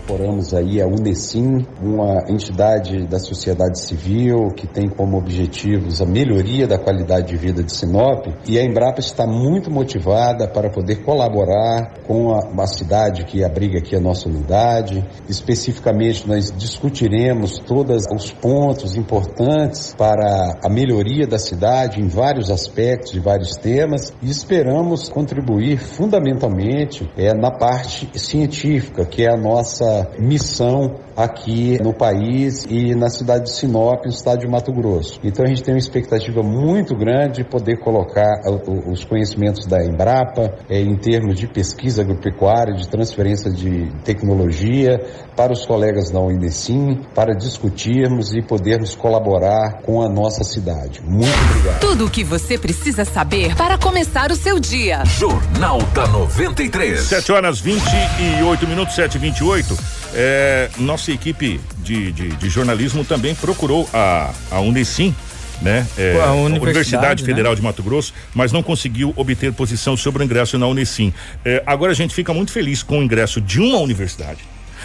Incorporamos 0.09 0.55
aí 0.55 0.81
a 0.81 0.87
Unesim, 0.87 1.67
uma 1.83 2.25
entidade 2.31 3.07
da 3.07 3.19
sociedade 3.19 3.79
civil 3.79 4.49
que 4.57 4.67
tem 4.67 4.89
como 4.89 5.19
objetivos 5.19 6.01
a 6.01 6.07
melhoria 6.07 6.67
da 6.67 6.79
qualidade 6.79 7.27
de 7.27 7.37
vida 7.37 7.63
de 7.63 7.71
Sinop 7.77 8.27
e 8.49 8.59
a 8.59 8.65
Embrapa 8.65 9.01
está 9.01 9.27
muito 9.27 9.71
motivada 9.71 10.49
para 10.49 10.71
poder 10.71 11.05
colaborar 11.05 11.93
com 12.07 12.33
a, 12.33 12.63
a 12.63 12.67
cidade 12.67 13.27
que 13.27 13.45
abriga 13.45 13.81
aqui 13.81 13.95
a 13.95 14.01
nossa 14.01 14.31
unidade. 14.31 15.07
Especificamente, 15.29 16.27
nós 16.27 16.51
discutiremos 16.57 17.59
todos 17.59 18.07
os 18.11 18.33
pontos 18.33 18.97
importantes 18.97 19.95
para 19.95 20.59
a 20.65 20.71
melhoria 20.71 21.27
da 21.27 21.39
cidade 21.39 22.01
em 22.01 22.09
vários 22.09 22.51
aspectos 22.51 23.13
e 23.13 23.21
vários 23.21 23.57
temas 23.57 24.11
e 24.23 24.31
esperamos 24.31 25.11
contribuir 25.11 25.77
fundamentalmente 25.77 27.07
é, 27.15 27.35
na 27.35 27.51
parte 27.51 28.09
científica, 28.19 29.05
que 29.05 29.25
é 29.25 29.31
a 29.31 29.37
nossa 29.37 29.98
missão 30.19 31.01
aqui 31.19 31.83
no 31.83 31.93
país 31.93 32.65
e 32.71 32.95
na 32.95 33.11
cidade 33.11 33.47
de 33.47 33.51
Sinop, 33.51 34.05
no 34.05 34.11
estado 34.11 34.39
de 34.39 34.47
Mato 34.47 34.73
Grosso. 34.73 35.19
Então 35.25 35.45
a 35.45 35.49
gente 35.49 35.65
tem 35.65 35.75
uma 35.75 35.81
expectativa 35.81 36.45
muito 36.45 36.95
grande 36.95 37.39
de 37.39 37.45
poder 37.45 37.79
colocar 37.79 38.41
os 38.87 39.05
conhecimentos 39.05 39.67
da 39.67 39.85
Embrapa 39.85 40.55
eh, 40.69 40.81
em 40.81 40.97
termos 40.97 41.37
de 41.37 41.49
pesquisa 41.49 42.03
agropecuária, 42.03 42.73
de 42.75 42.89
transferência 42.89 43.51
de 43.51 43.91
tecnologia 44.05 44.99
para 45.37 45.53
os 45.53 45.67
colegas 45.67 46.11
da 46.11 46.21
Unesim, 46.21 47.01
para 47.15 47.35
discutirmos 47.35 48.33
e 48.35 48.41
podermos 48.41 48.95
colaborar 48.95 49.83
com 49.83 50.01
a 50.03 50.09
nossa 50.09 50.45
cidade. 50.45 51.03
Muito 51.03 51.37
obrigado. 51.51 51.81
Tudo 51.81 52.07
o 52.07 52.11
que 52.11 52.23
você 52.23 52.57
precisa 52.57 53.05
saber 53.05 53.57
para 53.57 53.77
começar 53.77 54.31
o 54.31 54.37
seu 54.37 54.61
dia. 54.61 55.05
Jornal 55.05 55.79
da 55.95 56.07
93. 56.07 57.01
7 57.01 57.33
horas 57.33 57.61
28 57.61 58.67
minutos, 58.69 58.95
7 58.95 59.17
e 59.17 59.19
28 59.19 59.99
é, 60.15 60.71
nossa 60.79 61.13
equipe 61.13 61.61
de, 61.79 62.13
de, 62.13 62.29
de, 62.29 62.49
jornalismo 62.49 63.05
também 63.05 63.35
procurou 63.35 63.89
a, 63.93 64.33
a 64.51 64.61
Unesim, 64.61 65.15
né? 65.61 65.87
É, 65.97 66.21
a 66.21 66.33
Universidade, 66.33 66.61
Universidade 66.61 67.25
Federal 67.25 67.53
né? 67.53 67.57
de 67.57 67.63
Mato 67.63 67.83
Grosso, 67.83 68.15
mas 68.35 68.53
não 68.53 68.63
conseguiu 68.63 69.13
obter 69.17 69.53
posição 69.53 69.97
sobre 69.97 70.23
o 70.23 70.25
ingresso 70.25 70.59
na 70.59 70.67
Unesim. 70.67 71.13
É, 71.45 71.63
agora 71.67 71.93
a 71.93 71.95
gente 71.95 72.15
fica 72.15 72.33
muito 72.33 72.53
feliz 72.53 72.83
com 72.83 73.01
o 73.01 73.03
ingresso 73.03 73.41
de 73.41 73.61
uma 73.61 73.79
universidade 73.79 74.41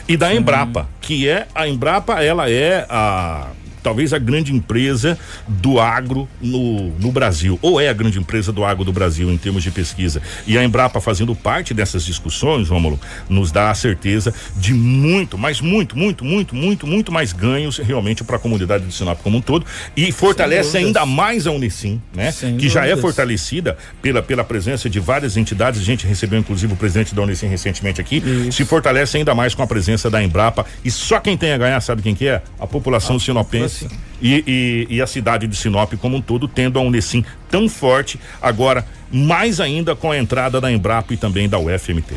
e 0.08 0.18
da. 0.18 0.34
Embrapa, 0.34 0.88
que 1.02 1.28
é 1.28 1.48
a 1.54 1.68
Embrapa, 1.68 2.24
ela 2.24 2.50
é 2.50 2.86
a 2.90 3.48
talvez 3.84 4.14
a 4.14 4.18
grande 4.18 4.54
empresa 4.54 5.20
do 5.48 5.80
agro 5.80 6.28
no, 6.42 6.90
no 7.00 7.12
Brasil, 7.12 7.60
ou 7.62 7.80
é 7.80 7.90
a 7.90 7.94
grande 7.94 8.18
empresa 8.18 8.52
do 8.52 8.64
agro 8.64 8.86
do 8.86 8.94
Brasil 8.94 9.30
em 9.30 9.38
termos 9.38 9.62
de 9.62 9.70
pesquisa. 9.70 10.22
E 10.48 10.58
a 10.58 10.64
Embrapa 10.64 11.02
fazendo 11.02 11.36
parte 11.36 11.74
dessas 11.74 12.06
discussões, 12.06 12.70
Rômulo, 12.70 13.00
nos 13.30 13.52
dá 13.52 13.70
a 13.70 13.76
certeza 13.76 14.34
de 14.56 14.74
muito, 14.74 15.38
mas 15.38 15.60
muito, 15.60 15.98
muito, 15.98 16.24
muito, 16.24 16.56
muito, 16.56 16.88
muito 16.88 17.12
mais 17.12 17.34
ganhos 17.34 17.78
realmente 17.78 18.24
para 18.24 18.38
a 18.38 18.40
comunidade 18.40 18.86
de 18.86 18.94
Sinop 18.94 19.20
como 19.22 19.38
um 19.38 19.42
todo 19.42 19.66
e 19.96 20.12
fortalece 20.12 20.78
ainda 20.78 21.06
mais 21.06 21.46
a 21.46 21.52
Unicim, 21.52 22.02
né? 22.16 22.32
Sem 22.32 22.52
que 22.52 22.68
dúvidas. 22.68 22.74
já 22.74 22.88
é 22.88 22.96
fortalecida 22.96 23.78
pela, 24.02 24.22
pela 24.22 24.44
presença 24.44 24.90
de 24.90 25.00
várias 25.00 25.36
entidades. 25.36 25.82
A 25.82 25.84
gente 25.84 26.08
recebeu 26.08 26.40
inclusive 26.40 26.74
o 26.74 26.76
presidente 26.76 27.14
da 27.14 27.22
Unicim 27.22 27.48
recentemente 27.48 28.00
aqui. 28.00 28.18
Isso. 28.18 28.54
Se 28.54 28.66
fortalece 28.66 29.18
ainda 29.18 29.36
mais 29.36 29.54
com 29.54 29.62
a 29.62 29.68
presença 29.68 30.10
da 30.10 30.24
Embrapa 30.24 30.66
e 30.86 30.90
só 30.90 31.20
quem 31.20 31.38
tem 31.38 31.52
a 31.52 31.58
ganhar 31.58 31.82
sabe 31.82 32.02
quem 32.02 32.16
que 32.16 32.28
é? 32.28 32.42
A 32.60 32.66
população 32.66 33.18
ah, 33.18 33.20
sinopense 33.20 33.73
e, 34.22 34.44
e, 34.48 34.96
e, 34.96 35.02
a 35.02 35.08
cidade 35.08 35.48
de 35.48 35.56
Sinop 35.56 35.94
como 35.96 36.18
um 36.18 36.22
todo, 36.22 36.48
tendo 36.48 36.80
a 36.80 36.82
Unesim 36.82 37.26
tão 37.50 37.68
forte, 37.68 38.20
agora 38.42 38.86
mais 39.12 39.60
ainda 39.60 39.96
com 39.96 40.12
a 40.12 40.18
entrada 40.18 40.62
da 40.62 40.72
Embrapa 40.72 41.14
e 41.14 41.18
também 41.18 41.48
da 41.50 41.60
UFMT. 41.60 42.16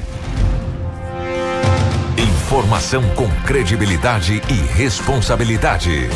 Informação 2.47 3.03
com 3.11 3.29
credibilidade 3.45 4.41
e 4.49 4.77
responsabilidade. 4.77 6.09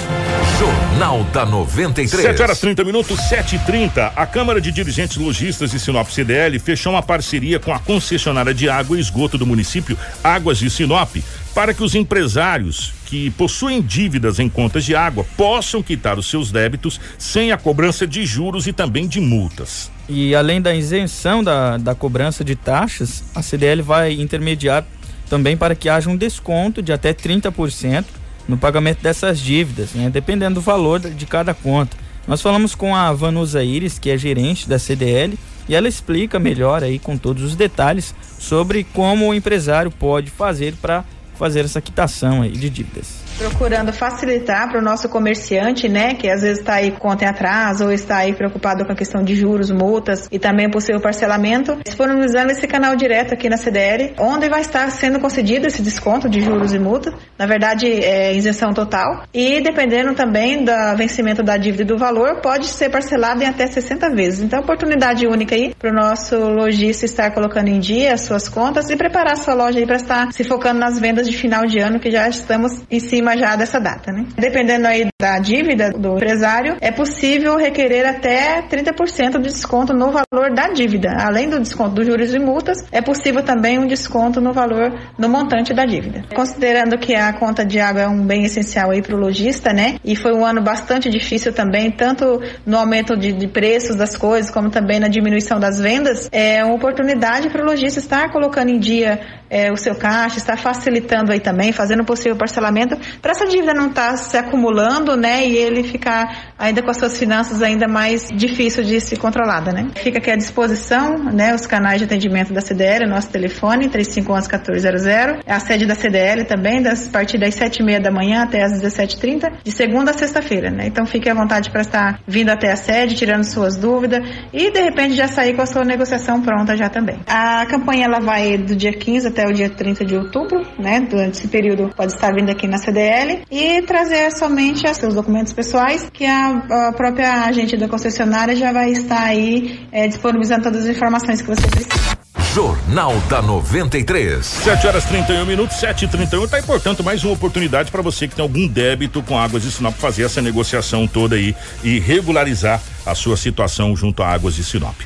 Jornal 0.59 1.25
da 1.25 1.45
93. 1.45 2.23
7 2.23 2.43
horas 2.43 2.61
30 2.61 2.85
minutos, 2.85 3.21
7 3.29 3.57
e 3.57 3.59
30 3.59 4.13
A 4.15 4.27
Câmara 4.27 4.61
de 4.61 4.71
Dirigentes 4.71 5.17
Logistas 5.17 5.73
de 5.73 5.81
Sinop 5.81 6.09
CDL 6.09 6.59
fechou 6.61 6.93
uma 6.93 7.03
parceria 7.03 7.59
com 7.59 7.75
a 7.75 7.81
concessionária 7.81 8.55
de 8.55 8.69
água 8.69 8.97
e 8.97 9.01
esgoto 9.01 9.37
do 9.37 9.45
município 9.45 9.99
Águas 10.23 10.59
de 10.59 10.71
Sinop 10.71 11.17
para 11.55 11.75
que 11.75 11.83
os 11.83 11.95
empresários 11.95 12.93
que 13.07 13.31
possuem 13.31 13.83
dívidas 13.83 14.39
em 14.39 14.49
contas 14.49 14.85
de 14.85 14.95
água 14.95 15.25
possam 15.37 15.83
quitar 15.83 16.19
os 16.19 16.29
seus 16.29 16.53
débitos 16.53 17.01
sem 17.19 17.53
a 17.53 17.57
cobrança 17.57 18.07
de 18.07 18.25
juros 18.25 18.67
e 18.67 18.73
também 18.73 19.09
de 19.09 19.21
multas. 19.21 19.91
E 20.09 20.35
além 20.35 20.61
da 20.61 20.75
isenção 20.75 21.43
da, 21.43 21.77
da 21.77 21.95
cobrança 21.95 22.45
de 22.45 22.55
taxas, 22.55 23.25
a 23.35 23.43
CDL 23.43 23.83
vai 23.83 24.13
intermediar 24.13 24.87
também 25.29 25.57
para 25.57 25.75
que 25.75 25.89
haja 25.89 26.11
um 26.11 26.17
desconto 26.17 26.83
de 26.83 26.93
até 26.93 27.13
30% 27.13 28.05
no 28.49 28.57
pagamento 28.57 29.01
dessas 29.03 29.39
dívidas, 29.39 29.93
né? 29.93 30.11
dependendo 30.11 30.57
do 30.57 30.61
valor 30.61 30.99
de 30.99 31.27
cada 31.27 31.55
conta. 31.55 31.97
Nós 32.27 32.43
falamos 32.43 32.75
com 32.75 32.95
a 32.95 33.13
Vanusa 33.13 33.63
Iris, 33.63 33.99
que 33.99 34.11
é 34.11 34.19
gerente 34.19 34.69
da 34.69 34.79
CDL, 34.79 35.39
e 35.69 35.75
ela 35.75 35.89
explica 35.89 36.39
melhor 36.39 36.83
aí 36.83 36.99
com 36.99 37.17
todos 37.17 37.43
os 37.43 37.55
detalhes 37.55 38.15
sobre 38.39 38.85
como 38.93 39.29
o 39.29 39.35
empresário 39.35 39.91
pode 39.91 40.31
fazer 40.31 40.75
para 40.83 41.05
fazer 41.41 41.65
essa 41.65 41.81
quitação 41.81 42.43
aí 42.43 42.51
de 42.53 42.69
dívidas 42.69 43.20
procurando 43.41 43.91
facilitar 43.91 44.69
para 44.69 44.79
o 44.79 44.83
nosso 44.83 45.09
comerciante, 45.09 45.89
né, 45.89 46.15
que 46.15 46.29
às 46.29 46.43
vezes 46.43 46.59
está 46.59 46.75
aí 46.75 46.91
com 46.91 47.11
conta 47.11 47.25
em 47.25 47.29
atraso 47.29 47.87
ou 47.87 47.93
está 47.93 48.19
aí 48.19 48.35
preocupado 48.35 48.85
com 48.85 48.93
a 48.93 48.95
questão 48.95 49.23
de 49.25 49.35
juros, 49.35 49.71
multas 49.71 50.29
e 50.31 50.39
também 50.39 50.71
possível 50.71 51.01
parcelamento, 51.01 51.77
disponibilizando 51.83 52.53
esse 52.53 52.67
canal 52.69 52.95
direto 52.95 53.33
aqui 53.33 53.49
na 53.49 53.57
CDL, 53.57 54.13
onde 54.19 54.49
vai 54.49 54.61
estar 54.61 54.89
sendo 54.91 55.19
concedido 55.19 55.67
esse 55.67 55.83
desconto 55.83 56.29
de 56.29 56.41
juros 56.41 56.75
e 56.75 56.79
multas, 56.79 57.15
na 57.39 57.47
verdade 57.47 57.87
é 57.87 58.35
isenção 58.35 58.73
total, 58.73 59.25
e 59.33 59.61
dependendo 59.61 60.15
também 60.15 60.63
do 60.63 60.73
vencimento 60.97 61.43
da 61.43 61.57
dívida 61.57 61.83
e 61.83 61.87
do 61.87 61.97
valor, 61.97 62.41
pode 62.41 62.67
ser 62.67 62.91
parcelado 62.91 63.43
em 63.43 63.47
até 63.47 63.67
60 63.67 64.11
vezes. 64.11 64.41
Então, 64.41 64.61
oportunidade 64.61 65.27
única 65.27 65.55
aí 65.55 65.75
para 65.77 65.91
o 65.91 65.95
nosso 65.95 66.37
lojista 66.37 67.07
estar 67.07 67.31
colocando 67.33 67.69
em 67.69 67.81
dia 67.81 68.13
as 68.13 68.21
suas 68.21 68.49
contas 68.49 68.91
e 68.91 68.97
preparar 68.97 69.33
a 69.33 69.37
sua 69.37 69.55
loja 69.55 69.79
aí 69.79 69.87
para 69.87 69.97
estar 69.97 70.33
se 70.33 70.45
focando 70.45 70.79
nas 70.79 70.99
vendas 70.99 71.27
de 71.27 71.37
final 71.37 71.67
de 71.67 71.79
ano, 71.79 71.99
que 71.99 72.11
já 72.11 72.29
estamos 72.29 72.83
em 72.91 73.01
cima 73.01 73.30
já 73.37 73.57
dessa 73.57 73.79
data, 73.79 74.13
né? 74.13 74.27
Dependendo 74.37 74.87
aí 74.87 75.07
da 75.21 75.39
dívida 75.39 75.91
do 75.91 76.17
empresário, 76.17 76.77
é 76.81 76.91
possível 76.91 77.57
requerer 77.57 78.07
até 78.07 78.63
30% 78.63 79.39
de 79.39 79.51
desconto 79.51 79.93
no 79.93 80.11
valor 80.11 80.55
da 80.55 80.69
dívida. 80.69 81.11
Além 81.19 81.49
do 81.49 81.61
desconto 81.61 81.95
dos 81.97 82.07
juros 82.07 82.35
e 82.35 82.39
multas, 82.39 82.79
é 82.91 83.01
possível 83.01 83.43
também 83.43 83.79
um 83.79 83.87
desconto 83.87 84.41
no 84.41 84.53
valor 84.53 84.93
no 85.19 85.29
montante 85.29 85.75
da 85.75 85.85
dívida. 85.85 86.25
Considerando 86.35 86.99
que 86.99 87.15
a 87.15 87.33
conta 87.33 87.65
de 87.65 87.79
água 87.79 88.03
é 88.03 88.09
um 88.09 88.25
bem 88.25 88.45
essencial 88.45 88.91
aí 88.91 89.03
para 89.03 89.15
o 89.15 89.19
lojista, 89.19 89.73
né? 89.73 89.97
E 90.05 90.17
foi 90.17 90.33
um 90.33 90.45
ano 90.45 90.63
bastante 90.63 91.11
difícil 91.11 91.53
também, 91.53 91.91
tanto 91.91 92.41
no 92.65 92.79
aumento 92.79 93.17
de, 93.17 93.33
de 93.33 93.47
preços 93.47 93.97
das 93.97 94.17
coisas, 94.17 94.51
como 94.51 94.71
também 94.71 94.99
na 94.99 95.09
diminuição 95.09 95.59
das 95.59 95.79
vendas, 95.79 96.29
é 96.33 96.65
uma 96.65 96.75
oportunidade 96.75 97.51
para 97.51 97.63
o 97.63 97.67
lojista 97.67 97.99
estar 97.99 98.31
colocando 98.31 98.71
em 98.71 98.79
dia 98.79 99.21
é, 99.51 99.73
o 99.73 99.77
seu 99.77 99.95
caixa, 99.97 100.39
estar 100.39 100.57
facilitando 100.57 101.33
aí 101.33 101.41
também, 101.41 101.73
fazendo 101.73 102.05
possível 102.05 102.37
parcelamento, 102.37 102.97
para 103.21 103.33
essa 103.33 103.47
dívida 103.47 103.75
não 103.75 103.89
estar 103.89 104.13
tá 104.13 104.17
se 104.17 104.37
acumulando, 104.39 105.17
né, 105.17 105.47
e 105.47 105.57
ele 105.57 105.83
ficar 105.83 106.53
ainda 106.57 106.83
com 106.83 106.91
as 106.91 106.97
suas 106.97 107.19
finanças 107.19 107.61
ainda 107.61 107.89
mais 107.89 108.29
difícil 108.33 108.85
de 108.85 109.01
se 109.01 109.17
controlada, 109.17 109.73
né. 109.73 109.89
Fica 109.97 110.19
aqui 110.19 110.31
à 110.31 110.37
disposição, 110.37 111.19
né, 111.33 111.55
os 111.55 111.67
canais 111.67 111.99
de 111.99 112.05
atendimento 112.05 112.53
da 112.53 112.61
CDL, 112.61 113.07
nosso 113.07 113.31
telefone, 113.31 113.89
3511-1400, 113.89 115.41
é 115.45 115.53
a 115.53 115.61
sede 115.61 115.87
da 115.87 115.95
CDL 115.95 116.45
também, 116.45 116.81
das, 116.81 117.09
partir 117.09 117.39
das 117.39 117.55
7h30 117.57 118.01
da 118.01 118.11
manhã 118.11 118.43
até 118.43 118.63
as 118.63 118.81
17h30, 118.81 119.53
de 119.65 119.73
segunda 119.73 120.13
a 120.13 120.15
sexta-feira, 120.15 120.71
né, 120.71 120.87
então 120.87 121.05
fique 121.05 121.29
à 121.29 121.35
vontade 121.35 121.71
para 121.71 121.81
estar 121.81 122.21
vindo 122.27 122.51
até 122.51 122.71
a 122.71 122.77
sede, 122.77 123.17
tirando 123.17 123.43
suas 123.43 123.77
dúvidas 123.77 124.21
e 124.53 124.71
de 124.71 124.81
repente 124.81 125.15
já 125.15 125.27
sair 125.27 125.55
com 125.55 125.63
a 125.63 125.67
sua 125.67 125.85
negociação 125.85 126.41
pronta 126.41 126.77
já 126.77 126.89
também. 126.89 127.19
A 127.27 127.67
campanha 127.67 128.05
ela 128.05 128.21
vai 128.21 128.57
do 128.57 128.77
dia 128.77 128.93
15 128.93 129.29
até 129.29 129.40
o 129.47 129.53
dia 129.53 129.69
30 129.69 130.05
de 130.05 130.17
outubro, 130.17 130.67
né, 130.79 131.01
durante 131.01 131.39
esse 131.39 131.49
período 131.49 131.91
pode 131.95 132.13
estar 132.13 132.33
vindo 132.33 132.51
aqui 132.51 132.67
na 132.67 132.79
CDL 132.79 133.43
e 133.51 133.83
trazer 133.83 134.31
somente 134.33 134.89
os 134.89 134.97
seus 134.97 135.15
documentos 135.15 135.53
pessoais, 135.53 136.09
que 136.13 136.25
a, 136.25 136.89
a 136.89 136.93
própria 136.93 137.45
agente 137.45 137.77
da 137.77 137.89
concessionária 137.89 138.55
já 138.55 138.73
vai 138.73 138.91
estar 138.91 139.23
aí 139.23 139.87
é, 139.93 140.07
disponibilizando 140.09 140.65
todas 140.65 140.85
as 140.85 140.97
informações 140.97 141.41
que 141.41 141.49
você 141.49 141.67
precisa. 141.67 142.21
Jornal 142.53 143.15
da 143.29 143.41
93. 143.41 144.45
7 144.45 144.87
horas 144.89 145.05
31 145.05 145.47
minutos, 145.47 145.77
7 145.77 146.05
e 146.05 146.09
31 146.09 146.49
Tá 146.49 146.57
aí, 146.57 146.63
portanto, 146.65 147.05
mais 147.05 147.23
uma 147.23 147.33
oportunidade 147.33 147.93
para 147.93 148.03
você 148.03 148.27
que 148.27 148.35
tem 148.35 148.43
algum 148.43 148.67
débito 148.67 149.23
com 149.23 149.39
Águas 149.39 149.63
de 149.63 149.71
Sinop 149.71 149.95
fazer 149.95 150.25
essa 150.25 150.43
negociação 150.43 151.07
toda 151.07 151.37
aí 151.37 151.55
e 151.85 152.01
regularizar 152.01 152.83
a 153.07 153.15
sua 153.15 153.37
situação 153.37 153.95
junto 153.95 154.25
a 154.25 154.29
Águas 154.29 154.57
de 154.57 154.65
Sinop. 154.65 154.97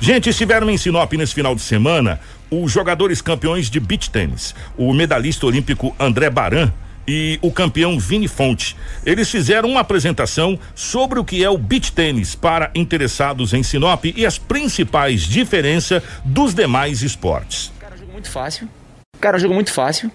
Gente, 0.00 0.30
estiveram 0.30 0.68
em 0.70 0.76
Sinop 0.76 1.12
nesse 1.12 1.34
final 1.34 1.54
de 1.54 1.60
semana 1.60 2.20
os 2.50 2.70
jogadores 2.72 3.20
campeões 3.20 3.70
de 3.70 3.80
beach 3.80 4.10
tênis. 4.10 4.54
O 4.76 4.92
medalhista 4.92 5.46
olímpico 5.46 5.94
André 5.98 6.30
Baran 6.30 6.72
e 7.08 7.38
o 7.40 7.50
campeão 7.50 7.98
Vini 7.98 8.28
Fonte. 8.28 8.76
Eles 9.04 9.30
fizeram 9.30 9.70
uma 9.70 9.80
apresentação 9.80 10.58
sobre 10.74 11.18
o 11.18 11.24
que 11.24 11.42
é 11.42 11.48
o 11.48 11.56
beach 11.56 11.90
tênis 11.92 12.34
para 12.34 12.70
interessados 12.74 13.54
em 13.54 13.62
Sinop 13.62 14.04
e 14.04 14.26
as 14.26 14.36
principais 14.36 15.22
diferenças 15.22 16.02
dos 16.24 16.52
demais 16.52 17.02
esportes. 17.02 17.72
Cara, 17.80 17.94
é 17.94 17.96
um 17.96 18.00
jogo 18.00 18.12
muito 18.12 18.30
fácil. 18.30 18.68
Cara, 19.18 19.36
é 19.36 19.38
um 19.38 19.40
jogo 19.40 19.54
muito 19.54 19.72
fácil. 19.72 20.10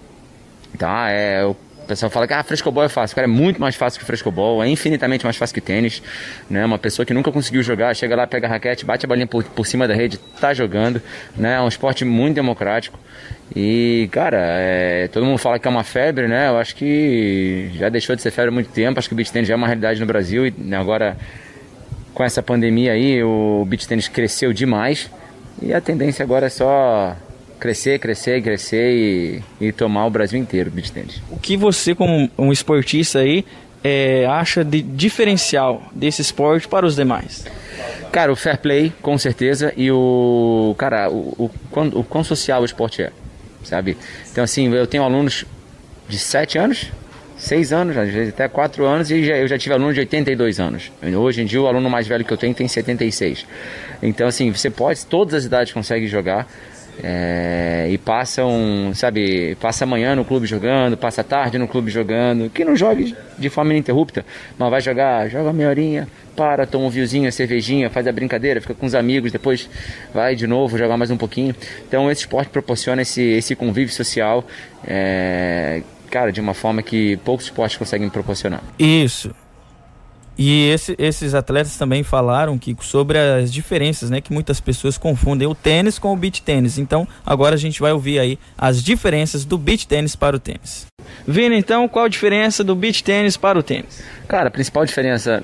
Tá, 0.78 1.10
é, 1.10 1.42
o 1.84 1.86
pessoal 1.86 2.10
fala 2.10 2.26
que 2.26 2.32
ah, 2.32 2.42
frescobol 2.42 2.82
é 2.82 2.88
fácil. 2.88 3.14
Cara, 3.14 3.26
é 3.26 3.30
muito 3.30 3.60
mais 3.60 3.76
fácil 3.76 4.00
que 4.00 4.06
frescobol, 4.06 4.62
é 4.64 4.68
infinitamente 4.68 5.24
mais 5.24 5.36
fácil 5.36 5.54
que 5.54 5.60
tênis. 5.60 6.02
Né? 6.48 6.64
Uma 6.64 6.78
pessoa 6.78 7.04
que 7.04 7.12
nunca 7.12 7.30
conseguiu 7.30 7.62
jogar, 7.62 7.94
chega 7.94 8.16
lá, 8.16 8.26
pega 8.26 8.46
a 8.46 8.50
raquete, 8.50 8.84
bate 8.84 9.04
a 9.04 9.08
bolinha 9.08 9.26
por, 9.26 9.44
por 9.44 9.66
cima 9.66 9.86
da 9.86 9.94
rede, 9.94 10.18
tá 10.40 10.54
jogando. 10.54 11.00
Né? 11.36 11.54
É 11.54 11.60
um 11.60 11.68
esporte 11.68 12.04
muito 12.04 12.34
democrático. 12.34 12.98
E, 13.54 14.08
cara, 14.10 14.38
é, 14.40 15.08
todo 15.08 15.26
mundo 15.26 15.38
fala 15.38 15.58
que 15.58 15.68
é 15.68 15.70
uma 15.70 15.84
febre, 15.84 16.26
né? 16.26 16.48
Eu 16.48 16.56
acho 16.56 16.74
que 16.74 17.70
já 17.74 17.90
deixou 17.90 18.16
de 18.16 18.22
ser 18.22 18.30
febre 18.30 18.48
há 18.48 18.52
muito 18.52 18.70
tempo. 18.70 18.98
Acho 18.98 19.08
que 19.08 19.14
o 19.14 19.16
beach 19.16 19.30
tennis 19.30 19.46
já 19.46 19.54
é 19.54 19.56
uma 19.56 19.66
realidade 19.66 20.00
no 20.00 20.06
Brasil 20.06 20.46
e 20.46 20.54
né, 20.56 20.78
agora 20.78 21.16
com 22.14 22.24
essa 22.24 22.42
pandemia 22.42 22.92
aí 22.92 23.22
o 23.22 23.64
beach 23.66 23.86
tennis 23.86 24.06
cresceu 24.06 24.52
demais 24.52 25.10
e 25.60 25.74
a 25.74 25.80
tendência 25.80 26.22
agora 26.22 26.46
é 26.46 26.48
só 26.48 27.16
crescer, 27.58 27.98
crescer, 27.98 28.42
crescer 28.42 28.92
e, 28.92 29.42
e 29.60 29.72
tomar 29.72 30.06
o 30.06 30.10
Brasil 30.10 30.38
inteiro, 30.38 30.70
beach 30.70 30.92
tennis. 30.92 31.20
O 31.30 31.38
que 31.38 31.56
você 31.56 31.94
como 31.94 32.30
um 32.36 32.52
esportista 32.52 33.20
aí 33.20 33.44
é, 33.82 34.26
acha 34.26 34.64
de 34.64 34.82
diferencial 34.82 35.82
desse 35.94 36.22
esporte 36.22 36.68
para 36.68 36.86
os 36.86 36.94
demais? 36.96 37.46
Cara, 38.12 38.32
o 38.32 38.36
fair 38.36 38.58
play, 38.58 38.92
com 39.02 39.18
certeza, 39.18 39.72
e 39.76 39.90
o. 39.90 40.74
Cara, 40.78 41.10
o, 41.10 41.34
o, 41.36 41.50
o, 41.72 42.00
o 42.00 42.04
quão 42.04 42.22
social 42.22 42.62
o 42.62 42.64
esporte 42.64 43.02
é 43.02 43.10
sabe? 43.64 43.96
Então, 44.30 44.44
assim, 44.44 44.72
eu 44.72 44.86
tenho 44.86 45.02
alunos 45.02 45.44
de 46.08 46.18
7 46.18 46.58
anos, 46.58 46.92
6 47.36 47.72
anos, 47.72 47.96
às 47.96 48.10
vezes 48.10 48.32
até 48.32 48.46
4 48.46 48.84
anos, 48.84 49.10
e 49.10 49.24
já, 49.24 49.36
eu 49.36 49.48
já 49.48 49.58
tive 49.58 49.74
alunos 49.74 49.94
de 49.94 50.00
82 50.00 50.60
anos. 50.60 50.92
Hoje 51.02 51.42
em 51.42 51.46
dia, 51.46 51.60
o 51.60 51.66
aluno 51.66 51.90
mais 51.90 52.06
velho 52.06 52.24
que 52.24 52.32
eu 52.32 52.36
tenho 52.36 52.54
tem 52.54 52.68
76. 52.68 53.46
Então, 54.02 54.26
assim, 54.26 54.52
você 54.52 54.70
pode, 54.70 55.04
todas 55.06 55.34
as 55.34 55.44
idades 55.44 55.72
conseguem 55.72 56.06
jogar. 56.06 56.46
É, 57.02 57.88
e 57.90 57.98
passam, 57.98 58.92
sabe, 58.94 59.56
passa 59.60 59.84
amanhã 59.84 60.14
no 60.14 60.24
clube 60.24 60.46
jogando, 60.46 60.96
passa 60.96 61.24
tarde 61.24 61.58
no 61.58 61.66
clube 61.66 61.90
jogando, 61.90 62.48
que 62.48 62.64
não 62.64 62.76
jogue 62.76 63.16
de 63.38 63.50
forma 63.50 63.72
ininterrupta, 63.72 64.24
mas 64.56 64.70
vai 64.70 64.80
jogar, 64.80 65.28
joga 65.28 65.52
meia 65.52 65.68
horinha, 65.68 66.08
para, 66.36 66.66
toma 66.66 66.86
um 66.86 66.90
vinhozinho, 66.90 67.30
cervejinha, 67.32 67.90
faz 67.90 68.06
a 68.06 68.12
brincadeira, 68.12 68.60
fica 68.60 68.74
com 68.74 68.86
os 68.86 68.94
amigos, 68.94 69.32
depois 69.32 69.68
vai 70.12 70.34
de 70.36 70.46
novo 70.46 70.78
jogar 70.78 70.96
mais 70.96 71.10
um 71.10 71.16
pouquinho. 71.16 71.54
Então 71.86 72.10
esse 72.10 72.22
esporte 72.22 72.48
proporciona 72.48 73.02
esse, 73.02 73.22
esse 73.22 73.54
convívio 73.54 73.92
social, 73.92 74.46
é, 74.86 75.82
cara, 76.10 76.30
de 76.30 76.40
uma 76.40 76.54
forma 76.54 76.82
que 76.82 77.16
poucos 77.18 77.46
esportes 77.46 77.76
conseguem 77.76 78.08
proporcionar. 78.08 78.62
Isso. 78.78 79.34
E 80.36 80.68
esse, 80.70 80.94
esses 80.98 81.34
atletas 81.34 81.76
também 81.76 82.02
falaram 82.02 82.58
que 82.58 82.76
sobre 82.80 83.18
as 83.18 83.52
diferenças, 83.52 84.10
né, 84.10 84.20
que 84.20 84.32
muitas 84.32 84.60
pessoas 84.60 84.98
confundem 84.98 85.46
o 85.46 85.54
tênis 85.54 85.98
com 85.98 86.12
o 86.12 86.16
beach 86.16 86.42
tênis. 86.42 86.76
Então, 86.78 87.06
agora 87.24 87.54
a 87.54 87.58
gente 87.58 87.80
vai 87.80 87.92
ouvir 87.92 88.18
aí 88.18 88.38
as 88.58 88.82
diferenças 88.82 89.44
do 89.44 89.56
beach 89.56 89.86
tênis 89.86 90.16
para 90.16 90.34
o 90.34 90.38
tênis. 90.38 90.86
Vini, 91.26 91.56
então, 91.56 91.88
qual 91.88 92.06
a 92.06 92.08
diferença 92.08 92.64
do 92.64 92.74
beach 92.74 93.02
tênis 93.04 93.36
para 93.36 93.58
o 93.58 93.62
tênis? 93.62 94.02
Cara, 94.26 94.48
a 94.48 94.50
principal 94.50 94.84
diferença 94.84 95.42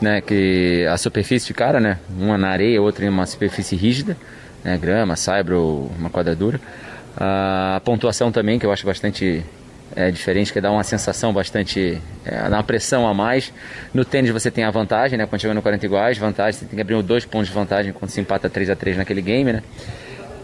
né, 0.00 0.20
que 0.20 0.86
a 0.86 0.96
superfície 0.96 1.46
ficara, 1.46 1.80
né, 1.80 1.98
uma 2.16 2.38
na 2.38 2.48
areia, 2.48 2.80
outra 2.80 3.04
em 3.04 3.08
uma 3.08 3.26
superfície 3.26 3.74
rígida, 3.76 4.16
né, 4.62 4.78
grama, 4.78 5.16
saibro, 5.16 5.90
uma 5.98 6.08
quadradura. 6.08 6.60
a 7.16 7.80
pontuação 7.84 8.32
também, 8.32 8.58
que 8.58 8.66
eu 8.66 8.72
acho 8.72 8.86
bastante 8.86 9.44
é, 9.96 10.10
diferente, 10.10 10.52
que 10.52 10.60
dá 10.60 10.70
uma 10.70 10.82
sensação 10.82 11.32
bastante, 11.32 12.00
é, 12.24 12.48
dá 12.48 12.56
uma 12.56 12.62
pressão 12.62 13.06
a 13.06 13.14
mais. 13.14 13.52
No 13.92 14.04
tênis 14.04 14.30
você 14.30 14.50
tem 14.50 14.64
a 14.64 14.70
vantagem, 14.70 15.18
né, 15.18 15.26
quando 15.26 15.40
chega 15.40 15.54
no 15.54 15.62
40 15.62 15.86
iguais, 15.86 16.18
vantagem, 16.18 16.60
você 16.60 16.66
tem 16.66 16.74
que 16.74 16.80
abrir 16.80 17.00
dois 17.02 17.24
pontos 17.24 17.48
de 17.48 17.54
vantagem 17.54 17.92
quando 17.92 18.10
se 18.10 18.20
empata 18.20 18.50
3 18.50 18.70
a 18.70 18.76
3 18.76 18.96
naquele 18.96 19.22
game, 19.22 19.52
né. 19.52 19.62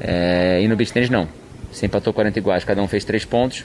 É, 0.00 0.60
e 0.62 0.68
no 0.68 0.76
beach 0.76 0.92
tênis 0.92 1.10
não. 1.10 1.28
Se 1.72 1.86
empatou 1.86 2.12
40 2.12 2.38
iguais, 2.38 2.64
cada 2.64 2.82
um 2.82 2.88
fez 2.88 3.04
3 3.04 3.24
pontos, 3.24 3.64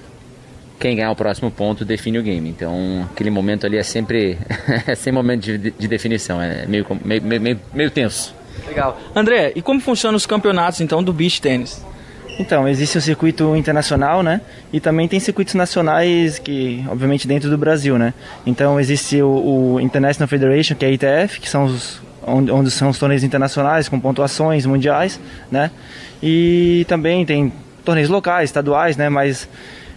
quem 0.80 0.96
ganhar 0.96 1.12
o 1.12 1.16
próximo 1.16 1.50
ponto 1.50 1.86
define 1.86 2.20
o 2.20 2.24
game. 2.24 2.50
Então, 2.50 3.08
aquele 3.12 3.30
momento 3.30 3.66
ali 3.66 3.78
é 3.78 3.84
sempre 3.84 4.38
é 4.86 4.96
sem 4.96 5.14
momento 5.14 5.44
de, 5.44 5.58
de, 5.58 5.88
definição, 5.88 6.42
é 6.42 6.66
meio, 6.66 6.86
meio, 7.04 7.22
meio, 7.22 7.60
meio 7.74 7.92
tenso. 7.92 8.36
Legal. 8.68 9.00
André, 9.16 9.52
e 9.56 9.62
como 9.62 9.80
funcionam 9.80 10.18
os 10.18 10.26
campeonatos 10.26 10.82
então 10.82 11.04
do 11.04 11.14
beach 11.14 11.42
tênis? 11.42 11.84
Então, 12.38 12.68
existe 12.68 12.98
o 12.98 13.02
circuito 13.02 13.56
internacional, 13.56 14.22
né? 14.22 14.42
E 14.74 14.80
também 14.80 15.08
tem 15.08 15.20
circuitos 15.20 15.54
nacionais 15.54 16.38
que, 16.38 16.84
obviamente, 16.90 17.28
dentro 17.28 17.50
do 17.50 17.58
Brasil, 17.58 17.98
né? 17.98 18.14
Então, 18.46 18.80
existe 18.80 19.22
o, 19.22 19.76
o 19.76 19.80
International 19.80 20.28
Federation, 20.28 20.76
que 20.76 20.84
é 20.84 20.90
a 20.90 20.92
ITF, 20.92 21.40
que 21.40 21.50
são 21.50 21.66
os 21.66 22.02
onde, 22.28 22.52
onde 22.52 22.72
são 22.72 22.90
os 22.90 22.98
torneios 22.98 23.24
internacionais 23.24 23.88
com 23.88 24.00
pontuações 24.00 24.66
mundiais, 24.66 25.20
né? 25.50 25.72
E 26.22 26.86
também 26.90 27.26
tem 27.26 27.54
torneios 27.86 28.10
locais, 28.10 28.50
estaduais, 28.50 28.98
né? 28.98 29.10
Mas 29.10 29.48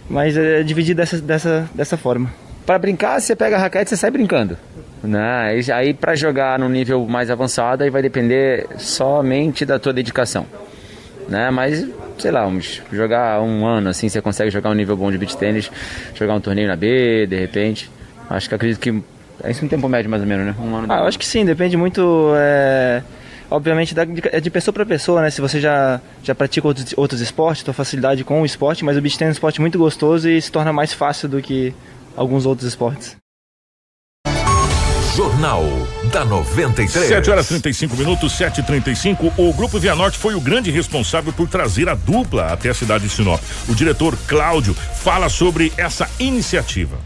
mas 0.09 0.35
é 0.35 0.63
dividido 0.63 0.97
dessa, 0.97 1.21
dessa, 1.21 1.69
dessa 1.73 1.95
forma. 1.95 2.33
Para 2.65 2.79
brincar, 2.79 3.21
você 3.21 3.35
pega 3.35 3.55
a 3.55 3.59
raquete 3.59 3.93
e 3.93 3.97
sai 3.97 4.09
brincando. 4.09 4.57
Né? 5.03 5.61
Aí 5.73 5.93
para 5.93 6.15
jogar 6.15 6.59
no 6.59 6.67
nível 6.67 7.05
mais 7.05 7.29
avançado 7.29 7.83
aí 7.83 7.89
vai 7.89 8.01
depender 8.01 8.67
somente 8.77 9.65
da 9.65 9.77
tua 9.79 9.93
dedicação. 9.93 10.45
Né? 11.27 11.49
Mas, 11.51 11.87
sei 12.19 12.31
lá, 12.31 12.43
vamos 12.43 12.81
jogar 12.91 13.41
um 13.41 13.65
ano 13.65 13.89
assim, 13.89 14.09
você 14.09 14.21
consegue 14.21 14.51
jogar 14.51 14.69
um 14.69 14.73
nível 14.73 14.95
bom 14.95 15.11
de 15.11 15.17
beach 15.17 15.37
tênis, 15.37 15.71
jogar 16.13 16.35
um 16.35 16.41
torneio 16.41 16.67
na 16.67 16.75
B, 16.75 17.25
de 17.27 17.39
repente. 17.39 17.89
Acho 18.29 18.47
que 18.47 18.55
acredito 18.55 18.79
que 18.79 19.03
é 19.43 19.51
isso 19.51 19.63
um 19.63 19.67
tempo 19.67 19.87
médio 19.87 20.09
mais 20.09 20.21
ou 20.21 20.27
menos, 20.27 20.45
né? 20.45 20.55
Um 20.59 20.75
ano. 20.75 20.87
Ah, 20.91 20.99
eu 20.99 21.05
acho 21.05 21.17
que 21.17 21.25
sim, 21.25 21.45
depende 21.45 21.77
muito, 21.77 22.33
é, 22.35 23.01
obviamente, 23.49 23.95
é 24.31 24.39
de 24.39 24.49
pessoa 24.49 24.73
para 24.73 24.85
pessoa, 24.85 25.21
né? 25.21 25.29
Se 25.29 25.41
você 25.41 25.59
já, 25.59 26.01
já 26.21 26.35
pratica 26.35 26.67
outros, 26.67 26.93
outros 26.97 27.21
esportes, 27.21 27.63
tua 27.63 27.73
facilidade 27.73 28.23
com 28.23 28.41
o 28.41 28.45
esporte, 28.45 28.83
mas 28.83 28.97
o 28.97 29.01
beach 29.01 29.17
tennis 29.17 29.29
é 29.29 29.31
um 29.31 29.37
esporte 29.37 29.61
muito 29.61 29.77
gostoso 29.77 30.29
e 30.29 30.41
se 30.41 30.51
torna 30.51 30.73
mais 30.73 30.93
fácil 30.93 31.29
do 31.29 31.41
que 31.41 31.73
alguns 32.15 32.45
outros 32.45 32.67
esportes. 32.67 33.15
Jornal 35.19 35.65
da 36.13 36.23
93. 36.23 37.09
7 37.09 37.29
horas 37.29 37.49
35 37.49 37.97
minutos, 37.97 38.37
7 38.37 38.63
35 38.63 39.33
O 39.37 39.51
Grupo 39.51 39.77
Via 39.77 39.93
Norte 39.93 40.17
foi 40.17 40.33
o 40.33 40.39
grande 40.39 40.71
responsável 40.71 41.33
por 41.33 41.45
trazer 41.49 41.89
a 41.89 41.93
dupla 41.93 42.53
até 42.53 42.69
a 42.69 42.73
cidade 42.73 43.03
de 43.03 43.09
Sinop. 43.09 43.41
O 43.67 43.75
diretor 43.75 44.17
Cláudio 44.29 44.73
fala 44.73 45.27
sobre 45.27 45.73
essa 45.75 46.09
iniciativa. 46.21 46.97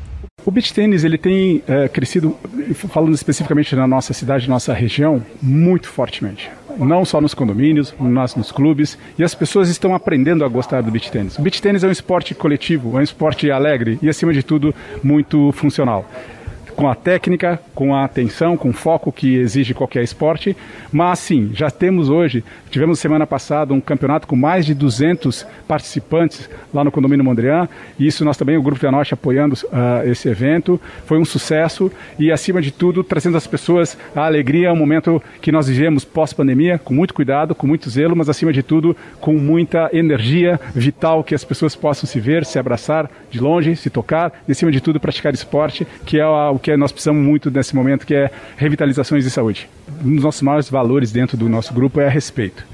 O 0.46 0.52
beach 0.52 0.72
tênis 0.72 1.04
ele 1.04 1.18
tem 1.18 1.64
eh, 1.68 1.88
crescido, 1.88 2.38
falando 2.76 3.16
especificamente 3.16 3.76
na 3.76 3.88
nossa 3.88 4.14
cidade, 4.14 4.48
nossa 4.48 4.76
região, 4.76 5.26
muito 5.42 5.90
fortemente. 5.90 6.52
Não 6.78 7.04
só 7.06 7.20
nos 7.20 7.34
condomínios, 7.34 7.96
mas 8.00 8.36
nos 8.36 8.52
clubes, 8.52 8.96
e 9.18 9.24
as 9.24 9.34
pessoas 9.34 9.70
estão 9.70 9.96
aprendendo 9.96 10.46
a 10.46 10.48
gostar 10.48 10.82
do 10.82 10.92
beach 10.92 11.10
tênis. 11.10 11.40
O 11.40 11.42
beach 11.42 11.60
tênis 11.60 11.84
é 11.84 11.88
um 11.88 11.92
esporte 11.92 12.36
coletivo, 12.36 12.96
é 12.96 13.00
um 13.00 13.04
esporte 13.04 13.50
alegre 13.50 13.98
e, 14.04 14.10
acima 14.10 14.32
de 14.32 14.44
tudo, 14.44 14.76
muito 15.02 15.52
funcional 15.54 16.08
com 16.76 16.88
a 16.88 16.96
técnica, 16.96 17.60
com 17.74 17.96
a 17.96 18.04
atenção, 18.04 18.58
com 18.58 18.70
o 18.70 18.74
foco 18.74 19.12
que 19.12 19.36
exige 19.36 19.74
qualquer 19.74 20.04
esporte. 20.04 20.56
Mas 20.92 21.20
sim, 21.20 21.52
já 21.54 21.70
temos 21.70 22.10
hoje, 22.10 22.44
tivemos 22.70 23.00
semana 23.00 23.26
passada 23.26 23.74
um 23.74 23.82
campeonato 23.82 24.28
com 24.28 24.36
mais 24.36 24.66
de 24.66 24.74
200 24.74 25.46
participantes 25.68 26.50
lá 26.74 26.84
no 26.84 26.92
condomínio 26.92 27.24
Mondrian. 27.24 27.68
E 27.98 28.08
isso 28.08 28.26
nós 28.26 28.38
também, 28.38 28.58
o 28.58 28.62
Grupo 28.62 28.90
Norte 28.92 29.14
apoiando 29.14 29.54
uh, 29.54 30.08
esse 30.10 30.28
evento. 30.28 30.80
Foi 31.06 31.18
um 31.18 31.26
sucesso 31.26 31.92
e, 32.18 32.32
acima 32.32 32.62
de 32.62 32.72
tudo, 32.72 33.04
trazendo 33.04 33.38
às 33.38 33.48
pessoas 33.48 33.98
a 34.16 34.26
alegria, 34.26 34.74
um 34.74 34.76
momento 34.76 35.22
que 35.42 35.52
nós 35.52 35.68
vivemos 35.68 36.04
pós-pandemia, 36.04 36.78
com 36.78 36.94
muito 36.94 37.14
cuidado, 37.14 37.56
com 37.56 37.68
muito 37.68 37.90
zelo, 37.90 38.16
mas, 38.16 38.30
acima 38.30 38.52
de 38.52 38.64
tudo, 38.64 38.96
com 39.20 39.34
muita 39.34 39.90
energia 39.94 40.60
vital 40.76 41.24
que 41.24 41.36
as 41.36 41.44
pessoas 41.44 41.76
possam 41.76 42.08
se 42.08 42.20
ver, 42.20 42.46
se 42.46 42.60
abraçar 42.60 43.10
de 43.30 43.40
longe, 43.40 43.76
se 43.76 43.90
tocar 43.90 44.34
e, 44.48 44.52
acima 44.52 44.72
de 44.72 44.82
tudo, 44.82 45.00
praticar 45.00 45.34
esporte, 45.34 45.88
que 46.06 46.20
é 46.20 46.26
o 46.26 46.60
que 46.64 46.76
nós 46.78 46.92
precisamos 46.92 47.24
muito 47.24 47.52
nesse 47.52 47.76
momento, 47.76 48.08
que 48.08 48.16
é 48.16 48.32
revitalizações 48.56 49.24
de 49.24 49.30
saúde. 49.30 49.70
Um 50.04 50.16
dos 50.16 50.24
nossos 50.24 50.42
maiores 50.42 50.70
valores 50.70 51.12
dentro 51.12 51.38
do 51.38 51.50
nosso 51.50 51.74
grupo 51.74 52.00
é 52.00 52.08
respeito. 52.08 52.66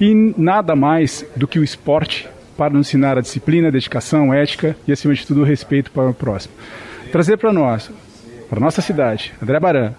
E 0.00 0.14
nada 0.38 0.76
mais 0.76 1.26
do 1.34 1.48
que 1.48 1.58
o 1.58 1.64
esporte 1.64 2.28
para 2.56 2.72
nos 2.72 2.88
ensinar 2.88 3.18
a 3.18 3.20
disciplina, 3.20 3.68
a 3.68 3.70
dedicação, 3.70 4.32
a 4.32 4.36
ética 4.36 4.76
e, 4.86 4.92
acima 4.92 5.12
de 5.12 5.26
tudo, 5.26 5.42
o 5.42 5.44
respeito 5.44 5.90
para 5.90 6.08
o 6.08 6.14
próximo. 6.14 6.54
Trazer 7.10 7.36
para 7.36 7.52
nós, 7.52 7.90
para 8.48 8.60
nossa 8.60 8.80
cidade, 8.80 9.32
André 9.42 9.58
Baran 9.58 9.92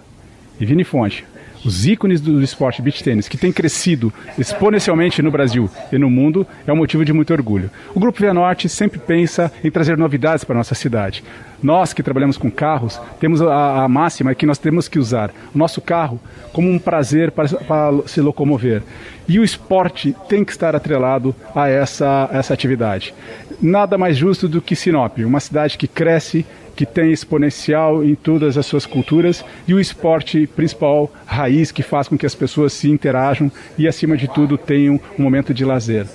e 0.58 0.64
Vini 0.64 0.82
Fonte, 0.82 1.24
os 1.64 1.86
ícones 1.86 2.20
do 2.20 2.42
esporte 2.42 2.80
beach 2.82 3.02
tênis, 3.02 3.28
que 3.28 3.36
tem 3.36 3.52
crescido 3.52 4.12
exponencialmente 4.38 5.22
no 5.22 5.30
Brasil 5.30 5.70
e 5.92 5.98
no 5.98 6.10
mundo, 6.10 6.46
é 6.66 6.72
um 6.72 6.76
motivo 6.76 7.04
de 7.04 7.12
muito 7.12 7.32
orgulho. 7.32 7.70
O 7.94 8.00
Grupo 8.00 8.20
Via 8.20 8.34
Norte 8.34 8.68
sempre 8.68 8.98
pensa 8.98 9.52
em 9.62 9.70
trazer 9.70 9.96
novidades 9.96 10.44
para 10.44 10.54
a 10.54 10.58
nossa 10.58 10.74
cidade. 10.74 11.22
Nós 11.62 11.92
que 11.92 12.02
trabalhamos 12.02 12.36
com 12.36 12.50
carros, 12.50 13.00
temos 13.18 13.42
a, 13.42 13.84
a 13.84 13.88
máxima 13.88 14.34
que 14.34 14.46
nós 14.46 14.58
temos 14.58 14.88
que 14.88 14.98
usar 14.98 15.30
o 15.54 15.58
nosso 15.58 15.80
carro 15.80 16.20
como 16.52 16.70
um 16.70 16.78
prazer 16.78 17.32
para, 17.32 17.48
para 17.48 18.06
se 18.06 18.20
locomover. 18.20 18.82
E 19.28 19.38
o 19.38 19.44
esporte 19.44 20.14
tem 20.28 20.44
que 20.44 20.52
estar 20.52 20.74
atrelado 20.74 21.34
a 21.54 21.68
essa, 21.68 22.30
essa 22.32 22.54
atividade. 22.54 23.12
Nada 23.60 23.98
mais 23.98 24.16
justo 24.16 24.48
do 24.48 24.62
que 24.62 24.76
Sinop, 24.76 25.18
uma 25.18 25.40
cidade 25.40 25.76
que 25.76 25.88
cresce, 25.88 26.46
que 26.76 26.86
tem 26.86 27.10
exponencial 27.10 28.04
em 28.04 28.14
todas 28.14 28.56
as 28.56 28.64
suas 28.64 28.86
culturas 28.86 29.44
e 29.66 29.74
o 29.74 29.80
esporte 29.80 30.46
principal, 30.46 31.10
raiz, 31.26 31.72
que 31.72 31.82
faz 31.82 32.06
com 32.06 32.16
que 32.16 32.24
as 32.24 32.36
pessoas 32.36 32.72
se 32.72 32.88
interajam 32.88 33.50
e, 33.76 33.88
acima 33.88 34.16
de 34.16 34.28
tudo, 34.28 34.56
tenham 34.56 35.00
um 35.18 35.22
momento 35.24 35.52
de 35.52 35.64
lazer. 35.64 36.06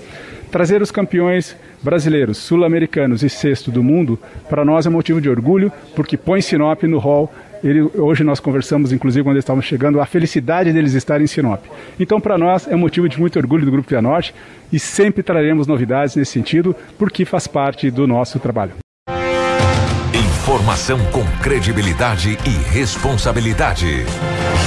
Trazer 0.50 0.82
os 0.82 0.90
campeões 0.90 1.54
brasileiros, 1.82 2.38
sul-americanos 2.38 3.24
e 3.24 3.30
sexto 3.30 3.70
do 3.70 3.84
mundo, 3.84 4.18
para 4.50 4.64
nós 4.64 4.86
é 4.86 4.90
motivo 4.90 5.20
de 5.20 5.30
orgulho, 5.30 5.70
porque 5.94 6.16
põe 6.16 6.42
Sinop 6.42 6.84
no 6.84 6.98
hall. 6.98 7.30
Ele, 7.64 7.82
hoje 7.82 8.24
nós 8.24 8.40
conversamos, 8.40 8.92
inclusive, 8.92 9.24
quando 9.24 9.36
eles 9.36 9.44
estavam 9.44 9.62
chegando, 9.62 10.02
a 10.02 10.06
felicidade 10.06 10.74
deles 10.74 10.94
estarem 10.94 11.24
em 11.24 11.28
Sinop. 11.28 11.64
Então, 11.98 12.20
para 12.20 12.38
nós, 12.38 12.68
é 12.68 12.76
motivo 12.76 13.08
de 13.08 13.20
muito 13.20 13.40
orgulho 13.40 13.64
do 13.66 13.72
Grupo 13.72 13.90
Via 13.90 14.02
Norte 14.02 14.36
e 14.72 14.78
sempre 14.78 15.24
traremos 15.24 15.66
novidades 15.66 16.16
nesse 16.16 16.32
sentido, 16.32 16.76
porque 16.98 17.24
faz 17.24 17.48
parte 17.48 17.90
do 17.90 18.06
nosso 18.06 18.38
trabalho. 18.38 18.74
Informação 20.14 21.00
com 21.12 21.24
credibilidade 21.42 22.38
e 22.46 22.74
responsabilidade. 22.74 24.06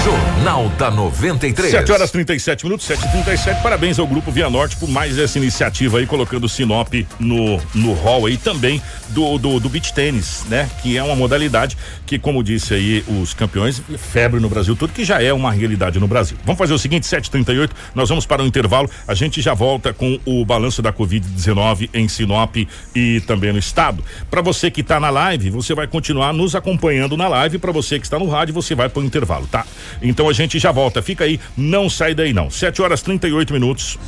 Jornal 0.04 0.68
da 0.78 0.90
93. 0.90 1.70
7 1.70 1.92
horas 1.92 2.10
37 2.10 2.64
minutos, 2.64 2.86
7 2.86 3.04
e 3.04 3.08
37 3.10 3.62
Parabéns 3.62 3.98
ao 3.98 4.06
Grupo 4.06 4.30
Via 4.30 4.48
Norte 4.48 4.76
por 4.76 4.88
mais 4.88 5.18
essa 5.18 5.38
iniciativa 5.38 5.98
aí, 5.98 6.06
colocando 6.06 6.44
o 6.44 6.48
Sinop 6.48 6.92
no, 7.18 7.60
no 7.74 7.92
hall 7.94 8.26
aí 8.26 8.36
também 8.36 8.80
do, 9.08 9.38
do, 9.38 9.60
do 9.60 9.68
beach 9.68 9.92
tênis, 9.92 10.44
né? 10.48 10.68
Que 10.82 10.96
é 10.96 11.02
uma 11.02 11.16
modalidade 11.16 11.76
que, 12.04 12.18
como 12.18 12.42
disse 12.42 12.74
aí 12.74 13.04
os 13.08 13.34
campeões, 13.34 13.82
febre 13.98 14.40
no 14.40 14.48
Brasil 14.48 14.76
todo, 14.76 14.92
que 14.92 15.04
já 15.04 15.22
é 15.22 15.32
uma 15.32 15.50
realidade 15.50 15.98
no 15.98 16.06
Brasil. 16.06 16.36
Vamos 16.44 16.58
fazer 16.58 16.74
o 16.74 16.78
seguinte, 16.78 17.04
7h38, 17.04 17.70
nós 17.94 18.08
vamos 18.08 18.26
para 18.26 18.42
o 18.42 18.46
intervalo, 18.46 18.90
a 19.06 19.14
gente 19.14 19.40
já 19.40 19.54
volta 19.54 19.92
com 19.92 20.18
o 20.24 20.44
balanço 20.44 20.82
da 20.82 20.92
Covid-19 20.92 21.90
em 21.92 22.08
Sinop 22.08 22.56
e 22.94 23.20
também 23.26 23.52
no 23.52 23.58
estado. 23.58 24.04
Para 24.30 24.42
você 24.42 24.70
que 24.70 24.80
está 24.80 25.00
na 25.00 25.10
live, 25.10 25.50
você 25.50 25.74
vai 25.74 25.86
continuar 25.86 26.32
nos 26.32 26.54
acompanhando 26.54 27.16
na 27.16 27.28
live. 27.28 27.58
Para 27.58 27.72
você 27.72 27.98
que 27.98 28.06
está 28.06 28.18
no 28.18 28.28
rádio, 28.28 28.54
você 28.54 28.74
vai 28.74 28.88
para 28.88 29.00
o 29.00 29.04
intervalo, 29.04 29.46
tá? 29.46 29.66
Então 30.02 30.28
a 30.28 30.32
gente 30.32 30.58
já 30.58 30.72
volta. 30.72 31.02
Fica 31.02 31.24
aí, 31.24 31.40
não 31.56 31.88
sai 31.88 32.14
daí 32.14 32.32
não. 32.32 32.50
7 32.50 32.82
horas 32.82 33.02
38 33.02 33.52
minutos. 33.52 33.98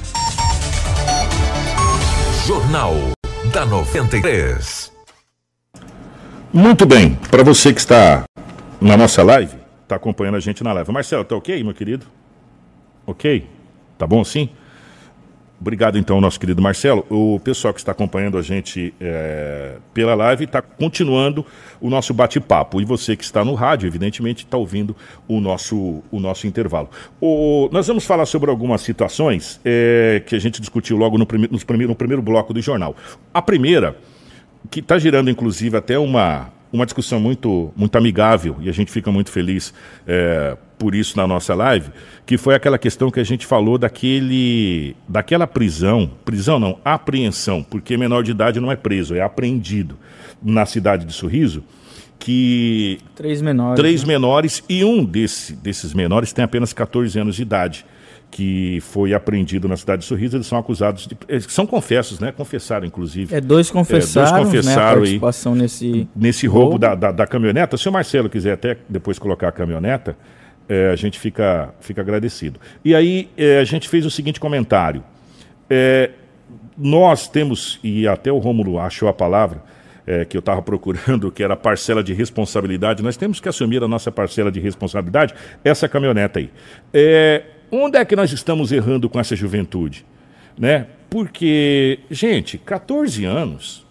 Jornal 2.47 2.95
da 3.53 3.67
93. 3.67 4.93
Muito 6.53 6.87
bem, 6.87 7.15
para 7.31 7.43
você 7.43 7.75
que 7.75 7.81
está 7.81 8.25
na 8.81 8.97
nossa 8.97 9.23
live, 9.23 9.55
está 9.83 9.97
acompanhando 9.97 10.37
a 10.37 10.41
gente 10.41 10.65
na 10.65 10.73
live. 10.73 10.91
Marcelo, 10.91 11.25
tá 11.25 11.37
ok, 11.37 11.63
meu 11.63 11.75
querido? 11.75 12.07
Ok? 13.07 13.47
Tá 13.99 14.07
bom 14.07 14.21
assim? 14.21 14.49
Obrigado, 15.61 15.99
então, 15.99 16.21
nosso 16.21 16.39
querido 16.39 16.63
Marcelo. 16.63 17.05
O 17.11 17.41
pessoal 17.41 17.75
que 17.75 17.81
está 17.81 17.91
acompanhando 17.91 18.39
a 18.39 18.43
gente 18.43 18.95
é, 19.01 19.79
pela 19.93 20.15
live 20.15 20.45
está 20.45 20.63
continuando 20.63 21.45
o 21.81 21.91
nosso 21.91 22.15
bate-papo. 22.15 22.81
E 22.81 22.85
você 22.85 23.17
que 23.17 23.25
está 23.25 23.45
no 23.45 23.55
rádio, 23.55 23.89
evidentemente, 23.89 24.45
está 24.45 24.57
ouvindo 24.57 24.95
o 25.27 25.41
nosso, 25.41 26.01
o 26.13 26.21
nosso 26.21 26.47
intervalo. 26.47 26.89
O, 27.21 27.69
nós 27.73 27.89
vamos 27.89 28.07
falar 28.07 28.25
sobre 28.27 28.51
algumas 28.51 28.83
situações 28.83 29.61
é, 29.65 30.23
que 30.25 30.37
a 30.37 30.39
gente 30.39 30.61
discutiu 30.61 30.97
logo 30.97 31.19
no, 31.19 31.27
prime, 31.27 31.49
primeiro, 31.49 31.91
no 31.91 31.97
primeiro 31.97 32.23
bloco 32.23 32.55
do 32.55 32.63
jornal. 32.63 32.95
A 33.35 33.43
primeira, 33.43 33.97
que 34.71 34.79
está 34.79 34.97
girando, 34.97 35.29
inclusive, 35.29 35.77
até 35.77 35.99
uma, 35.99 36.53
uma 36.73 36.85
discussão 36.85 37.19
muito, 37.19 37.73
muito 37.75 37.97
amigável, 37.99 38.57
e 38.61 38.69
a 38.69 38.73
gente 38.73 38.93
fica 38.93 39.11
muito 39.11 39.33
feliz 39.33 39.75
é, 40.07 40.57
por 40.79 40.95
isso 40.95 41.17
na 41.17 41.27
nossa 41.27 41.55
live, 41.55 41.91
que 42.25 42.39
foi 42.39 42.55
aquela 42.55 42.79
questão 42.79 43.11
que 43.11 43.19
a 43.19 43.25
gente 43.25 43.45
falou 43.45 43.77
daquele, 43.77 44.95
daquela 45.09 45.47
prisão, 45.47 46.11
prisão 46.25 46.59
não, 46.59 46.79
apreensão, 46.85 47.63
porque 47.63 47.97
menor 47.97 48.23
de 48.23 48.31
idade 48.31 48.61
não 48.61 48.71
é 48.71 48.77
preso, 48.77 49.15
é 49.15 49.21
apreendido 49.21 49.99
na 50.43 50.65
cidade 50.65 51.05
de 51.05 51.13
Sorriso, 51.13 51.65
que 52.19 52.99
Três 53.15 53.43
menores. 53.43 53.81
três 53.81 54.03
né? 54.03 54.09
menores 54.09 54.63
e 54.69 54.85
um 54.85 55.05
desse, 55.05 55.55
desses 55.55 55.93
menores 55.93 56.33
tem 56.33 56.45
apenas 56.45 56.73
14 56.73 57.19
anos 57.19 57.37
de 57.37 57.43
idade, 57.43 57.85
que 58.31 58.81
foi 58.83 59.15
apreendido 59.15 59.69
na 59.69 59.77
cidade 59.77 60.03
de 60.03 60.09
Sorriso, 60.09 60.37
eles 60.37 60.47
são 60.47 60.59
acusados 60.59 61.07
de, 61.07 61.17
são 61.51 61.67
confessos, 61.67 62.21
né? 62.21 62.31
Confessaram 62.31 62.87
inclusive. 62.87 63.35
É, 63.35 63.41
dois 63.41 63.71
confessaram, 63.71 64.43
dois 64.43 64.47
confessaram 64.47 64.77
né, 64.77 64.83
a 64.83 64.89
aí 64.91 64.95
participação 64.97 65.55
nesse, 65.55 66.09
nesse 66.15 66.47
roubo, 66.47 66.79
Da, 66.79 66.95
da, 66.95 67.11
da 67.11 67.27
caminhoneta. 67.27 67.77
Se 67.77 67.89
o 67.89 67.93
Marcelo 67.93 68.29
quiser 68.29 68.53
até 68.53 68.77
depois 68.89 69.19
colocar 69.19 69.49
a 69.49 69.53
caminhoneta, 69.53 70.17
é, 70.69 70.91
a 70.91 70.97
gente 70.97 71.19
fica, 71.19 71.73
fica 71.81 72.01
agradecido. 72.01 72.61
E 72.85 72.95
aí 72.95 73.29
é, 73.37 73.59
a 73.61 73.65
gente 73.65 73.89
fez 73.89 74.05
o 74.05 74.11
seguinte 74.11 74.39
comentário. 74.39 75.03
É, 75.69 76.11
nós 76.77 77.27
temos, 77.29 77.79
e 77.83 78.07
até 78.07 78.31
o 78.31 78.39
Rômulo 78.39 78.79
achou 78.79 79.09
a 79.09 79.13
palavra 79.13 79.63
é, 80.07 80.25
que 80.25 80.37
eu 80.37 80.41
estava 80.41 80.61
procurando, 80.63 81.31
que 81.31 81.43
era 81.43 81.57
parcela 81.57 82.03
de 82.03 82.13
responsabilidade, 82.13 83.03
nós 83.03 83.17
temos 83.17 83.41
que 83.41 83.49
assumir 83.49 83.83
a 83.83 83.89
nossa 83.89 84.11
parcela 84.13 84.51
de 84.51 84.61
responsabilidade, 84.61 85.35
essa 85.65 85.89
caminhoneta 85.89 86.39
aí. 86.39 86.51
É, 86.93 87.43
onde 87.71 87.99
é 87.99 88.05
que 88.05 88.17
nós 88.17 88.33
estamos 88.33 88.73
errando 88.73 89.09
com 89.09 89.19
essa 89.19 89.35
juventude? 89.37 90.05
Né? 90.59 90.87
Porque, 91.11 92.01
gente, 92.11 92.59
14 92.59 93.25
anos, 93.25 93.87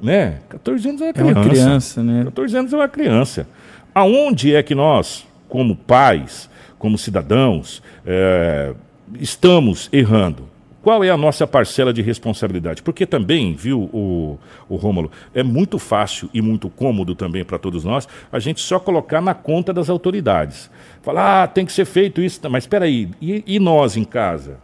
né? 0.00 0.40
14 0.48 0.88
anos 0.88 1.00
é 1.00 1.04
uma 1.04 1.10
É 1.10 1.12
criança. 1.12 1.38
uma 1.40 1.48
criança, 1.48 2.02
né? 2.02 2.24
14 2.24 2.56
anos 2.56 2.72
é 2.72 2.76
uma 2.76 2.88
criança. 2.88 3.48
Aonde 3.94 4.54
é 4.54 4.62
que 4.62 4.74
nós, 4.74 5.26
como 5.56 5.74
pais, 5.74 6.50
como 6.78 6.98
cidadãos, 6.98 7.82
é, 8.04 8.74
estamos 9.18 9.88
errando? 9.90 10.50
Qual 10.82 11.02
é 11.02 11.08
a 11.08 11.16
nossa 11.16 11.46
parcela 11.46 11.94
de 11.94 12.02
responsabilidade? 12.02 12.82
Porque 12.82 13.06
também, 13.06 13.54
viu, 13.54 13.88
o, 13.90 14.38
o 14.68 14.76
Rômulo, 14.76 15.10
é 15.34 15.42
muito 15.42 15.78
fácil 15.78 16.28
e 16.34 16.42
muito 16.42 16.68
cômodo 16.68 17.14
também 17.14 17.42
para 17.42 17.58
todos 17.58 17.84
nós 17.84 18.06
a 18.30 18.38
gente 18.38 18.60
só 18.60 18.78
colocar 18.78 19.22
na 19.22 19.32
conta 19.32 19.72
das 19.72 19.88
autoridades. 19.88 20.70
Falar, 21.00 21.44
ah, 21.44 21.46
tem 21.46 21.64
que 21.64 21.72
ser 21.72 21.86
feito 21.86 22.20
isso, 22.20 22.38
mas 22.50 22.64
espera 22.64 22.84
aí, 22.84 23.08
e, 23.18 23.42
e 23.46 23.58
nós 23.58 23.96
em 23.96 24.04
casa? 24.04 24.58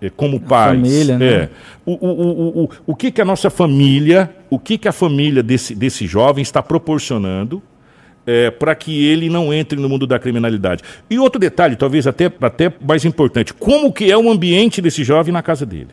É, 0.00 0.08
como 0.08 0.38
pais. 0.38 0.76
família, 0.76 1.18
né? 1.18 1.26
É. 1.26 1.50
O, 1.84 1.92
o, 1.92 2.10
o, 2.10 2.64
o, 2.64 2.70
o 2.86 2.94
que, 2.94 3.10
que 3.10 3.20
a 3.20 3.24
nossa 3.24 3.50
família, 3.50 4.32
o 4.48 4.60
que, 4.60 4.78
que 4.78 4.86
a 4.86 4.92
família 4.92 5.42
desse, 5.42 5.74
desse 5.74 6.06
jovem 6.06 6.42
está 6.42 6.62
proporcionando 6.62 7.60
é, 8.26 8.50
para 8.50 8.74
que 8.74 9.06
ele 9.06 9.30
não 9.30 9.54
entre 9.54 9.78
no 9.78 9.88
mundo 9.88 10.06
da 10.06 10.18
criminalidade. 10.18 10.82
E 11.08 11.18
outro 11.18 11.40
detalhe, 11.40 11.76
talvez 11.76 12.06
até, 12.06 12.30
até 12.40 12.72
mais 12.80 13.04
importante, 13.04 13.54
como 13.54 13.92
que 13.92 14.10
é 14.10 14.16
o 14.16 14.30
ambiente 14.30 14.82
desse 14.82 15.04
jovem 15.04 15.32
na 15.32 15.42
casa 15.42 15.64
dele? 15.64 15.90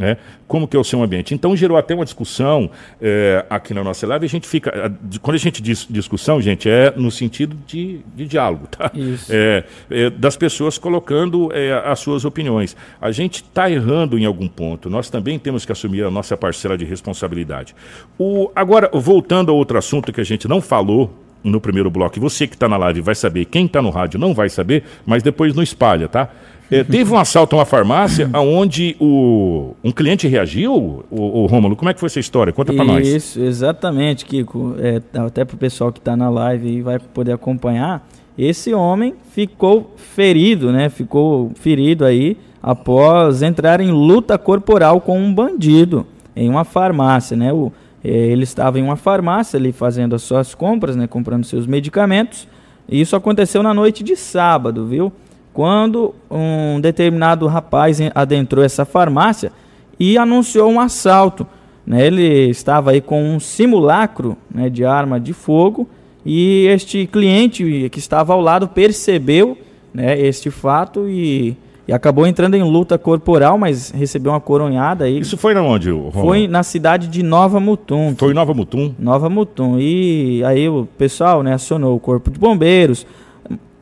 Né? 0.00 0.16
Como 0.48 0.66
que 0.66 0.74
é 0.74 0.80
o 0.80 0.82
seu 0.82 1.02
ambiente? 1.02 1.34
Então 1.34 1.54
gerou 1.54 1.76
até 1.76 1.94
uma 1.94 2.06
discussão 2.06 2.70
é, 3.02 3.44
aqui 3.50 3.74
na 3.74 3.84
nossa 3.84 4.06
live. 4.06 4.24
A 4.24 4.28
gente 4.30 4.48
fica, 4.48 4.90
quando 5.20 5.34
a 5.34 5.38
gente 5.38 5.60
diz 5.60 5.86
discussão, 5.90 6.40
gente, 6.40 6.70
é 6.70 6.90
no 6.96 7.10
sentido 7.10 7.54
de, 7.66 8.00
de 8.16 8.24
diálogo, 8.24 8.66
tá? 8.66 8.90
Isso. 8.94 9.30
É, 9.30 9.62
é, 9.90 10.08
das 10.08 10.38
pessoas 10.38 10.78
colocando 10.78 11.52
é, 11.52 11.70
as 11.84 11.98
suas 12.00 12.24
opiniões. 12.24 12.74
A 12.98 13.12
gente 13.12 13.42
está 13.42 13.70
errando 13.70 14.18
em 14.18 14.24
algum 14.24 14.48
ponto. 14.48 14.88
Nós 14.88 15.10
também 15.10 15.38
temos 15.38 15.66
que 15.66 15.72
assumir 15.72 16.02
a 16.02 16.10
nossa 16.10 16.34
parcela 16.34 16.78
de 16.78 16.86
responsabilidade. 16.86 17.76
O, 18.18 18.50
agora, 18.56 18.88
voltando 18.94 19.50
a 19.50 19.54
outro 19.54 19.76
assunto 19.76 20.14
que 20.14 20.20
a 20.22 20.24
gente 20.24 20.48
não 20.48 20.62
falou 20.62 21.14
no 21.42 21.60
primeiro 21.60 21.90
bloco, 21.90 22.18
e 22.18 22.20
você 22.20 22.46
que 22.46 22.54
está 22.54 22.68
na 22.68 22.76
live 22.76 23.00
vai 23.00 23.14
saber, 23.14 23.46
quem 23.46 23.66
está 23.66 23.80
no 23.80 23.90
rádio 23.90 24.18
não 24.18 24.34
vai 24.34 24.48
saber, 24.48 24.84
mas 25.06 25.22
depois 25.22 25.54
não 25.54 25.62
espalha, 25.62 26.08
tá? 26.08 26.28
É, 26.70 26.84
teve 26.84 27.12
um 27.12 27.18
assalto 27.18 27.56
a 27.56 27.58
uma 27.58 27.64
farmácia 27.64 28.30
onde 28.34 28.96
o, 29.00 29.74
um 29.82 29.90
cliente 29.90 30.28
reagiu, 30.28 31.04
o, 31.10 31.42
o 31.42 31.46
Rômulo. 31.46 31.74
Como 31.74 31.90
é 31.90 31.94
que 31.94 32.00
foi 32.00 32.06
essa 32.06 32.20
história? 32.20 32.52
Conta 32.52 32.72
para 32.72 32.84
nós. 32.84 33.06
Isso, 33.06 33.40
exatamente, 33.40 34.24
Kiko. 34.24 34.76
É, 34.78 35.02
até 35.18 35.44
para 35.44 35.54
o 35.54 35.58
pessoal 35.58 35.92
que 35.92 35.98
está 35.98 36.16
na 36.16 36.30
live 36.30 36.68
e 36.68 36.82
vai 36.82 36.98
poder 36.98 37.32
acompanhar. 37.32 38.06
Esse 38.38 38.72
homem 38.72 39.14
ficou 39.32 39.94
ferido, 39.96 40.72
né? 40.72 40.88
Ficou 40.88 41.50
ferido 41.56 42.04
aí 42.04 42.36
após 42.62 43.42
entrar 43.42 43.80
em 43.80 43.90
luta 43.90 44.38
corporal 44.38 45.00
com 45.00 45.18
um 45.18 45.34
bandido 45.34 46.06
em 46.36 46.48
uma 46.48 46.64
farmácia, 46.64 47.36
né? 47.36 47.52
O, 47.52 47.72
ele 48.02 48.44
estava 48.44 48.78
em 48.78 48.82
uma 48.82 48.96
farmácia 48.96 49.58
ali 49.58 49.72
fazendo 49.72 50.14
as 50.14 50.22
suas 50.22 50.54
compras, 50.54 50.96
né? 50.96 51.06
Comprando 51.06 51.44
seus 51.44 51.66
medicamentos. 51.66 52.48
E 52.88 53.00
isso 53.00 53.14
aconteceu 53.14 53.62
na 53.62 53.72
noite 53.74 54.02
de 54.02 54.16
sábado, 54.16 54.86
viu? 54.86 55.12
Quando 55.52 56.14
um 56.30 56.80
determinado 56.80 57.46
rapaz 57.46 58.00
en- 58.00 58.10
adentrou 58.14 58.64
essa 58.64 58.84
farmácia 58.84 59.52
e 59.98 60.16
anunciou 60.16 60.70
um 60.70 60.80
assalto. 60.80 61.46
né? 61.86 62.06
Ele 62.06 62.48
estava 62.48 62.92
aí 62.92 63.00
com 63.00 63.22
um 63.34 63.40
simulacro 63.40 64.36
né, 64.50 64.68
de 64.70 64.84
arma 64.84 65.18
de 65.20 65.32
fogo 65.32 65.88
e 66.24 66.66
este 66.68 67.06
cliente 67.06 67.88
que 67.90 67.98
estava 67.98 68.32
ao 68.32 68.40
lado 68.40 68.68
percebeu 68.68 69.58
né, 69.92 70.18
este 70.20 70.50
fato 70.50 71.08
e, 71.08 71.56
e 71.90 71.92
acabou 71.92 72.24
entrando 72.24 72.54
em 72.54 72.62
luta 72.62 72.96
corporal, 72.96 73.58
mas 73.58 73.90
recebeu 73.90 74.30
uma 74.30 74.40
coronhada 74.40 75.06
aí. 75.06 75.18
Isso 75.18 75.36
foi 75.36 75.54
na 75.54 75.60
onde? 75.60 75.90
Foi 76.12 76.46
na 76.46 76.62
cidade 76.62 77.08
de 77.08 77.20
Nova 77.20 77.58
Mutum. 77.58 78.14
Foi 78.16 78.30
em 78.30 78.34
Nova 78.34 78.54
Mutum? 78.54 78.94
Nova 78.96 79.28
Mutum. 79.28 79.76
E 79.76 80.40
aí 80.44 80.68
o 80.68 80.86
pessoal, 80.96 81.42
né, 81.42 81.52
acionou 81.54 81.96
o 81.96 81.98
corpo 81.98 82.30
de 82.30 82.38
bombeiros. 82.38 83.04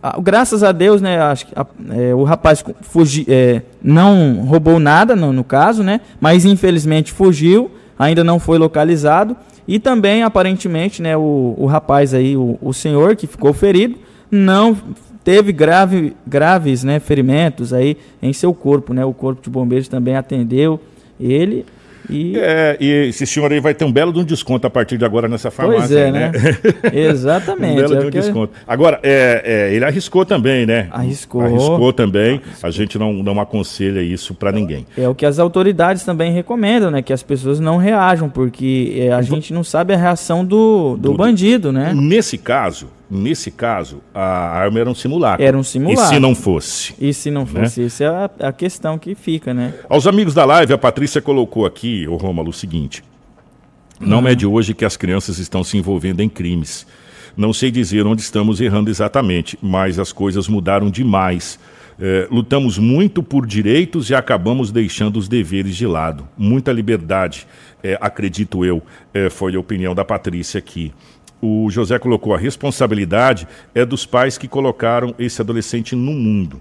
Ah, 0.03 0.17
Graças 0.23 0.63
a 0.63 0.73
Deus, 0.73 1.03
né, 1.03 1.21
acho 1.21 1.49
que 1.49 1.53
a- 1.55 1.67
é, 1.91 2.15
o 2.15 2.23
rapaz 2.25 2.65
fugi, 2.81 3.27
é, 3.29 3.61
não 3.83 4.43
roubou 4.47 4.79
nada 4.81 5.15
no, 5.15 5.31
no 5.31 5.45
caso, 5.45 5.83
né, 5.83 6.01
mas 6.19 6.47
infelizmente 6.47 7.13
fugiu, 7.13 7.71
ainda 7.99 8.25
não 8.25 8.39
foi 8.41 8.57
localizado. 8.57 9.37
E 9.67 9.79
também, 9.79 10.23
aparentemente, 10.23 11.03
né, 11.03 11.15
o, 11.15 11.55
o 11.59 11.67
rapaz 11.67 12.15
aí, 12.15 12.39
o, 12.39 12.57
o 12.63 12.73
senhor 12.73 13.17
que 13.17 13.27
ficou 13.27 13.53
ferido, 13.53 13.97
não 14.31 14.75
teve 15.29 15.53
grave, 15.53 16.16
graves 16.26 16.83
né, 16.83 16.99
ferimentos 16.99 17.74
aí 17.74 17.99
em 18.22 18.33
seu 18.33 18.55
corpo, 18.55 18.95
né? 18.95 19.05
O 19.05 19.12
corpo 19.12 19.43
de 19.43 19.51
bombeiros 19.51 19.87
também 19.87 20.16
atendeu 20.16 20.81
ele 21.20 21.66
e 22.09 22.39
É, 22.39 22.79
e 22.81 22.91
esse 23.09 23.26
senhor 23.26 23.53
aí 23.53 23.61
vai 23.61 23.74
ter 23.74 23.85
um 23.85 23.93
belo 23.93 24.11
de 24.11 24.20
um 24.20 24.24
desconto 24.24 24.66
a 24.66 24.70
partir 24.70 24.97
de 24.97 25.05
agora 25.05 25.29
nessa 25.29 25.51
farmácia. 25.51 25.81
Pois 25.81 25.93
é, 25.93 26.05
aí, 26.07 26.12
né? 26.12 26.33
Exatamente, 27.11 27.72
um 27.72 27.76
belo 27.76 27.95
é 27.95 27.99
de 27.99 28.07
um 28.07 28.11
que- 28.11 28.20
desconto. 28.20 28.55
Agora, 28.66 28.99
é, 29.03 29.43
é, 29.45 29.74
ele 29.74 29.85
arriscou 29.85 30.24
também, 30.24 30.64
né? 30.64 30.89
Arriscou. 30.91 31.43
Arriscou 31.43 31.93
também. 31.93 32.41
A 32.62 32.70
gente 32.70 32.99
não, 32.99 33.12
não 33.12 33.39
aconselha 33.39 34.01
isso 34.01 34.35
para 34.35 34.51
ninguém. 34.51 34.87
É 34.97 35.07
o 35.07 35.14
que 35.14 35.26
as 35.26 35.39
autoridades 35.39 36.05
também 36.05 36.33
recomendam, 36.33 36.91
né? 36.91 37.03
Que 37.03 37.12
as 37.12 37.22
pessoas 37.22 37.61
não 37.61 37.76
reajam, 37.76 38.31
porque 38.31 38.97
é, 38.99 39.12
a 39.12 39.20
gente 39.20 39.53
não 39.53 39.62
sabe 39.62 39.93
a 39.93 39.97
reação 39.99 40.43
do, 40.43 40.97
do, 40.97 41.12
bandido, 41.12 41.70
né? 41.70 41.93
Nesse 41.95 42.39
caso, 42.39 42.89
nesse 43.11 43.51
caso, 43.51 44.01
a 44.15 44.21
arma 44.59 44.81
era 44.81 44.91
um 44.91 44.95
simulacro. 44.95 45.45
Era 45.45 45.57
um 45.57 45.63
simulacro. 45.63 46.05
E 46.05 46.09
se 46.09 46.21
não 46.21 46.35
fosse? 46.35 46.95
E 47.01 47.15
se 47.15 47.31
não 47.31 47.45
Né? 47.45 47.63
fosse, 47.65 47.85
essa 47.85 48.05
é 48.05 48.07
a, 48.09 48.31
a 48.49 48.53
questão 48.53 48.99
que 48.99 49.15
fica, 49.15 49.53
né? 49.55 49.75
Aos 49.89 50.07
amigos 50.07 50.35
da 50.35 50.45
live, 50.45 50.73
a 50.73 50.79
Patrícia 50.79 51.21
colocou 51.23 51.67
aqui, 51.67 52.07
o 52.07 52.17
Rômulo, 52.17 52.51
o 52.51 52.53
seguinte. 52.53 53.03
Não 54.01 54.27
é 54.29 54.35
de 54.35 54.47
hoje 54.47 54.75
que 54.75 54.85
as 54.85 54.97
crianças 54.97 55.39
estão 55.39 55.65
se 55.65 55.77
envolvendo 55.77 56.21
em 56.21 56.29
crimes. 56.29 56.87
Não 57.37 57.53
sei 57.53 57.71
dizer 57.71 58.07
onde 58.07 58.21
estamos 58.23 58.61
errando 58.61 58.91
exatamente, 58.91 59.59
mas 59.63 59.99
as 59.99 60.13
coisas 60.13 60.49
mudaram 60.49 60.91
demais. 60.91 61.59
Eh, 62.01 62.29
lutamos 62.31 62.79
muito 62.79 63.25
por 63.25 63.45
direitos 63.45 64.09
e 64.11 64.15
acabamos 64.15 64.71
deixando 64.71 65.17
os 65.19 65.27
deveres 65.29 65.77
de 65.77 65.85
lado. 65.87 66.29
Muita 66.37 66.71
liberdade, 66.73 67.45
eh, 67.83 67.99
acredito 68.01 68.65
eu, 68.65 68.81
eh, 69.13 69.29
foi 69.31 69.57
a 69.57 69.59
opinião 69.61 69.95
da 69.97 70.05
Patrícia 70.05 70.59
aqui. 70.59 70.93
O 71.41 71.70
José 71.70 71.99
colocou 71.99 72.34
a 72.34 72.39
responsabilidade 72.39 73.47
é 73.74 73.84
dos 73.84 74.05
pais 74.05 74.36
que 74.36 74.49
colocaram 74.49 75.14
esse 75.18 75.41
adolescente 75.41 75.95
no 75.95 76.12
mundo. 76.12 76.61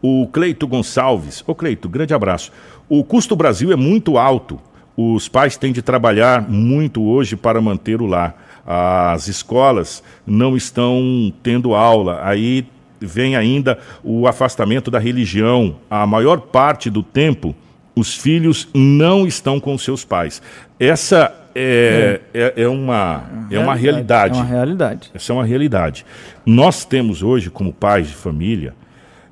O 0.00 0.26
Cleito 0.28 0.66
Gonçalves, 0.66 1.42
ô 1.46 1.54
Cleito, 1.54 1.88
grande 1.88 2.14
abraço. 2.14 2.52
O 2.88 3.04
custo 3.04 3.36
Brasil 3.36 3.72
é 3.72 3.76
muito 3.76 4.18
alto. 4.18 4.60
Os 4.96 5.28
pais 5.28 5.56
têm 5.56 5.72
de 5.72 5.82
trabalhar 5.82 6.48
muito 6.48 7.02
hoje 7.02 7.36
para 7.36 7.60
manter 7.60 8.00
o 8.00 8.06
lar. 8.06 8.62
As 8.66 9.28
escolas 9.28 10.02
não 10.26 10.56
estão 10.56 11.32
tendo 11.42 11.74
aula. 11.74 12.20
Aí 12.22 12.66
vem 13.00 13.36
ainda 13.36 13.78
o 14.02 14.26
afastamento 14.26 14.90
da 14.90 14.98
religião. 14.98 15.76
A 15.90 16.06
maior 16.06 16.40
parte 16.40 16.88
do 16.88 17.02
tempo, 17.02 17.54
os 17.94 18.16
filhos 18.16 18.68
não 18.74 19.26
estão 19.26 19.60
com 19.60 19.76
seus 19.76 20.04
pais. 20.04 20.40
Essa 20.78 21.43
é, 21.54 22.20
é, 22.32 22.62
é 22.62 22.68
uma, 22.68 23.24
é 23.50 23.58
uma 23.58 23.74
realidade. 23.74 24.38
É 24.38 24.42
uma 24.42 24.48
realidade. 24.48 25.10
Essa 25.14 25.32
é 25.32 25.34
uma 25.34 25.44
realidade. 25.44 26.04
Nós 26.44 26.84
temos 26.84 27.22
hoje, 27.22 27.50
como 27.50 27.72
pais 27.72 28.08
de 28.08 28.14
família, 28.14 28.74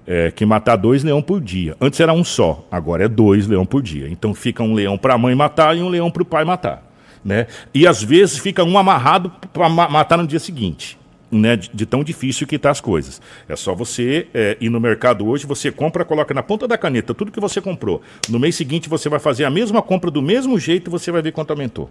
é, 0.06 0.30
que 0.30 0.44
matar 0.44 0.76
dois 0.76 1.02
leão 1.02 1.22
por 1.22 1.40
dia. 1.40 1.76
Antes 1.80 2.00
era 2.00 2.12
um 2.12 2.24
só, 2.24 2.66
agora 2.70 3.04
é 3.04 3.08
dois 3.08 3.46
leão 3.46 3.64
por 3.66 3.82
dia. 3.82 4.08
Então 4.08 4.34
fica 4.34 4.62
um 4.62 4.74
leão 4.74 4.96
para 4.96 5.14
a 5.14 5.18
mãe 5.18 5.34
matar 5.34 5.76
e 5.76 5.82
um 5.82 5.88
leão 5.88 6.10
para 6.10 6.22
o 6.22 6.26
pai 6.26 6.44
matar. 6.44 6.90
Né? 7.24 7.46
E 7.72 7.86
às 7.86 8.02
vezes 8.02 8.38
fica 8.38 8.64
um 8.64 8.76
amarrado 8.76 9.30
para 9.52 9.68
matar 9.68 10.18
no 10.18 10.26
dia 10.26 10.40
seguinte. 10.40 10.98
Né, 11.34 11.56
de, 11.56 11.70
de 11.72 11.86
tão 11.86 12.04
difícil 12.04 12.46
que 12.46 12.58
tá 12.58 12.68
as 12.68 12.78
coisas. 12.78 13.18
É 13.48 13.56
só 13.56 13.74
você 13.74 14.28
é, 14.34 14.54
ir 14.60 14.68
no 14.68 14.78
mercado 14.78 15.26
hoje, 15.26 15.46
você 15.46 15.72
compra, 15.72 16.04
coloca 16.04 16.34
na 16.34 16.42
ponta 16.42 16.68
da 16.68 16.76
caneta 16.76 17.14
tudo 17.14 17.32
que 17.32 17.40
você 17.40 17.58
comprou. 17.58 18.02
No 18.28 18.38
mês 18.38 18.54
seguinte 18.54 18.86
você 18.86 19.08
vai 19.08 19.18
fazer 19.18 19.46
a 19.46 19.50
mesma 19.50 19.80
compra 19.80 20.10
do 20.10 20.20
mesmo 20.20 20.58
jeito 20.58 20.88
e 20.88 20.90
você 20.90 21.10
vai 21.10 21.22
ver 21.22 21.32
quanto 21.32 21.50
aumentou. 21.50 21.88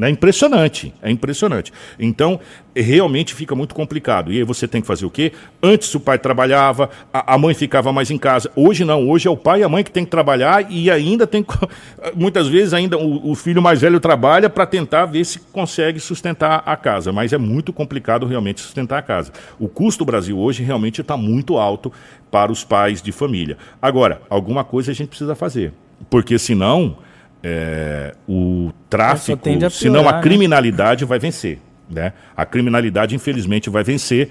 É 0.00 0.08
impressionante, 0.08 0.94
é 1.02 1.10
impressionante. 1.10 1.70
Então, 1.98 2.40
realmente 2.74 3.34
fica 3.34 3.54
muito 3.54 3.74
complicado. 3.74 4.32
E 4.32 4.38
aí 4.38 4.42
você 4.42 4.66
tem 4.66 4.80
que 4.80 4.86
fazer 4.86 5.04
o 5.04 5.10
quê? 5.10 5.32
Antes 5.62 5.94
o 5.94 6.00
pai 6.00 6.18
trabalhava, 6.18 6.88
a, 7.12 7.34
a 7.34 7.38
mãe 7.38 7.52
ficava 7.52 7.92
mais 7.92 8.10
em 8.10 8.16
casa. 8.16 8.50
Hoje 8.56 8.86
não, 8.86 9.06
hoje 9.06 9.28
é 9.28 9.30
o 9.30 9.36
pai 9.36 9.60
e 9.60 9.62
a 9.62 9.68
mãe 9.68 9.84
que 9.84 9.90
tem 9.90 10.04
que 10.04 10.10
trabalhar 10.10 10.70
e 10.70 10.90
ainda 10.90 11.26
tem. 11.26 11.44
Muitas 12.16 12.48
vezes 12.48 12.72
ainda 12.72 12.96
o, 12.96 13.32
o 13.32 13.34
filho 13.34 13.60
mais 13.60 13.82
velho 13.82 14.00
trabalha 14.00 14.48
para 14.48 14.64
tentar 14.64 15.04
ver 15.04 15.26
se 15.26 15.38
consegue 15.38 16.00
sustentar 16.00 16.62
a 16.64 16.74
casa. 16.74 17.12
Mas 17.12 17.34
é 17.34 17.38
muito 17.38 17.70
complicado 17.70 18.24
realmente 18.24 18.62
sustentar 18.62 18.98
a 18.98 19.02
casa. 19.02 19.30
O 19.58 19.68
custo 19.68 20.04
do 20.04 20.06
Brasil 20.06 20.38
hoje 20.38 20.62
realmente 20.62 21.02
está 21.02 21.18
muito 21.18 21.58
alto 21.58 21.92
para 22.30 22.50
os 22.50 22.64
pais 22.64 23.02
de 23.02 23.12
família. 23.12 23.58
Agora, 23.80 24.22
alguma 24.30 24.64
coisa 24.64 24.90
a 24.90 24.94
gente 24.94 25.08
precisa 25.08 25.34
fazer. 25.34 25.74
Porque 26.08 26.38
senão. 26.38 26.96
É, 27.42 28.14
o 28.28 28.70
tráfico, 28.88 29.40
senão 29.70 30.08
a 30.08 30.12
né? 30.12 30.20
criminalidade 30.22 31.04
vai 31.04 31.18
vencer. 31.18 31.58
Né? 31.90 32.12
A 32.34 32.46
criminalidade, 32.46 33.14
infelizmente, 33.14 33.68
vai 33.68 33.84
vencer 33.84 34.30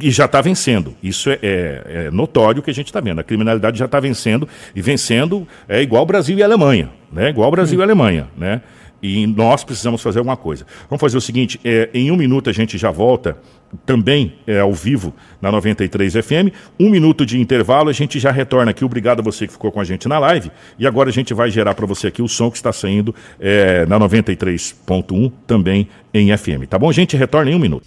e 0.00 0.10
já 0.10 0.24
está 0.24 0.40
vencendo. 0.40 0.96
Isso 1.02 1.28
é, 1.28 1.38
é- 1.42 1.82
é 2.06 2.10
notório 2.10 2.62
que 2.62 2.70
a 2.70 2.74
gente 2.74 2.86
está 2.86 3.00
vendo. 3.00 3.18
A 3.18 3.22
criminalidade 3.22 3.78
já 3.78 3.84
está 3.84 4.00
vencendo 4.00 4.48
e 4.74 4.80
vencendo 4.80 5.46
é 5.68 5.82
igual 5.82 6.06
Brasil 6.06 6.38
e 6.38 6.42
Alemanha. 6.42 6.88
Né? 7.12 7.28
Igual 7.28 7.50
Brasil 7.50 7.78
e 7.80 7.82
Alemanha. 7.82 8.28
Né? 8.36 8.62
E 9.02 9.26
nós 9.26 9.64
precisamos 9.64 10.00
fazer 10.00 10.20
alguma 10.20 10.36
coisa. 10.36 10.64
Vamos 10.88 11.00
fazer 11.00 11.16
o 11.16 11.20
seguinte: 11.20 11.58
é, 11.64 11.90
em 11.92 12.10
um 12.10 12.16
minuto 12.16 12.48
a 12.48 12.52
gente 12.52 12.78
já 12.78 12.90
volta, 12.90 13.36
também 13.84 14.34
é, 14.46 14.60
ao 14.60 14.72
vivo 14.72 15.14
na 15.40 15.50
93 15.50 16.14
FM. 16.14 16.54
Um 16.78 16.90
minuto 16.90 17.26
de 17.26 17.40
intervalo, 17.40 17.88
a 17.88 17.92
gente 17.92 18.18
já 18.18 18.30
retorna 18.30 18.70
aqui. 18.70 18.84
Obrigado 18.84 19.20
a 19.20 19.22
você 19.22 19.46
que 19.46 19.52
ficou 19.52 19.72
com 19.72 19.80
a 19.80 19.84
gente 19.84 20.08
na 20.08 20.18
live. 20.18 20.50
E 20.78 20.86
agora 20.86 21.08
a 21.08 21.12
gente 21.12 21.34
vai 21.34 21.50
gerar 21.50 21.74
para 21.74 21.86
você 21.86 22.06
aqui 22.06 22.22
o 22.22 22.28
som 22.28 22.50
que 22.50 22.56
está 22.56 22.72
saindo 22.72 23.14
é, 23.40 23.86
na 23.86 23.98
93.1, 23.98 25.32
também 25.46 25.88
em 26.12 26.36
FM. 26.36 26.66
Tá 26.68 26.78
bom? 26.78 26.92
Gente 26.92 27.16
retorna 27.16 27.50
em 27.50 27.54
um 27.54 27.58
minuto. 27.58 27.86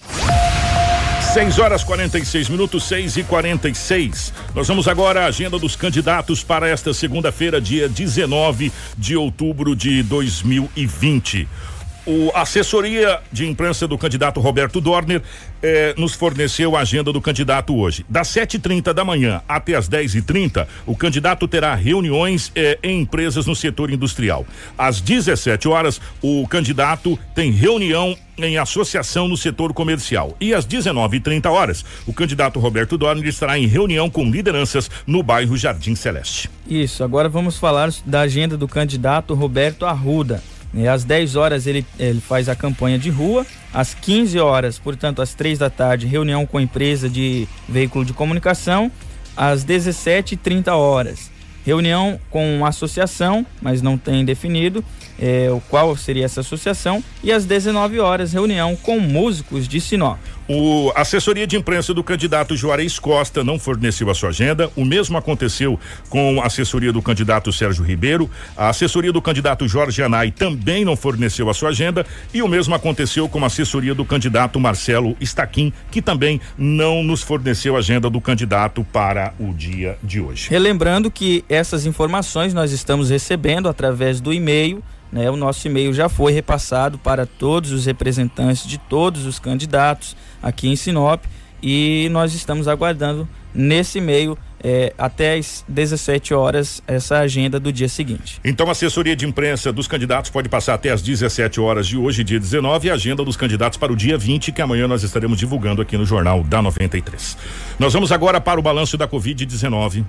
6 1.35 1.59
horas 1.59 1.83
46 1.83 2.47
minutos, 2.47 2.85
6 2.85 3.17
e 3.17 3.23
46. 3.23 4.31
Nós 4.55 4.69
vamos 4.69 4.87
agora 4.87 5.23
à 5.23 5.25
agenda 5.25 5.59
dos 5.59 5.75
candidatos 5.75 6.41
para 6.45 6.69
esta 6.69 6.93
segunda-feira, 6.93 7.59
dia 7.59 7.89
19 7.89 8.71
de 8.97 9.17
outubro 9.17 9.75
de 9.75 10.01
2020. 10.01 11.45
O 12.05 12.31
assessoria 12.35 13.19
de 13.31 13.47
imprensa 13.47 13.87
do 13.87 13.97
candidato 13.97 14.39
Roberto 14.39 14.79
Dorner 14.79 15.23
eh, 15.63 15.95
nos 15.97 16.13
forneceu 16.13 16.75
a 16.75 16.81
agenda 16.81 17.11
do 17.11 17.19
candidato 17.19 17.75
hoje. 17.75 18.05
Das 18.07 18.27
7h30 18.27 18.93
da 18.93 19.03
manhã 19.03 19.41
até 19.49 19.73
as 19.73 19.89
10h30, 19.89 20.67
o 20.85 20.95
candidato 20.95 21.47
terá 21.47 21.73
reuniões 21.73 22.51
eh, 22.55 22.77
em 22.83 23.01
empresas 23.01 23.47
no 23.47 23.55
setor 23.55 23.89
industrial. 23.89 24.45
Às 24.77 25.01
17 25.01 25.67
horas, 25.67 25.99
o 26.21 26.47
candidato 26.47 27.17
tem 27.33 27.51
reunião 27.51 28.15
em 28.37 28.55
associação 28.59 29.27
no 29.27 29.35
setor 29.35 29.73
comercial. 29.73 30.35
E 30.39 30.53
às 30.53 30.63
19h30 30.63 31.49
horas, 31.49 31.83
o 32.05 32.13
candidato 32.13 32.59
Roberto 32.59 32.99
Dorner 32.99 33.25
estará 33.25 33.57
em 33.57 33.65
reunião 33.65 34.11
com 34.11 34.29
lideranças 34.29 34.91
no 35.07 35.23
bairro 35.23 35.57
Jardim 35.57 35.95
Celeste. 35.95 36.51
Isso, 36.67 37.03
agora 37.03 37.27
vamos 37.27 37.57
falar 37.57 37.89
da 38.05 38.21
agenda 38.21 38.55
do 38.55 38.67
candidato 38.67 39.33
Roberto 39.33 39.87
Arruda. 39.87 40.43
Às 40.91 41.03
10 41.03 41.35
horas 41.35 41.67
ele, 41.67 41.85
ele 41.97 42.19
faz 42.19 42.49
a 42.49 42.55
campanha 42.55 42.99
de 42.99 43.09
rua, 43.09 43.45
às 43.73 43.93
15 43.93 44.39
horas, 44.39 44.77
portanto, 44.77 45.21
às 45.21 45.33
3 45.33 45.59
da 45.59 45.69
tarde, 45.69 46.05
reunião 46.05 46.45
com 46.45 46.57
a 46.57 46.61
empresa 46.61 47.09
de 47.09 47.47
veículo 47.67 48.03
de 48.03 48.11
comunicação, 48.11 48.91
às 49.37 49.63
17h30 49.63 50.73
horas, 50.73 51.31
reunião 51.65 52.19
com 52.29 52.57
uma 52.57 52.69
associação, 52.69 53.45
mas 53.61 53.81
não 53.81 53.97
tem 53.97 54.25
definido 54.25 54.83
é, 55.19 55.49
o 55.51 55.61
qual 55.69 55.95
seria 55.95 56.25
essa 56.25 56.41
associação, 56.41 57.03
e 57.23 57.31
às 57.31 57.45
19 57.45 57.99
horas, 57.99 58.33
reunião 58.33 58.75
com 58.75 58.99
músicos 58.99 59.67
de 59.67 59.79
Sinop. 59.79 60.19
O 60.47 60.91
assessoria 60.95 61.47
de 61.47 61.57
imprensa 61.57 61.91
do 61.91 62.03
candidato 62.03 62.55
Juarez 62.55 62.99
Costa 62.99 63.43
não 63.43 63.57
forneceu 63.57 64.11
a 64.11 64.13
sua 64.13 64.29
agenda. 64.29 64.69
O 64.75 64.85
mesmo 64.85 65.17
aconteceu 65.17 65.79
com 66.07 66.39
a 66.39 66.45
assessoria 66.45 66.93
do 66.93 67.01
candidato 67.01 67.51
Sérgio 67.51 67.83
Ribeiro. 67.83 68.29
A 68.55 68.69
assessoria 68.69 69.11
do 69.11 69.19
candidato 69.19 69.67
Jorge 69.67 70.03
Anai 70.03 70.29
também 70.29 70.85
não 70.85 70.95
forneceu 70.95 71.49
a 71.49 71.53
sua 71.53 71.69
agenda. 71.69 72.05
E 72.31 72.43
o 72.43 72.47
mesmo 72.47 72.75
aconteceu 72.75 73.27
com 73.27 73.43
a 73.43 73.47
assessoria 73.47 73.95
do 73.95 74.05
candidato 74.05 74.59
Marcelo 74.59 75.17
Staquim, 75.19 75.73
que 75.89 75.99
também 75.99 76.39
não 76.55 77.01
nos 77.01 77.23
forneceu 77.23 77.75
a 77.75 77.79
agenda 77.79 78.07
do 78.07 78.21
candidato 78.21 78.85
para 78.93 79.33
o 79.39 79.51
dia 79.51 79.97
de 80.03 80.21
hoje. 80.21 80.51
Relembrando 80.51 81.09
que 81.09 81.43
essas 81.49 81.87
informações 81.87 82.53
nós 82.53 82.71
estamos 82.71 83.09
recebendo 83.09 83.67
através 83.67 84.21
do 84.21 84.31
e-mail 84.31 84.83
né? 85.11 85.29
O 85.29 85.35
nosso 85.35 85.67
e-mail 85.67 85.93
já 85.93 86.09
foi 86.09 86.31
repassado 86.31 86.97
para 86.97 87.25
todos 87.25 87.71
os 87.71 87.85
representantes 87.85 88.67
de 88.67 88.77
todos 88.77 89.25
os 89.25 89.39
candidatos 89.39 90.15
aqui 90.41 90.67
em 90.67 90.75
Sinop 90.75 91.23
e 91.61 92.07
nós 92.11 92.33
estamos 92.33 92.67
aguardando 92.67 93.27
nesse 93.53 93.97
e-mail 93.97 94.37
é, 94.61 94.93
até 94.97 95.35
às 95.35 95.63
17 95.67 96.33
horas 96.33 96.81
essa 96.87 97.19
agenda 97.19 97.59
do 97.59 97.71
dia 97.71 97.87
seguinte. 97.87 98.39
Então 98.43 98.67
a 98.67 98.71
assessoria 98.71 99.15
de 99.15 99.25
imprensa 99.25 99.71
dos 99.71 99.87
candidatos 99.87 100.29
pode 100.29 100.49
passar 100.49 100.73
até 100.73 100.91
às 100.91 101.01
17 101.01 101.59
horas 101.59 101.87
de 101.87 101.97
hoje, 101.97 102.23
dia 102.23 102.39
19, 102.39 102.87
e 102.87 102.91
a 102.91 102.95
agenda 102.95 103.23
dos 103.23 103.37
candidatos 103.37 103.77
para 103.77 103.93
o 103.93 103.95
dia 103.95 104.17
20, 104.17 104.51
que 104.51 104.61
amanhã 104.61 104.87
nós 104.87 105.03
estaremos 105.03 105.37
divulgando 105.37 105.81
aqui 105.81 105.97
no 105.97 106.05
Jornal 106.05 106.43
da 106.43 106.61
93. 106.61 107.37
Nós 107.79 107.93
vamos 107.93 108.11
agora 108.11 108.41
para 108.41 108.59
o 108.59 108.63
balanço 108.63 108.97
da 108.97 109.07
Covid-19. 109.07 110.03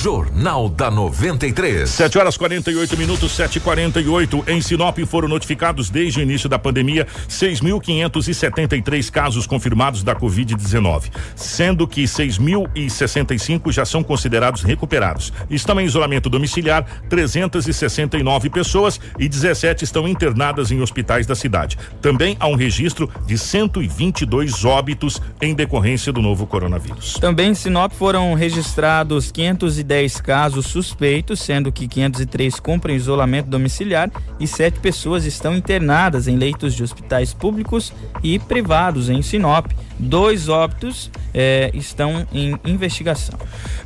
Jornal 0.00 0.68
da 0.68 0.92
93. 0.92 1.90
7 1.90 2.18
horas 2.18 2.36
48 2.36 2.96
minutos, 2.96 3.36
7h48. 3.36 4.48
Em 4.48 4.60
Sinop 4.60 4.96
foram 5.00 5.26
notificados 5.26 5.90
desde 5.90 6.20
o 6.20 6.22
início 6.22 6.48
da 6.48 6.56
pandemia 6.56 7.04
6.573 7.28 9.10
casos 9.10 9.44
confirmados 9.44 10.04
da 10.04 10.14
Covid-19, 10.14 11.10
sendo 11.34 11.84
que 11.84 12.04
6.065 12.04 13.72
já 13.72 13.84
são 13.84 14.04
considerados 14.04 14.62
recuperados. 14.62 15.32
Estão 15.50 15.80
em 15.80 15.86
isolamento 15.86 16.30
domiciliar 16.30 16.86
369 17.08 18.50
pessoas 18.50 19.00
e 19.18 19.28
17 19.28 19.82
estão 19.82 20.06
internadas 20.06 20.70
em 20.70 20.80
hospitais 20.80 21.26
da 21.26 21.34
cidade. 21.34 21.76
Também 22.00 22.36
há 22.38 22.46
um 22.46 22.54
registro 22.54 23.10
de 23.26 23.36
122 23.36 24.64
óbitos 24.64 25.20
em 25.42 25.54
decorrência 25.54 26.12
do 26.12 26.22
novo 26.22 26.46
coronavírus. 26.46 27.14
Também 27.14 27.50
em 27.50 27.54
Sinop 27.54 27.92
foram 27.92 28.32
registrados 28.34 29.32
510 29.32 29.87
10 29.88 30.20
casos 30.20 30.66
suspeitos, 30.66 31.40
sendo 31.40 31.72
que 31.72 31.88
503 31.88 32.60
cumprem 32.60 32.94
isolamento 32.94 33.48
domiciliar 33.48 34.10
e 34.38 34.46
sete 34.46 34.78
pessoas 34.80 35.24
estão 35.24 35.56
internadas 35.56 36.28
em 36.28 36.36
leitos 36.36 36.74
de 36.74 36.82
hospitais 36.82 37.32
públicos 37.32 37.90
e 38.22 38.38
privados 38.38 39.08
em 39.08 39.22
Sinop. 39.22 39.72
Dois 39.98 40.48
óbitos 40.48 41.10
eh, 41.32 41.70
estão 41.72 42.26
em 42.32 42.56
investigação. 42.66 43.36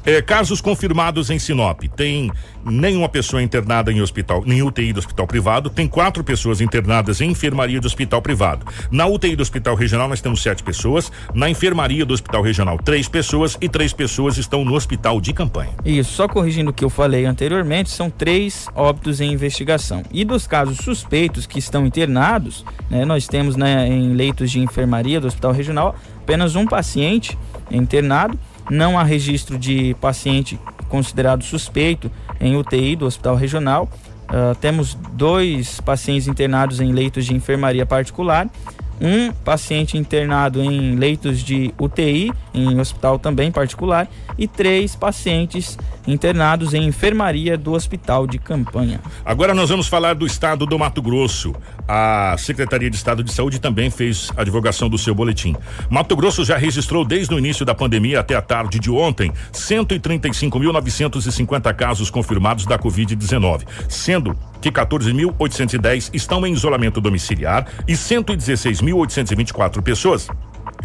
É, 0.05 0.21
casos 0.21 0.61
confirmados 0.61 1.31
em 1.31 1.39
Sinop. 1.39 1.85
Tem 1.97 2.31
nenhuma 2.65 3.09
pessoa 3.09 3.43
internada 3.43 3.93
em 3.93 4.01
hospital, 4.01 4.43
em 4.47 4.63
UTI 4.63 4.93
do 4.93 4.99
hospital 4.99 5.27
privado. 5.27 5.71
Tem 5.71 5.89
quatro 5.89 6.23
pessoas 6.23 6.61
internadas 6.61 7.21
em 7.21 7.31
enfermaria 7.31 7.81
do 7.81 7.87
hospital 7.87 8.23
privado. 8.23 8.67
Na 8.91 9.07
UTI 9.07 9.37
do 9.37 9.43
hospital 9.43 9.75
regional 9.75 10.09
nós 10.09 10.21
temos 10.21 10.43
sete 10.43 10.63
pessoas. 10.63 11.11
Na 11.35 11.49
enfermaria 11.49 12.05
do 12.05 12.15
hospital 12.15 12.43
regional, 12.43 12.79
três 12.79 13.09
pessoas 13.09 13.57
e 13.61 13.69
três 13.69 13.93
pessoas 13.93 14.37
estão 14.37 14.65
no 14.65 14.75
hospital 14.75 15.21
de 15.21 15.33
campanha. 15.33 15.73
Isso, 15.85 16.13
só 16.13 16.29
corrigindo 16.29 16.71
o 16.71 16.75
que 16.75 16.85
eu 16.85 16.91
falei 16.91 17.25
anteriormente, 17.25 17.91
são 17.91 18.11
três 18.11 18.67
óbitos 18.75 19.21
em 19.21 19.33
investigação. 19.33 20.03
E 20.11 20.25
dos 20.25 20.47
casos 20.47 20.79
suspeitos 20.79 21.47
que 21.47 21.59
estão 21.59 21.87
internados, 21.87 22.65
né, 22.91 23.05
nós 23.05 23.27
temos 23.27 23.57
né, 23.57 23.89
em 23.89 24.13
leitos 24.15 24.51
de 24.51 24.61
enfermaria 24.61 25.21
do 25.21 25.27
hospital 25.27 25.53
regional 25.53 25.97
apenas 26.23 26.55
um 26.55 26.67
paciente 26.67 27.37
internado, 27.71 28.39
não 28.71 28.99
há 28.99 29.03
registro 29.03 29.59
de 29.59 29.95
paciente 30.01 30.59
considerado 30.93 31.43
suspeito 31.43 32.13
em 32.39 32.55
UTI 32.55 32.95
do 32.97 33.07
hospital 33.07 33.35
regional. 33.35 33.89
Uh, 34.25 34.55
temos 34.57 34.95
dois 35.15 35.81
pacientes 35.81 36.29
internados 36.29 36.81
em 36.81 36.93
leitos 36.93 37.25
de 37.25 37.35
enfermaria 37.35 37.87
particular 37.87 38.49
um 39.03 39.33
paciente 39.33 39.99
internado 39.99 40.63
em 40.63 40.95
leitos 40.95 41.43
de 41.43 41.75
UTI, 41.77 42.33
em 42.55 42.79
hospital 42.79 43.19
também 43.19 43.51
particular, 43.51 44.09
e 44.39 44.47
três 44.47 44.95
pacientes 44.95 45.77
internados 46.07 46.73
em 46.73 46.85
enfermaria 46.85 47.59
do 47.59 47.73
hospital 47.73 48.29
de 48.29 48.39
campanha. 48.39 49.01
Agora 49.25 49.55
nós 49.55 49.71
vamos 49.71 49.89
falar 49.89 50.15
do 50.15 50.25
estado 50.25 50.65
do 50.65 50.79
Mato 50.79 51.03
Grosso. 51.03 51.53
A 51.87 52.37
Secretaria 52.39 52.89
de 52.89 52.97
Estado 52.97 53.23
de 53.25 53.31
Saúde 53.33 53.61
também 53.61 53.91
fez 53.91 54.31
a 54.37 54.45
divulgação 54.45 54.89
do 54.89 54.97
seu 54.97 55.15
boletim. 55.15 55.55
Mato 55.91 56.17
Grosso 56.17 56.43
já 56.45 56.57
registrou 56.57 57.05
desde 57.05 57.35
o 57.35 57.39
início 57.39 57.67
da 57.67 57.75
pandemia 57.75 58.21
até 58.21 58.35
a 58.35 58.43
tarde 58.43 58.79
de 58.79 58.91
ontem 58.91 59.33
135.950 59.53 61.75
casos 61.75 62.11
confirmados 62.11 62.65
da 62.67 62.79
Covid-19, 62.79 63.63
sendo 63.89 64.37
que 64.61 64.71
14.810 64.71 66.11
estão 66.15 66.47
em 66.47 66.53
isolamento 66.53 67.01
domiciliar 67.01 67.67
e 67.87 67.95
116.824 67.95 69.83
pessoas 69.83 70.29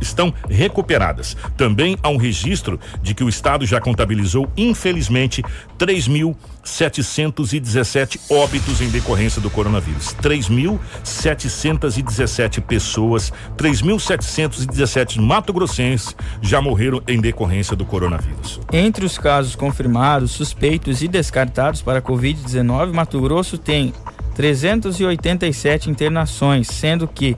estão 0.02 0.34
recuperadas. 0.50 1.38
Também 1.56 1.96
há 2.02 2.10
um 2.10 2.18
registro 2.18 2.80
de 3.02 3.14
que 3.14 3.24
o 3.24 3.30
estado 3.30 3.66
já 3.66 3.80
contabilizou, 3.82 4.52
infelizmente, 4.56 5.44
3.717 5.78 8.20
óbitos 8.30 8.82
em 8.82 8.90
decorrência 8.90 9.42
do 9.42 9.50
coronavírus. 9.50 10.16
3.717 10.22 12.62
pessoas, 12.62 13.34
3.717 13.58 15.20
mato-grossenses 15.22 16.16
já 16.42 16.62
morreram 16.62 17.02
em 17.08 17.20
decorrência 17.20 17.76
do 17.76 17.86
coronavírus. 17.86 18.62
Entre 18.72 19.04
os 19.06 19.18
casos 19.18 19.56
confirmados, 19.56 20.32
suspeitos 20.32 21.02
e 21.02 21.08
descartados 21.08 21.82
para 21.82 21.98
a 22.00 22.02
Covid-19, 22.02 22.94
Mato 22.94 23.20
Grosso 23.22 23.58
tem 23.58 23.94
387 24.36 25.90
internações, 25.90 26.68
sendo 26.68 27.08
que 27.08 27.38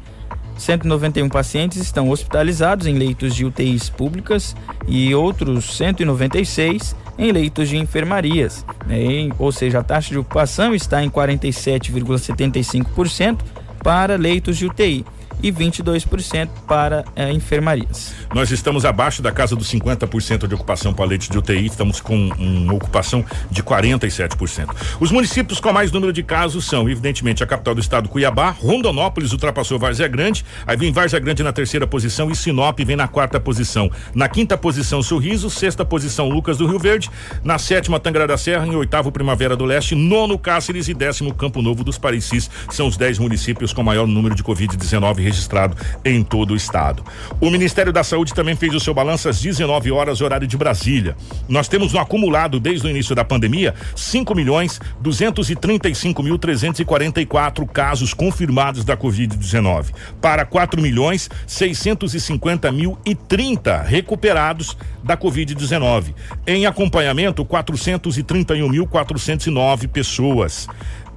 191 0.60 1.30
pacientes 1.30 1.80
estão 1.80 2.10
hospitalizados 2.10 2.86
em 2.86 2.98
leitos 2.98 3.34
de 3.36 3.46
UTIs 3.46 3.90
públicas 3.90 4.54
e 4.88 5.16
outros 5.16 5.78
196 5.78 6.96
em 7.18 7.32
leitos 7.32 7.70
de 7.70 7.78
enfermarias. 7.78 8.66
Né? 8.86 9.30
Ou 9.40 9.50
seja, 9.52 9.80
a 9.80 9.84
taxa 9.84 10.10
de 10.10 10.18
ocupação 10.18 10.76
está 10.76 11.02
em 11.04 11.10
47,75% 11.10 13.40
para 13.82 14.18
leitos 14.18 14.58
de 14.58 14.66
UTI 14.66 15.06
e 15.42 15.52
22% 15.52 16.50
para 16.68 17.04
é, 17.16 17.32
enfermarias. 17.32 18.14
Nós 18.34 18.52
estamos 18.52 18.86
abaixo 18.86 19.22
da 19.22 19.32
casa 19.32 19.56
dos 19.56 19.72
50% 19.72 20.48
de 20.48 20.56
ocupação 20.56 20.94
para 20.94 21.06
leitos 21.06 21.30
de 21.30 21.38
UTI, 21.38 21.66
estamos 21.66 22.02
com 22.02 22.30
uma 22.38 22.74
ocupação 22.74 23.24
de 23.50 23.64
47%. 23.64 24.70
Os 25.00 25.12
municípios 25.12 25.60
com 25.60 25.72
mais 25.72 25.92
número 25.92 26.12
de 26.12 26.24
casos 26.24 26.66
são, 26.66 26.90
evidentemente, 26.90 27.44
a 27.44 27.48
capital 27.48 27.76
do 27.76 27.82
estado, 27.82 28.10
Cuiabá, 28.10 28.50
Rondonópolis 28.50 29.32
ultrapassou 29.32 29.80
Várzea 29.80 30.08
Grande, 30.08 30.46
aí 30.66 30.78
vem 30.78 30.92
Várzea 30.92 31.20
Grande 31.20 31.44
na 31.44 31.54
terceira 31.54 31.88
posição 31.88 32.30
e 32.30 32.36
Sinop 32.36 32.80
vem 32.80 32.96
na 32.96 33.08
quarta 33.08 33.40
posição. 33.40 33.90
Na 34.14 34.28
quinta 34.28 34.58
posição, 34.58 35.02
Sorriso, 35.02 35.50
sexta 35.50 35.86
posição, 35.86 36.30
Lucas 36.30 36.58
do 36.58 36.68
Rio 36.68 36.80
Verde, 36.80 37.10
na 37.44 37.58
sétima, 37.58 38.00
Tangra 38.00 38.28
da 38.28 38.38
Serra, 38.38 38.66
em 38.68 38.76
oitavo, 38.76 39.12
Primavera 39.12 39.56
do 39.56 39.66
Leste, 39.66 39.96
nono, 39.96 40.38
Cáceres 40.38 40.88
e 40.88 40.94
décimo, 40.94 41.34
Campo 41.34 41.62
Novo 41.62 41.84
dos 41.84 41.98
Parecis. 41.98 42.50
São 42.70 42.88
os 42.88 42.98
dez 42.98 43.18
municípios 43.18 43.74
com 43.74 43.84
maior 43.84 44.08
número 44.08 44.36
de 44.36 44.44
Covid-19 44.44 45.29
registrado 45.30 45.78
em 46.04 46.24
todo 46.24 46.52
o 46.52 46.56
estado. 46.56 47.04
O 47.40 47.50
Ministério 47.50 47.94
da 47.94 48.04
Saúde 48.04 48.34
também 48.34 48.56
fez 48.56 48.74
o 48.74 48.80
seu 48.80 48.94
balanço 48.94 49.30
às 49.30 49.42
19 49.42 49.92
horas, 49.92 50.22
horário 50.22 50.48
de 50.48 50.58
Brasília. 50.58 51.16
Nós 51.48 51.68
temos 51.68 51.94
no 51.94 52.00
acumulado 52.00 52.60
desde 52.60 52.88
o 52.88 52.90
início 52.90 53.16
da 53.16 53.24
pandemia 53.24 53.74
5 53.96 54.36
milhões 54.36 54.80
235 55.00 56.24
mil 56.24 56.38
344 56.38 57.66
casos 57.68 58.14
confirmados 58.14 58.84
da 58.84 58.98
Covid-19 58.98 59.88
para 60.22 60.46
4 60.46 60.82
milhões 60.82 61.30
650 61.48 62.72
mil 62.72 62.98
e 63.06 63.14
30 63.16 63.82
recuperados 63.84 64.78
da 65.04 65.18
Covid-19. 65.18 66.14
Em 66.46 66.66
acompanhamento, 66.66 67.46
431.409 67.46 69.88
pessoas. 69.88 70.68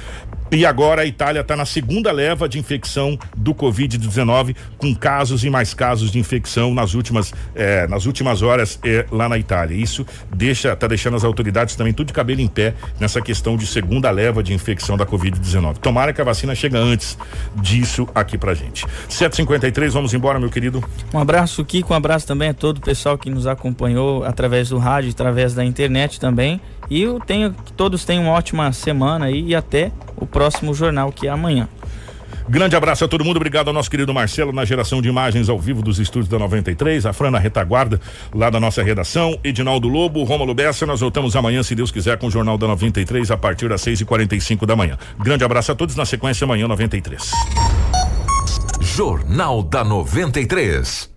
E 0.50 0.64
agora 0.64 1.02
a 1.02 1.06
Itália 1.06 1.40
está 1.40 1.56
na 1.56 1.64
segunda 1.64 2.12
leva 2.12 2.48
de 2.48 2.58
infecção 2.58 3.18
do 3.36 3.52
Covid-19, 3.52 4.54
com 4.78 4.94
casos 4.94 5.44
e 5.44 5.50
mais 5.50 5.74
casos 5.74 6.10
de 6.12 6.20
infecção 6.20 6.72
nas 6.72 6.94
últimas, 6.94 7.34
eh, 7.54 7.86
nas 7.88 8.06
últimas 8.06 8.42
horas 8.42 8.78
eh, 8.84 9.04
lá 9.10 9.28
na 9.28 9.36
Itália. 9.38 9.74
Isso 9.74 10.06
deixa, 10.32 10.76
tá 10.76 10.86
deixando 10.86 11.16
as 11.16 11.24
autoridades 11.24 11.74
também 11.74 11.92
tudo 11.92 12.06
de 12.06 12.12
cabelo 12.12 12.40
em 12.40 12.46
pé 12.46 12.74
nessa 12.98 13.20
questão 13.20 13.56
de 13.56 13.66
segunda 13.66 14.10
leva 14.10 14.42
de 14.42 14.52
infecção 14.52 14.96
da 14.96 15.06
Covid-19. 15.06 15.78
Tomara 15.78 16.12
que 16.12 16.20
a 16.20 16.24
vacina 16.24 16.54
chegue 16.54 16.76
antes 16.76 17.18
disso 17.54 18.08
aqui 18.14 18.38
pra 18.38 18.54
gente. 18.54 18.86
753, 19.08 19.92
vamos 19.92 20.14
embora, 20.14 20.38
meu 20.38 20.50
querido. 20.50 20.82
Um 21.12 21.18
abraço, 21.18 21.64
Kiko, 21.64 21.92
um 21.92 21.96
abraço 21.96 22.26
também 22.26 22.50
a 22.50 22.54
todo 22.54 22.78
o 22.78 22.80
pessoal 22.80 23.16
que 23.18 23.30
nos 23.30 23.46
acompanhou 23.46 24.24
através 24.24 24.68
do 24.68 24.78
rádio, 24.78 25.10
através 25.10 25.54
da 25.54 25.64
internet 25.64 26.20
também. 26.20 26.60
E 26.88 27.02
eu 27.02 27.18
tenho 27.18 27.52
que 27.52 27.72
todos 27.72 28.04
tenham 28.04 28.24
uma 28.24 28.32
ótima 28.32 28.72
semana 28.72 29.26
aí 29.26 29.48
e 29.48 29.54
até 29.54 29.90
o 30.16 30.26
próximo 30.26 30.72
jornal 30.72 31.10
que 31.10 31.26
é 31.26 31.30
amanhã. 31.30 31.68
Grande 32.48 32.76
abraço 32.76 33.04
a 33.04 33.08
todo 33.08 33.24
mundo, 33.24 33.36
obrigado 33.36 33.68
ao 33.68 33.74
nosso 33.74 33.90
querido 33.90 34.14
Marcelo 34.14 34.52
na 34.52 34.64
geração 34.64 35.02
de 35.02 35.08
imagens 35.08 35.48
ao 35.48 35.58
vivo 35.58 35.82
dos 35.82 35.98
estúdios 35.98 36.28
da 36.28 36.38
93, 36.38 37.04
a 37.04 37.12
Fran 37.12 37.30
na 37.32 37.38
retaguarda 37.38 38.00
lá 38.32 38.48
da 38.48 38.60
nossa 38.60 38.82
redação, 38.82 39.36
Edinaldo 39.42 39.88
Lobo, 39.88 40.22
Rômulo 40.22 40.54
Bessa, 40.54 40.86
nós 40.86 41.00
voltamos 41.00 41.34
amanhã, 41.34 41.62
se 41.62 41.74
Deus 41.74 41.90
quiser, 41.90 42.16
com 42.18 42.28
o 42.28 42.30
Jornal 42.30 42.56
da 42.56 42.68
93 42.68 43.30
a 43.32 43.36
partir 43.36 43.68
das 43.68 43.80
6 43.80 44.02
e 44.02 44.04
45 44.04 44.64
da 44.64 44.76
manhã. 44.76 44.96
Grande 45.18 45.44
abraço 45.44 45.72
a 45.72 45.74
todos, 45.74 45.96
na 45.96 46.04
sequência 46.04 46.44
amanhã 46.44 46.68
93. 46.68 47.32
Jornal 48.80 49.62
da 49.62 49.82
93. 49.82 51.15